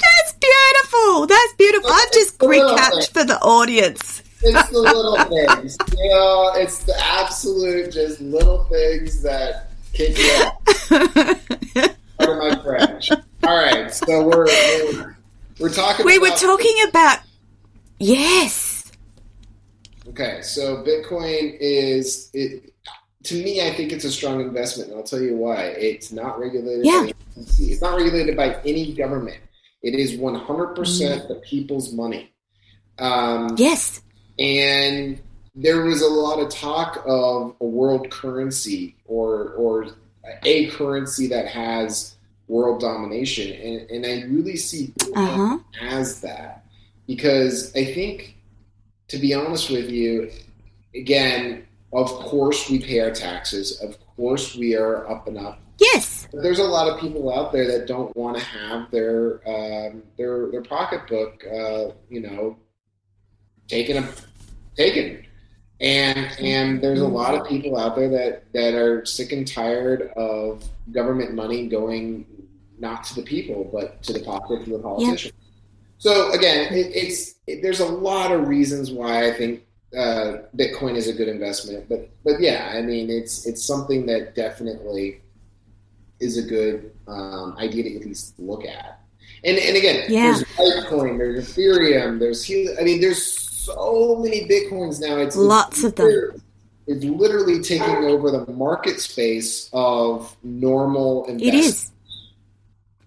That's 0.00 0.32
beautiful. 0.40 1.26
That's 1.26 1.54
beautiful. 1.56 1.90
I've 1.92 2.12
just 2.12 2.38
recapped 2.38 3.12
for 3.12 3.24
the 3.24 3.38
audience. 3.42 4.22
It's 4.42 4.70
the 4.70 4.78
little 4.78 5.16
things. 5.24 5.76
You 5.96 6.10
know, 6.10 6.52
it's 6.56 6.82
the 6.82 6.98
absolute 6.98 7.92
just 7.92 8.20
little 8.20 8.64
things 8.64 9.22
that 9.22 9.70
kick 9.92 10.18
you 10.18 10.30
out. 10.42 10.64
Part 12.18 12.30
of 12.30 12.38
my 12.38 12.62
French. 12.62 13.10
All 13.44 13.56
right, 13.56 13.92
so 13.92 14.26
we're 14.26 14.46
we're, 14.46 15.16
we're 15.60 15.72
talking. 15.72 16.04
We 16.04 16.18
were 16.18 16.30
talking 16.30 16.76
about 16.88 17.20
yes. 17.98 18.90
Okay, 20.08 20.40
so 20.42 20.82
Bitcoin 20.82 21.56
is 21.60 22.30
it. 22.34 22.72
To 23.24 23.42
me, 23.42 23.66
I 23.66 23.74
think 23.74 23.92
it's 23.92 24.04
a 24.04 24.10
strong 24.10 24.40
investment, 24.40 24.90
and 24.90 24.98
I'll 24.98 25.04
tell 25.04 25.20
you 25.20 25.36
why. 25.36 25.64
It's 25.64 26.12
not 26.12 26.38
regulated. 26.38 26.86
Yeah. 26.86 27.02
By 27.02 27.12
it's 27.36 27.80
not 27.80 27.96
regulated 27.96 28.36
by 28.36 28.60
any 28.64 28.92
government. 28.94 29.38
It 29.82 29.94
is 29.94 30.16
100% 30.16 30.44
mm. 30.44 31.28
the 31.28 31.34
people's 31.36 31.92
money. 31.92 32.32
Um, 32.98 33.54
yes. 33.56 34.02
And 34.38 35.20
there 35.54 35.82
was 35.82 36.02
a 36.02 36.08
lot 36.08 36.40
of 36.40 36.48
talk 36.48 37.02
of 37.06 37.54
a 37.60 37.64
world 37.64 38.10
currency 38.10 38.96
or 39.04 39.50
or 39.54 39.86
a 40.44 40.66
currency 40.66 41.28
that 41.28 41.46
has 41.46 42.16
world 42.48 42.80
domination, 42.80 43.52
and, 43.52 43.90
and 43.90 44.06
I 44.06 44.26
really 44.26 44.56
see 44.56 44.92
uh-huh. 45.14 45.58
as 45.80 46.20
that 46.22 46.64
because 47.06 47.74
I 47.76 47.84
think, 47.84 48.36
to 49.08 49.18
be 49.18 49.34
honest 49.34 49.70
with 49.70 49.90
you, 49.90 50.30
again, 50.94 51.66
of 51.92 52.08
course 52.08 52.68
we 52.68 52.78
pay 52.78 53.00
our 53.00 53.10
taxes. 53.10 53.80
Of 53.80 53.96
course 54.16 54.54
we 54.54 54.76
are 54.76 55.08
up 55.10 55.26
and 55.28 55.38
up. 55.38 55.60
Yes. 55.78 56.28
But 56.32 56.42
there's 56.42 56.58
a 56.58 56.64
lot 56.64 56.88
of 56.88 57.00
people 57.00 57.32
out 57.32 57.52
there 57.52 57.66
that 57.66 57.86
don't 57.86 58.14
want 58.16 58.36
to 58.36 58.44
have 58.44 58.90
their 58.90 59.40
um, 59.48 60.02
their 60.16 60.50
their 60.50 60.62
pocketbook, 60.62 61.44
uh, 61.46 61.90
you 62.10 62.20
know, 62.20 62.56
taken 63.68 64.02
a, 64.02 64.08
taken. 64.76 65.24
And 65.80 66.28
and 66.40 66.82
there's 66.82 67.00
a 67.00 67.06
lot 67.06 67.34
of 67.34 67.46
people 67.46 67.78
out 67.78 67.94
there 67.94 68.08
that, 68.08 68.52
that 68.52 68.74
are 68.74 69.06
sick 69.06 69.30
and 69.30 69.46
tired 69.46 70.10
of 70.16 70.64
government 70.90 71.34
money 71.34 71.68
going 71.68 72.26
not 72.78 73.04
to 73.04 73.14
the 73.16 73.22
people, 73.22 73.68
but 73.72 74.02
to 74.04 74.12
the 74.12 74.20
pockets 74.20 74.62
of 74.66 74.72
the 74.72 74.78
politicians. 74.78 75.32
So 75.98 76.32
again, 76.32 76.72
it, 76.72 76.94
it's 76.94 77.34
it, 77.46 77.62
there's 77.62 77.80
a 77.80 77.86
lot 77.86 78.30
of 78.32 78.48
reasons 78.48 78.90
why 78.90 79.28
I 79.28 79.32
think 79.32 79.64
uh, 79.96 80.38
Bitcoin 80.56 80.96
is 80.96 81.08
a 81.08 81.12
good 81.12 81.28
investment, 81.28 81.88
but 81.88 82.08
but 82.24 82.40
yeah, 82.40 82.72
I 82.74 82.82
mean 82.82 83.10
it's 83.10 83.46
it's 83.46 83.64
something 83.64 84.06
that 84.06 84.34
definitely 84.34 85.20
is 86.20 86.38
a 86.38 86.42
good 86.42 86.92
um, 87.06 87.56
idea 87.58 87.84
to 87.84 87.96
at 87.96 88.06
least 88.06 88.38
look 88.38 88.64
at. 88.64 89.00
And 89.44 89.58
and 89.58 89.76
again, 89.76 90.04
Yeah. 90.08 90.32
there's 90.32 90.44
Litecoin, 90.56 91.18
there's 91.18 91.48
Ethereum, 91.48 92.18
there's 92.18 92.48
I 92.78 92.82
mean, 92.82 93.00
there's 93.00 93.22
so 93.68 94.16
many 94.22 94.48
Bitcoins 94.48 95.00
now. 95.00 95.18
It's 95.18 95.36
Lots 95.36 95.84
of 95.84 95.94
them. 95.94 96.42
It's 96.86 97.04
literally 97.04 97.60
taking 97.60 98.04
over 98.04 98.30
the 98.30 98.50
market 98.52 98.98
space 98.98 99.68
of 99.74 100.34
normal 100.42 101.26
It 101.28 101.52
is. 101.54 101.90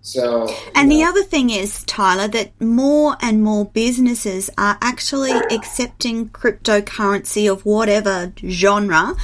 So 0.02 0.50
And 0.74 0.92
the 0.92 1.04
other 1.04 1.22
thing 1.24 1.52
is, 1.52 1.84
Tyler, 1.84 2.28
that 2.30 2.60
more 2.60 3.18
and 3.22 3.44
more 3.44 3.66
businesses 3.66 4.50
are 4.58 4.78
actually 4.82 5.32
accepting 5.32 6.30
cryptocurrency 6.30 7.52
of 7.52 7.64
whatever 7.66 8.34
genre 8.48 9.16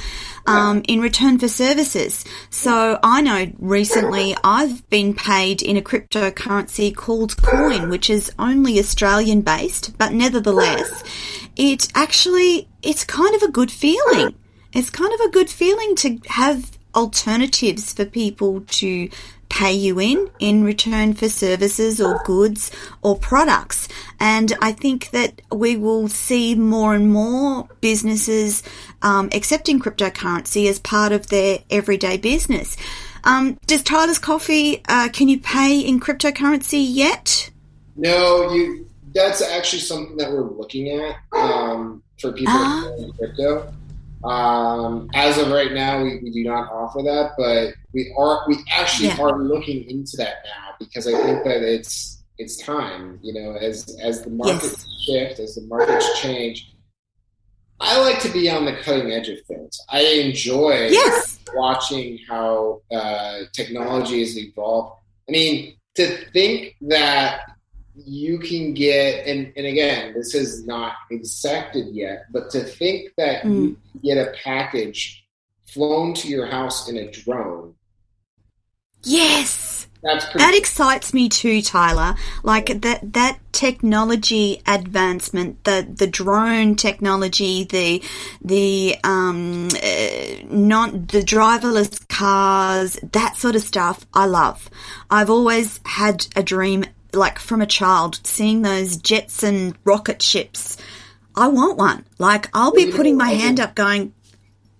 um, 0.46 0.82
in 0.86 1.00
return 1.00 1.38
for 1.38 1.48
services. 1.48 2.24
So 2.48 2.98
I 3.02 3.20
know 3.22 3.52
recently 3.58 4.36
I've 4.44 4.88
been 4.88 5.14
paid 5.14 5.62
in 5.62 5.76
a 5.76 5.82
cryptocurrency 5.82 6.94
called 6.94 7.36
Coin, 7.36 7.90
which 7.90 8.08
is 8.08 8.32
only 8.38 8.78
Australian 8.78 9.40
based, 9.42 9.98
but 9.98 10.12
nevertheless, 10.12 11.02
it 11.56 11.88
actually, 11.94 12.68
it's 12.82 13.04
kind 13.04 13.34
of 13.34 13.42
a 13.42 13.50
good 13.50 13.72
feeling. 13.72 14.36
It's 14.72 14.90
kind 14.90 15.12
of 15.12 15.20
a 15.20 15.30
good 15.30 15.50
feeling 15.50 15.96
to 15.96 16.18
have 16.28 16.78
alternatives 16.94 17.92
for 17.92 18.04
people 18.04 18.62
to 18.62 19.08
pay 19.48 19.72
you 19.72 19.98
in 20.00 20.30
in 20.38 20.64
return 20.64 21.14
for 21.14 21.28
services 21.28 22.00
or 22.00 22.20
goods 22.24 22.70
or 23.02 23.16
products. 23.18 23.88
And 24.20 24.52
I 24.60 24.72
think 24.72 25.10
that 25.10 25.40
we 25.52 25.76
will 25.76 26.08
see 26.08 26.54
more 26.54 26.94
and 26.94 27.10
more 27.10 27.68
businesses 27.80 28.62
um, 29.02 29.28
accepting 29.32 29.80
cryptocurrency 29.80 30.68
as 30.68 30.78
part 30.78 31.12
of 31.12 31.28
their 31.28 31.58
everyday 31.70 32.16
business. 32.16 32.76
Um, 33.24 33.58
does 33.66 33.82
Tyler's 33.82 34.18
Coffee, 34.18 34.82
uh, 34.88 35.08
can 35.12 35.28
you 35.28 35.40
pay 35.40 35.80
in 35.80 36.00
cryptocurrency 36.00 36.84
yet? 36.88 37.50
no, 37.96 38.52
you. 38.52 38.84
That's 39.14 39.40
actually 39.40 39.80
something 39.80 40.16
that 40.18 40.30
we're 40.30 40.42
looking 40.42 40.90
at 41.00 41.16
um, 41.32 42.02
for 42.20 42.30
people 42.30 42.52
Ah. 42.54 42.88
in 42.98 43.10
crypto. 43.14 43.72
Um, 44.24 45.08
as 45.14 45.38
of 45.38 45.48
right 45.50 45.72
now, 45.72 46.02
we, 46.02 46.18
we 46.22 46.30
do 46.30 46.42
not 46.44 46.70
offer 46.72 47.02
that, 47.02 47.32
but 47.38 47.74
we 47.94 48.12
are 48.18 48.44
we 48.48 48.56
actually 48.70 49.08
Yeah. 49.08 49.20
are 49.22 49.38
looking 49.38 49.88
into 49.88 50.16
that 50.16 50.36
now 50.44 50.74
because 50.78 51.06
I 51.06 51.12
think 51.22 51.44
that 51.44 51.62
it's 51.62 52.22
it's 52.38 52.56
time. 52.56 53.18
You 53.22 53.32
know, 53.34 53.56
as 53.56 53.96
as 54.02 54.22
the 54.22 54.30
markets 54.30 54.86
shift, 55.06 55.38
as 55.40 55.54
the 55.54 55.62
markets 55.62 56.20
change. 56.20 56.72
I 57.80 58.00
like 58.00 58.20
to 58.22 58.28
be 58.30 58.50
on 58.50 58.64
the 58.64 58.72
cutting 58.82 59.12
edge 59.12 59.28
of 59.28 59.38
things. 59.46 59.80
I 59.88 60.00
enjoy 60.02 60.88
Yes. 60.90 61.38
watching 61.54 62.18
how 62.28 62.82
uh, 62.92 63.42
technology 63.52 64.18
has 64.18 64.36
evolved. 64.36 65.00
I 65.28 65.32
mean, 65.32 65.76
to 65.94 66.16
think 66.32 66.74
that 66.88 67.42
you 68.06 68.38
can 68.38 68.74
get, 68.74 69.26
and, 69.26 69.52
and 69.56 69.66
again, 69.66 70.14
this 70.14 70.34
is 70.34 70.66
not 70.66 70.94
exacted 71.10 71.88
yet, 71.94 72.26
but 72.32 72.50
to 72.50 72.60
think 72.64 73.12
that 73.16 73.44
Mm. 73.44 73.76
you 74.02 74.14
get 74.14 74.18
a 74.18 74.32
package 74.44 75.24
flown 75.66 76.14
to 76.14 76.28
your 76.28 76.46
house 76.46 76.88
in 76.88 76.96
a 76.96 77.10
drone, 77.10 77.74
Yes. 79.04 79.86
that's 80.02 80.24
pretty 80.26 80.38
That 80.38 80.54
excites 80.56 81.14
me 81.14 81.28
too, 81.28 81.62
Tyler. 81.62 82.14
Like 82.42 82.80
that 82.82 83.12
that 83.12 83.38
technology 83.52 84.60
advancement, 84.66 85.62
the 85.64 85.86
the 85.88 86.06
drone 86.06 86.74
technology, 86.76 87.64
the 87.64 88.02
the 88.44 88.96
um 89.04 89.68
uh, 89.68 90.44
non 90.50 91.06
the 91.06 91.20
driverless 91.22 92.06
cars, 92.08 92.98
that 93.12 93.36
sort 93.36 93.56
of 93.56 93.62
stuff. 93.62 94.06
I 94.14 94.26
love. 94.26 94.68
I've 95.10 95.30
always 95.30 95.80
had 95.84 96.26
a 96.36 96.42
dream, 96.42 96.84
like 97.12 97.38
from 97.38 97.60
a 97.60 97.66
child, 97.66 98.20
seeing 98.24 98.62
those 98.62 98.96
jets 98.96 99.42
and 99.42 99.76
rocket 99.84 100.22
ships. 100.22 100.76
I 101.34 101.48
want 101.48 101.78
one. 101.78 102.04
Like 102.18 102.48
I'll 102.54 102.72
be 102.72 102.90
putting 102.92 103.16
my 103.16 103.30
hand 103.30 103.60
up, 103.60 103.74
going, 103.74 104.12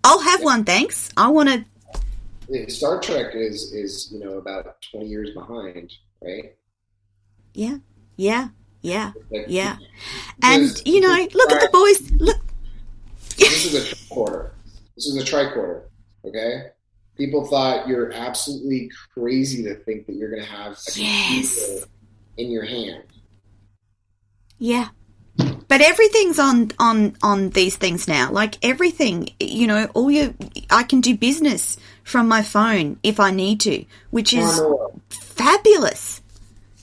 "I'll 0.05 0.20
have 0.20 0.43
one, 0.43 0.64
thanks. 0.64 1.11
I 1.16 1.29
want 1.29 1.49
to." 1.49 2.70
Star 2.70 3.01
Trek 3.01 3.35
is 3.35 3.72
is 3.72 4.11
you 4.12 4.18
know 4.20 4.39
about 4.39 4.81
twenty 4.91 5.07
years 5.07 5.31
behind, 5.35 5.93
right? 6.22 6.55
Yeah, 7.55 7.79
yeah, 8.16 8.49
yeah, 8.83 9.12
yeah. 9.47 9.76
And 10.43 10.83
you 10.87 11.01
know, 11.01 11.29
look 11.35 11.53
at 11.53 11.61
the 11.61 11.68
boys. 11.72 12.11
Look, 12.20 12.39
this 13.37 13.66
is 13.66 13.74
a 13.74 13.95
tricorder. 13.95 14.51
This 14.97 15.07
is 15.07 15.16
a 15.16 15.24
tricorder. 15.24 15.83
Okay. 16.24 16.70
People 17.16 17.47
thought 17.47 17.89
you're 17.89 18.12
absolutely 18.12 18.91
crazy 19.12 19.62
to 19.64 19.74
think 19.74 20.07
that 20.07 20.14
you're 20.14 20.31
going 20.31 20.43
to 20.43 20.49
have 20.49 20.72
a 20.72 20.76
Yes. 20.95 21.64
computer 21.66 21.87
in 22.39 22.51
your 22.51 22.64
hand. 22.64 23.03
yeah. 24.59 24.89
But 25.68 25.82
everything's 25.82 26.39
on 26.39 26.72
on 26.78 27.16
on 27.22 27.51
these 27.51 27.76
things 27.76 28.09
now. 28.09 28.32
Like 28.32 28.57
everything, 28.64 29.28
you 29.39 29.66
know, 29.66 29.84
all 29.95 30.11
your 30.11 30.34
I 30.70 30.82
can 30.82 31.01
do 31.01 31.14
business 31.16 31.76
from 32.05 32.26
my 32.26 32.43
phone 32.43 32.99
if 33.03 33.20
I 33.20 33.30
need 33.30 33.61
to, 33.61 33.84
which 34.11 34.32
is 34.32 34.61
fabulous 35.11 36.22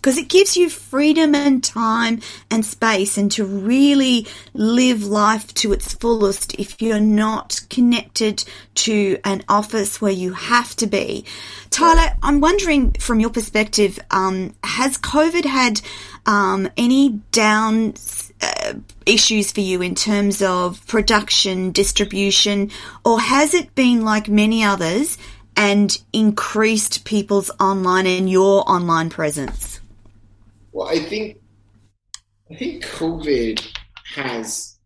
because 0.05 0.19
it 0.19 0.27
gives 0.27 0.55
you 0.55 0.69
freedom 0.69 1.33
and 1.33 1.63
time 1.63 2.21
and 2.51 2.63
space 2.63 3.17
and 3.17 3.31
to 3.31 3.43
really 3.43 4.27
live 4.53 5.03
life 5.03 5.51
to 5.55 5.73
its 5.73 5.95
fullest 5.95 6.53
if 6.59 6.79
you're 6.79 6.99
not 6.99 7.59
connected 7.71 8.45
to 8.75 9.17
an 9.23 9.43
office 9.49 9.99
where 9.99 10.11
you 10.11 10.33
have 10.33 10.75
to 10.75 10.85
be. 10.85 11.25
Tyler, 11.71 12.15
I'm 12.21 12.39
wondering 12.39 12.91
from 12.91 13.19
your 13.19 13.31
perspective, 13.31 13.97
um, 14.11 14.53
has 14.63 14.95
COVID 14.99 15.43
had 15.43 15.81
um, 16.27 16.69
any 16.77 17.09
down 17.31 17.95
uh, 18.43 18.75
issues 19.07 19.51
for 19.51 19.61
you 19.61 19.81
in 19.81 19.95
terms 19.95 20.43
of 20.43 20.85
production, 20.85 21.71
distribution, 21.71 22.69
or 23.03 23.19
has 23.19 23.55
it 23.55 23.73
been 23.73 24.05
like 24.05 24.29
many 24.29 24.63
others 24.63 25.17
and 25.57 25.99
increased 26.13 27.05
people's 27.05 27.49
online 27.59 28.05
and 28.05 28.29
your 28.29 28.69
online 28.69 29.09
presence? 29.09 29.79
Well, 30.75 30.89
I 30.89 30.99
think 30.99 31.37
I 32.51 32.55
think 32.55 32.83
COVID 32.83 33.65
has 34.13 34.77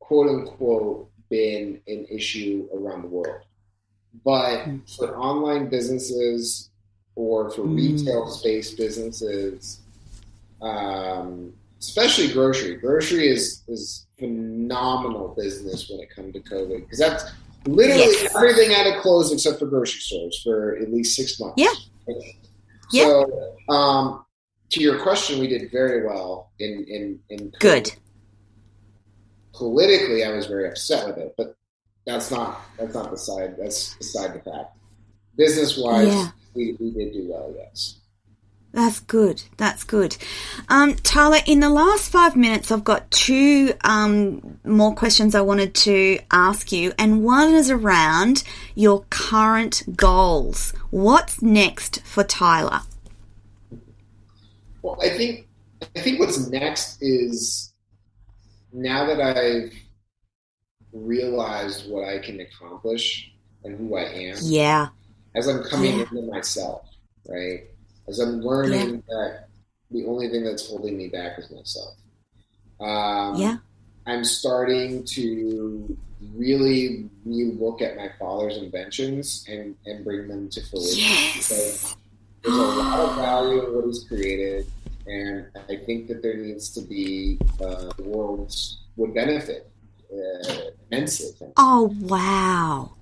quote 0.00 0.28
unquote 0.28 1.08
been 1.30 1.80
an 1.86 2.04
issue 2.10 2.68
around 2.74 3.02
the 3.02 3.08
world. 3.08 3.42
But 4.24 4.66
for 4.96 5.16
online 5.16 5.68
businesses 5.70 6.70
or 7.14 7.48
for 7.52 7.62
Mm. 7.62 7.76
retail 7.76 8.26
space 8.28 8.74
businesses, 8.74 9.78
um, 10.60 11.52
especially 11.78 12.32
grocery, 12.32 12.74
grocery 12.74 13.28
is 13.28 13.62
is 13.68 14.06
phenomenal 14.18 15.28
business 15.38 15.88
when 15.88 16.00
it 16.00 16.10
comes 16.10 16.32
to 16.32 16.40
COVID 16.40 16.80
because 16.80 16.98
that's 16.98 17.24
literally 17.66 18.02
Yes. 18.02 18.34
everything 18.34 18.70
had 18.72 18.92
to 18.92 19.00
close 19.00 19.30
except 19.32 19.60
for 19.60 19.66
grocery 19.66 20.00
stores 20.00 20.42
for 20.42 20.76
at 20.82 20.92
least 20.92 21.14
six 21.14 21.38
months. 21.38 21.54
Yeah. 21.56 21.72
Yeah. 22.92 23.22
Um, 23.68 24.24
to 24.70 24.80
your 24.80 24.98
question, 25.00 25.38
we 25.40 25.48
did 25.48 25.70
very 25.70 26.06
well 26.06 26.50
in 26.58 26.84
in 26.88 27.20
in. 27.28 27.52
Good. 27.58 27.92
Politically, 29.52 30.24
I 30.24 30.30
was 30.30 30.46
very 30.46 30.68
upset 30.68 31.06
with 31.06 31.18
it, 31.18 31.34
but 31.36 31.56
that's 32.06 32.30
not 32.30 32.60
that's 32.78 32.94
not 32.94 33.10
the 33.10 33.18
side. 33.18 33.56
That's 33.58 33.94
beside 33.94 34.34
the 34.34 34.40
fact. 34.50 34.76
Business 35.36 35.76
wise, 35.76 36.08
Yeah. 36.08 36.28
we, 36.54 36.76
we 36.80 36.90
did 36.92 37.12
do 37.12 37.26
well. 37.30 37.52
Yes. 37.56 37.96
That's 38.72 39.00
good. 39.00 39.42
That's 39.56 39.82
good. 39.82 40.16
Um, 40.68 40.94
Tyler, 40.94 41.38
in 41.44 41.58
the 41.58 41.68
last 41.70 42.12
five 42.12 42.36
minutes, 42.36 42.70
I've 42.70 42.84
got 42.84 43.10
two 43.10 43.72
um, 43.82 44.60
more 44.64 44.94
questions 44.94 45.34
I 45.34 45.40
wanted 45.40 45.74
to 45.74 46.20
ask 46.30 46.70
you, 46.70 46.92
and 46.96 47.24
one 47.24 47.52
is 47.54 47.68
around 47.68 48.44
your 48.76 49.04
current 49.10 49.82
goals. 49.96 50.72
What's 50.90 51.42
next 51.42 52.00
for 52.04 52.22
Tyler? 52.22 52.82
Well, 54.82 54.98
I 55.02 55.10
think 55.10 55.48
I 55.96 56.00
think 56.00 56.20
what's 56.20 56.48
next 56.48 57.02
is 57.02 57.72
now 58.72 59.06
that 59.06 59.20
I've 59.20 59.72
realized 60.92 61.90
what 61.90 62.04
I 62.08 62.18
can 62.18 62.40
accomplish 62.40 63.32
and 63.64 63.76
who 63.78 63.96
I 63.96 64.02
am, 64.04 64.36
Yeah. 64.42 64.88
as 65.34 65.46
I'm 65.48 65.62
coming 65.64 65.96
Yeah. 65.96 66.00
into 66.10 66.22
myself, 66.30 66.86
right? 67.28 67.64
As 68.08 68.18
I'm 68.18 68.40
learning 68.40 69.02
that 69.08 69.46
the 69.90 70.04
only 70.06 70.28
thing 70.28 70.44
that's 70.44 70.66
holding 70.68 70.96
me 70.96 71.08
back 71.08 71.38
is 71.38 71.50
myself. 71.50 71.94
Um, 72.80 73.36
Yeah. 73.40 73.58
I'm 74.06 74.24
starting 74.24 75.04
to 75.04 75.96
really 76.34 77.08
relook 77.26 77.80
at 77.82 77.96
my 77.96 78.10
father's 78.18 78.56
inventions 78.56 79.44
and, 79.48 79.76
and 79.86 80.04
bring 80.04 80.28
them 80.28 80.48
to 80.50 80.60
fruition. 80.66 80.98
Yes. 80.98 81.96
There's 82.42 82.56
a 82.56 82.62
lot 82.62 83.00
of 83.00 83.16
value 83.16 83.66
in 83.66 83.74
what 83.74 83.84
he's 83.86 84.04
created, 84.04 84.66
and 85.06 85.46
I 85.68 85.76
think 85.76 86.08
that 86.08 86.22
there 86.22 86.36
needs 86.36 86.70
to 86.74 86.80
be 86.80 87.38
uh, 87.60 87.90
the 87.96 88.02
world 88.04 88.54
would 88.96 89.14
benefit 89.14 89.70
uh, 90.12 90.54
immensely. 90.90 91.30
Oh 91.56 91.94
wow, 92.00 92.92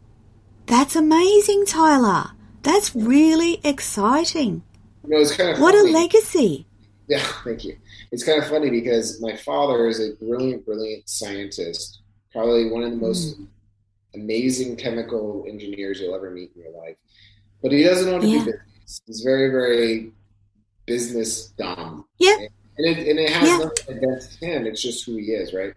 that's 0.66 0.96
amazing, 0.96 1.66
Tyler. 1.66 2.30
That's 2.62 2.94
really 2.94 3.60
exciting. 3.64 4.62
You 5.04 5.10
know, 5.10 5.20
it's 5.20 5.36
kind 5.36 5.50
of 5.50 5.60
what 5.60 5.74
funny. 5.74 5.90
a 5.90 5.92
legacy. 5.92 6.64
Yeah, 7.10 7.26
thank 7.42 7.64
you. 7.64 7.74
It's 8.12 8.22
kind 8.22 8.42
of 8.42 8.50
funny 8.50 8.68
because 8.68 9.18
my 9.22 9.34
father 9.34 9.86
is 9.86 9.98
a 9.98 10.14
brilliant, 10.16 10.66
brilliant 10.66 11.08
scientist, 11.08 12.02
probably 12.32 12.70
one 12.70 12.82
of 12.82 12.90
the 12.90 12.98
most 12.98 13.40
mm. 13.40 13.46
amazing 14.14 14.76
chemical 14.76 15.46
engineers 15.48 16.00
you'll 16.00 16.14
ever 16.14 16.30
meet 16.30 16.50
in 16.54 16.64
your 16.64 16.72
life. 16.78 16.96
But 17.62 17.72
he 17.72 17.82
doesn't 17.82 18.08
know 18.10 18.16
how 18.16 18.20
to 18.20 18.26
yeah. 18.26 18.38
do 18.40 18.44
business. 18.44 18.67
He's 19.06 19.20
very, 19.20 19.50
very 19.50 20.12
business 20.86 21.48
dumb. 21.58 22.06
Yeah. 22.18 22.36
And 22.78 22.86
it, 22.86 23.08
and 23.08 23.18
it 23.18 23.30
has 23.30 23.48
yeah. 23.48 23.58
nothing 23.58 23.96
against 23.96 24.42
him. 24.42 24.66
It's 24.66 24.82
just 24.82 25.04
who 25.04 25.16
he 25.16 25.32
is, 25.32 25.52
right? 25.52 25.74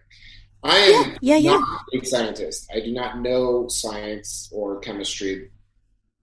I 0.63 0.77
am 0.77 1.17
yeah, 1.21 1.37
yeah, 1.37 1.57
not 1.57 1.81
a 1.93 2.05
scientist. 2.05 2.71
I 2.73 2.81
do 2.81 2.93
not 2.93 3.19
know 3.19 3.67
science 3.67 4.49
or 4.53 4.79
chemistry. 4.79 5.49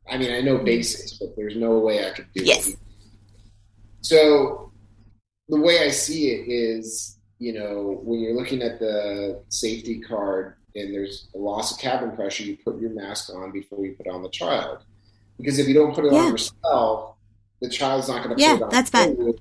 I 0.09 0.16
mean, 0.16 0.32
I 0.32 0.41
know 0.41 0.57
mm-hmm. 0.57 0.64
basics, 0.64 1.18
but 1.18 1.30
there's 1.36 1.57
no 1.57 1.78
way 1.78 2.07
I 2.07 2.11
could 2.11 2.28
do 2.34 2.45
yes. 2.45 2.68
it. 2.68 2.76
So 4.01 4.72
the 5.49 5.61
way 5.61 5.84
I 5.84 5.91
see 5.91 6.30
it 6.30 6.49
is, 6.49 7.18
you 7.39 7.53
know, 7.53 8.01
when 8.05 8.20
you're 8.20 8.36
looking 8.36 8.62
at 8.62 8.78
the 8.78 9.43
safety 9.49 10.01
card 10.01 10.55
and 10.76 10.95
there's 10.95 11.28
a 11.34 11.39
loss 11.39 11.72
of 11.72 11.78
cabin 11.78 12.12
pressure, 12.12 12.45
you 12.45 12.57
put 12.64 12.80
your 12.80 12.91
mask 12.91 13.30
on 13.34 13.51
before 13.51 13.84
you 13.84 13.95
put 13.97 14.07
on 14.07 14.22
the 14.22 14.30
child. 14.30 14.84
Because 15.39 15.59
if 15.59 15.68
you 15.68 15.74
don't 15.74 15.95
put 15.95 16.05
it 16.05 16.12
yeah. 16.12 16.18
on 16.20 16.32
yourself, 16.32 17.16
the 17.61 17.68
child's 17.68 18.09
not 18.09 18.24
going 18.24 18.36
to 18.36 18.43
yeah, 18.43 18.55
put 18.55 18.61
it 18.61 18.64
on 18.64 18.70
that's 18.70 18.91
bad. 18.91 19.09
and 19.09 19.39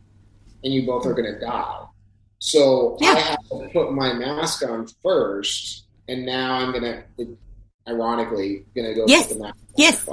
you 0.63 0.85
both 0.85 1.05
are 1.05 1.13
going 1.13 1.33
to 1.33 1.39
die. 1.39 1.83
So 2.39 2.97
yeah. 2.99 3.09
I 3.09 3.19
have 3.19 3.49
to 3.49 3.69
put 3.73 3.93
my 3.93 4.13
mask 4.13 4.67
on 4.67 4.87
first, 5.01 5.85
and 6.07 6.25
now 6.25 6.53
I'm 6.53 6.71
going 6.71 6.83
to, 7.17 7.37
ironically, 7.87 8.65
going 8.75 8.87
to 8.87 8.93
go 8.93 9.05
yes. 9.07 9.27
put 9.27 9.37
the 9.37 9.43
mask 9.43 9.57
yes. 9.75 10.09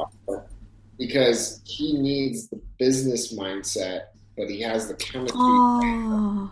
because 0.98 1.60
he 1.64 1.98
needs 1.98 2.48
the 2.48 2.60
business 2.78 3.34
mindset, 3.34 4.06
but 4.36 4.48
he 4.48 4.60
has 4.62 4.88
the 4.88 4.94
chemistry. 4.94 5.38
Oh. 5.38 6.50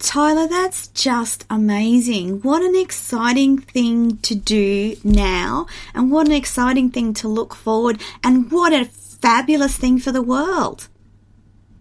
Tyler, 0.00 0.48
that's 0.48 0.88
just 0.88 1.44
amazing. 1.50 2.40
What 2.40 2.62
an 2.62 2.74
exciting 2.74 3.58
thing 3.58 4.16
to 4.18 4.34
do 4.34 4.96
now, 5.04 5.66
and 5.94 6.10
what 6.10 6.26
an 6.26 6.32
exciting 6.32 6.90
thing 6.90 7.12
to 7.14 7.28
look 7.28 7.54
forward, 7.54 8.00
and 8.24 8.50
what 8.50 8.72
a 8.72 8.86
fabulous 8.86 9.76
thing 9.76 9.98
for 9.98 10.10
the 10.10 10.22
world. 10.22 10.88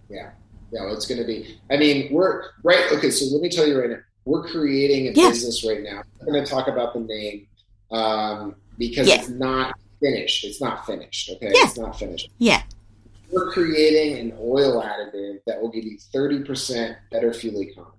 Yeah, 0.09 0.31
yeah, 0.71 0.91
it's 0.91 1.07
going 1.07 1.21
to 1.21 1.25
be. 1.25 1.59
I 1.71 1.77
mean, 1.77 2.11
we're 2.13 2.43
right. 2.63 2.91
Okay, 2.91 3.09
so 3.09 3.33
let 3.33 3.41
me 3.41 3.49
tell 3.49 3.65
you 3.65 3.79
right 3.79 3.89
now, 3.89 3.99
we're 4.25 4.47
creating 4.47 5.07
a 5.07 5.11
yeah. 5.11 5.29
business 5.29 5.65
right 5.65 5.81
now. 5.81 6.03
I'm 6.19 6.27
going 6.27 6.43
to 6.43 6.49
talk 6.49 6.67
about 6.67 6.93
the 6.93 6.99
name 6.99 7.47
um, 7.91 8.55
because 8.77 9.07
yeah. 9.07 9.15
it's 9.15 9.29
not 9.29 9.75
finished. 10.01 10.43
It's 10.43 10.61
not 10.61 10.85
finished. 10.85 11.29
Okay, 11.35 11.51
yeah. 11.53 11.63
it's 11.63 11.77
not 11.77 11.97
finished. 11.97 12.29
Yeah. 12.37 12.63
We're 13.31 13.51
creating 13.51 14.17
an 14.19 14.37
oil 14.41 14.81
additive 14.83 15.39
that 15.45 15.61
will 15.61 15.69
give 15.69 15.85
you 15.85 15.97
30% 16.13 16.95
better 17.11 17.31
fuel 17.31 17.61
economy. 17.61 17.93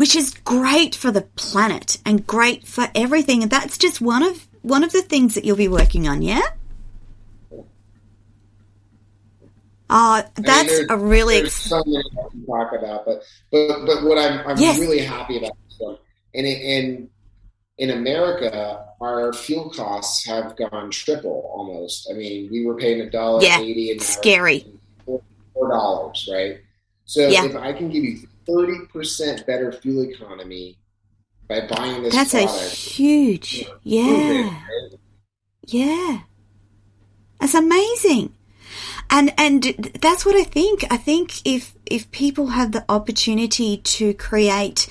Which 0.00 0.16
is 0.16 0.30
great 0.30 0.94
for 0.94 1.10
the 1.10 1.20
planet 1.20 1.98
and 2.06 2.26
great 2.26 2.66
for 2.66 2.88
everything. 2.94 3.42
And 3.42 3.52
that's 3.52 3.76
just 3.76 4.00
one 4.00 4.22
of 4.22 4.48
one 4.62 4.82
of 4.82 4.92
the 4.92 5.02
things 5.02 5.34
that 5.34 5.44
you'll 5.44 5.58
be 5.58 5.68
working 5.68 6.08
on, 6.08 6.22
yeah? 6.22 6.40
Uh, 9.90 10.22
that's 10.36 10.72
I 10.72 10.78
mean, 10.78 10.86
a 10.88 10.96
really 10.96 11.40
there's 11.40 11.52
something 11.52 11.92
to 11.92 12.46
talk 12.46 12.72
about, 12.72 13.04
but 13.04 13.24
but 13.52 13.84
but 13.84 14.02
what 14.04 14.16
I'm 14.16 14.40
I'm 14.46 14.56
yes. 14.56 14.78
really 14.78 15.00
happy 15.00 15.36
about 15.36 15.52
this 15.68 15.76
one, 15.78 15.98
and 16.34 16.46
in 16.46 17.10
in 17.76 17.90
America, 17.90 18.86
our 19.02 19.34
fuel 19.34 19.68
costs 19.68 20.24
have 20.24 20.56
gone 20.56 20.90
triple 20.90 21.50
almost. 21.52 22.08
I 22.10 22.14
mean, 22.14 22.48
we 22.50 22.64
were 22.64 22.76
paying 22.76 23.02
a 23.02 23.10
dollar 23.10 23.42
yeah, 23.42 23.60
eighty 23.60 23.90
an 23.90 23.98
hour, 23.98 24.04
scary, 24.04 24.66
four 25.04 25.68
dollars, 25.68 26.26
right? 26.32 26.60
So 27.04 27.28
yeah. 27.28 27.44
if 27.44 27.54
I 27.54 27.74
can 27.74 27.90
give 27.90 28.02
you 28.02 28.20
thirty 28.50 28.86
percent 28.86 29.46
better 29.46 29.72
fuel 29.72 30.04
economy 30.04 30.78
by 31.48 31.66
buying 31.66 32.02
this, 32.02 32.14
that's 32.14 32.32
product, 32.32 32.54
a 32.54 32.68
huge, 32.68 33.52
you 33.54 33.66
know, 33.66 33.78
yeah, 33.82 34.30
it, 34.30 34.44
right? 34.44 35.00
yeah, 35.66 36.20
that's 37.40 37.54
amazing. 37.54 38.34
And 39.10 39.32
and 39.36 39.64
that's 40.00 40.24
what 40.24 40.36
I 40.36 40.44
think. 40.44 40.84
I 40.90 40.96
think 40.96 41.44
if 41.44 41.74
if 41.86 42.10
people 42.12 42.48
have 42.48 42.70
the 42.72 42.84
opportunity 42.88 43.78
to 43.78 44.14
create 44.14 44.88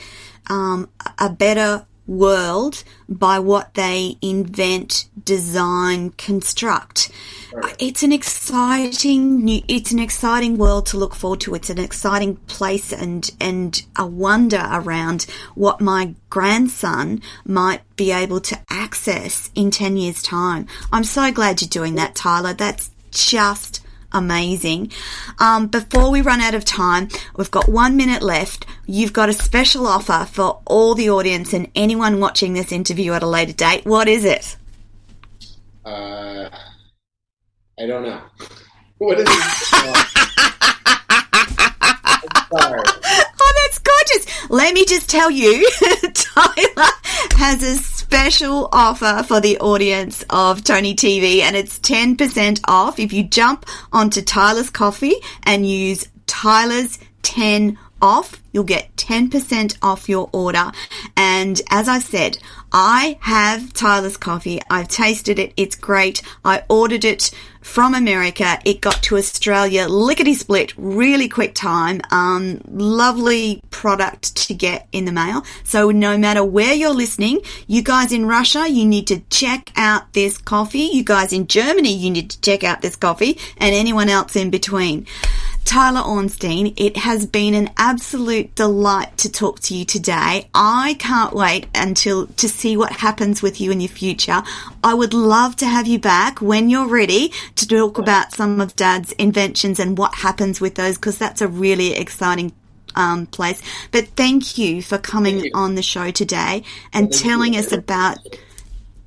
um, 0.47 0.89
a 1.18 1.30
better 1.30 1.86
world 2.10 2.84
by 3.07 3.38
what 3.38 3.76
they 3.76 4.18
invent, 4.22 5.07
design, 5.24 6.10
construct. 6.12 7.12
Right. 7.53 7.76
It's 7.80 8.03
an 8.03 8.12
exciting 8.12 9.45
new, 9.45 9.62
it's 9.68 9.91
an 9.91 9.99
exciting 9.99 10.57
world 10.57 10.88
to 10.88 10.97
look 10.97 11.16
forward 11.16 11.41
to. 11.41 11.53
It's 11.53 11.70
an 11.70 11.80
exciting 11.80 12.38
place 12.47 12.91
and 12.91 13.30
and 13.39 13.82
a 13.95 14.05
wonder 14.05 14.68
around 14.72 15.24
what 15.53 15.82
my 15.82 16.16
grandson 16.30 17.22
might 17.45 17.82
be 17.95 18.12
able 18.12 18.41
to 18.41 18.60
access 18.70 19.51
in 19.53 19.72
10 19.72 19.97
years 19.97 20.24
time. 20.24 20.68
I'm 20.91 21.03
so 21.03 21.32
glad 21.32 21.62
you're 21.62 21.70
doing 21.70 21.95
that, 21.95 22.16
Tyler. 22.16 22.53
That's 22.53 22.89
just 23.12 23.82
amazing. 24.12 24.91
Um, 25.39 25.68
before 25.68 26.12
we 26.12 26.22
run 26.22 26.41
out 26.41 26.53
of 26.53 26.66
time, 26.66 27.10
we've 27.36 27.51
got 27.51 27.70
one 27.70 27.95
minute 27.97 28.22
left. 28.22 28.66
You've 28.86 29.14
got 29.14 29.30
a 29.30 29.34
special 29.34 29.88
offer 29.88 30.28
for 30.32 30.62
all 30.66 30.95
the 30.95 31.10
audience 31.10 31.53
and 31.53 31.70
anyone 31.76 32.20
watching 32.20 32.53
this 32.53 32.72
interview 32.72 33.14
at 33.14 33.24
a 33.24 33.28
later 33.28 33.53
date. 33.53 33.86
What 33.86 34.07
is 34.07 34.26
it? 34.26 34.57
Uh, 35.86 36.49
I 37.80 37.86
don't 37.86 38.03
know. 38.03 38.22
What 38.99 39.18
is 39.18 39.26
it? 39.30 39.30
oh, 42.51 43.53
that's 43.64 43.80
gorgeous. 43.80 44.49
Let 44.49 44.74
me 44.74 44.84
just 44.84 45.10
tell 45.10 45.32
you, 45.32 45.70
Tyler 46.14 46.89
has 47.38 47.64
a 47.64 47.78
special 48.10 48.68
offer 48.72 49.24
for 49.24 49.39
the 49.39 49.60
audience 49.60 50.26
of 50.32 50.64
Toni 50.64 50.95
TV 50.95 51.41
and 51.41 51.55
it's 51.55 51.78
10% 51.78 52.60
off 52.68 52.97
if 52.97 53.14
you 53.14 53.24
jump 53.24 53.68
onto 53.93 54.20
Tyler's 54.24 54.72
Coffee 54.72 55.14
and 55.43 55.70
use 55.70 56.07
Tyler's 56.26 56.97
10 57.22 57.78
off. 58.01 58.41
You'll 58.51 58.64
get 58.64 58.95
10% 58.95 59.78
off 59.84 60.10
your 60.10 60.28
order. 60.34 60.72
And 61.16 61.62
as 61.70 61.88
I 61.88 61.99
said, 61.99 62.39
I 62.72 63.17
have 63.22 63.74
Tyler's 63.74 64.17
coffee. 64.17 64.61
I've 64.70 64.88
tasted 64.88 65.39
it. 65.39 65.53
It's 65.57 65.76
great. 65.76 66.22
I 66.45 66.63
ordered 66.70 67.03
it 67.03 67.32
from 67.61 67.93
America. 67.93 68.59
It 68.65 68.82
got 68.82 69.03
to 69.03 69.17
Australia 69.17 69.88
lickety 69.88 70.34
split, 70.34 70.74
really 70.78 71.28
quick 71.28 71.53
time. 71.55 72.01
Um, 72.11 72.61
lovely 72.67 73.61
product 73.70 74.36
to 74.47 74.53
get 74.53 74.88
in 74.91 75.05
the 75.05 75.11
mail. 75.11 75.43
So 75.63 75.91
no 75.91 76.17
matter 76.17 76.43
where 76.43 76.74
you're 76.74 76.93
listening, 76.93 77.41
you 77.67 77.82
guys 77.82 78.11
in 78.11 78.26
Russia, 78.26 78.67
you 78.70 78.86
need 78.86 79.07
to 79.07 79.20
check 79.30 79.72
out 79.76 80.13
this 80.13 80.38
coffee. 80.38 80.89
You 80.93 81.03
guys 81.03 81.34
in 81.34 81.47
Germany, 81.47 81.93
you 81.93 82.11
need 82.11 82.30
to 82.32 82.41
check 82.41 82.63
out 82.63 82.82
this 82.82 82.95
coffee 82.95 83.38
and 83.57 83.76
anyone 83.76 84.09
else 84.09 84.36
in 84.36 84.49
between. 84.49 85.05
Tyler 85.66 86.01
Ornstein, 86.01 86.74
it 86.78 86.97
has 86.97 87.26
been 87.26 87.53
an 87.53 87.70
absolute 87.78 88.55
delight 88.55 89.16
to 89.20 89.32
talk 89.32 89.60
to 89.62 89.76
you 89.76 89.86
today. 89.86 90.49
I 90.53 90.95
can't 90.97 91.34
wait 91.34 91.68
until 91.76 92.26
to 92.28 92.49
see 92.49 92.76
what 92.76 92.91
happens 92.91 93.43
with 93.43 93.62
you 93.62 93.72
in 93.72 93.80
your 93.80 93.89
future. 93.89 94.41
I 94.84 94.93
would 94.95 95.14
love 95.14 95.55
to 95.57 95.68
have 95.68 95.88
you 95.88 95.99
back 95.99 96.41
when 96.41 96.70
you're 96.70 96.88
ready 96.88 97.32
to 97.55 97.68
talk 97.68 97.99
about 97.99 98.34
some 98.34 98.60
of 98.60 98.76
Dad's 98.76 99.12
inventions 99.14 99.80
and 99.80 99.97
what 99.97 100.16
happens 100.16 100.60
with 100.60 100.76
those 100.76 100.95
because 100.95 101.20
that's 101.20 101.41
a 101.41 101.47
really 101.47 101.93
exciting 101.93 102.51
um, 102.95 103.28
place. 103.28 103.62
But 103.91 104.07
thank 104.10 104.57
you 104.57 104.82
for 104.82 104.97
coming 104.97 105.45
you. 105.45 105.51
on 105.53 105.76
the 105.76 105.84
show 105.84 106.12
today 106.12 106.64
and 106.93 107.12
Thank 107.12 107.24
telling 107.24 107.53
you. 107.53 107.60
us 107.60 107.72
about 107.72 108.18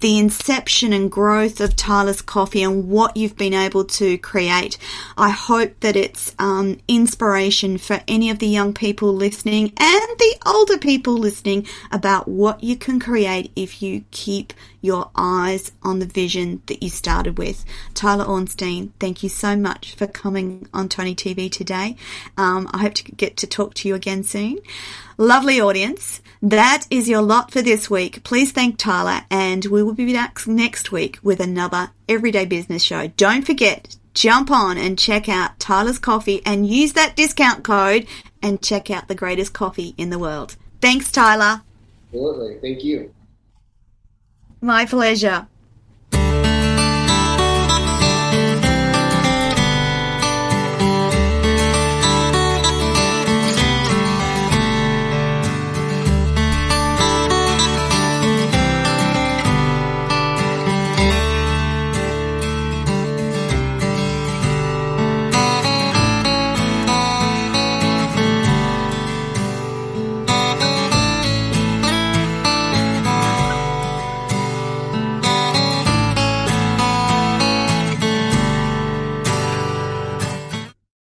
the 0.02 0.18
inception 0.18 0.92
and 0.92 1.10
growth 1.10 1.60
of 1.60 1.76
Tyler's 1.76 2.20
Coffee 2.20 2.64
and 2.64 2.88
what 2.88 3.16
you've 3.16 3.36
been 3.36 3.54
able 3.54 3.84
to 3.84 4.18
create. 4.18 4.76
I 5.16 5.30
hope 5.30 5.78
that 5.78 5.94
it's 5.94 6.34
um, 6.40 6.78
inspiration 6.88 7.78
for 7.78 8.00
any 8.08 8.28
of 8.28 8.40
the 8.40 8.48
young 8.48 8.74
people 8.74 9.14
listening 9.14 9.72
and 9.76 10.18
the 10.18 10.36
older 10.44 10.76
people 10.76 11.14
listening 11.14 11.68
about 11.92 12.26
what 12.26 12.64
you 12.64 12.76
can 12.76 12.98
create 12.98 13.52
if 13.54 13.80
you 13.80 14.04
keep 14.10 14.52
your 14.80 15.08
eyes 15.14 15.70
on 15.84 16.00
the 16.00 16.06
vision 16.06 16.60
that 16.66 16.82
you 16.82 16.90
started 16.90 17.38
with. 17.38 17.64
Tyler 17.94 18.24
Ornstein, 18.24 18.92
thank 18.98 19.22
you 19.22 19.28
so 19.28 19.54
much 19.54 19.94
for 19.94 20.08
coming 20.08 20.68
on 20.74 20.88
Toni 20.88 21.14
TV 21.14 21.50
today. 21.50 21.96
Um, 22.36 22.68
I 22.72 22.78
hope 22.78 22.94
to 22.94 23.04
get 23.12 23.36
to 23.38 23.46
talk 23.46 23.74
to 23.74 23.88
you 23.88 23.94
again 23.94 24.24
soon. 24.24 24.58
Lovely 25.22 25.60
audience. 25.60 26.20
That 26.42 26.88
is 26.90 27.08
your 27.08 27.22
lot 27.22 27.52
for 27.52 27.62
this 27.62 27.88
week. 27.88 28.24
Please 28.24 28.50
thank 28.50 28.76
Tyler, 28.76 29.20
and 29.30 29.64
we 29.66 29.80
will 29.80 29.94
be 29.94 30.12
back 30.12 30.44
next 30.48 30.90
week 30.90 31.20
with 31.22 31.38
another 31.38 31.90
Everyday 32.08 32.44
Business 32.44 32.82
Show. 32.82 33.06
Don't 33.06 33.46
forget, 33.46 33.96
jump 34.14 34.50
on 34.50 34.78
and 34.78 34.98
check 34.98 35.28
out 35.28 35.60
Tyler's 35.60 36.00
Coffee 36.00 36.42
and 36.44 36.66
use 36.66 36.94
that 36.94 37.14
discount 37.14 37.62
code 37.62 38.08
and 38.42 38.60
check 38.60 38.90
out 38.90 39.06
the 39.06 39.14
greatest 39.14 39.52
coffee 39.52 39.94
in 39.96 40.10
the 40.10 40.18
world. 40.18 40.56
Thanks, 40.80 41.12
Tyler. 41.12 41.62
Absolutely. 42.08 42.58
Thank 42.60 42.82
you. 42.82 43.14
My 44.60 44.86
pleasure. 44.86 45.46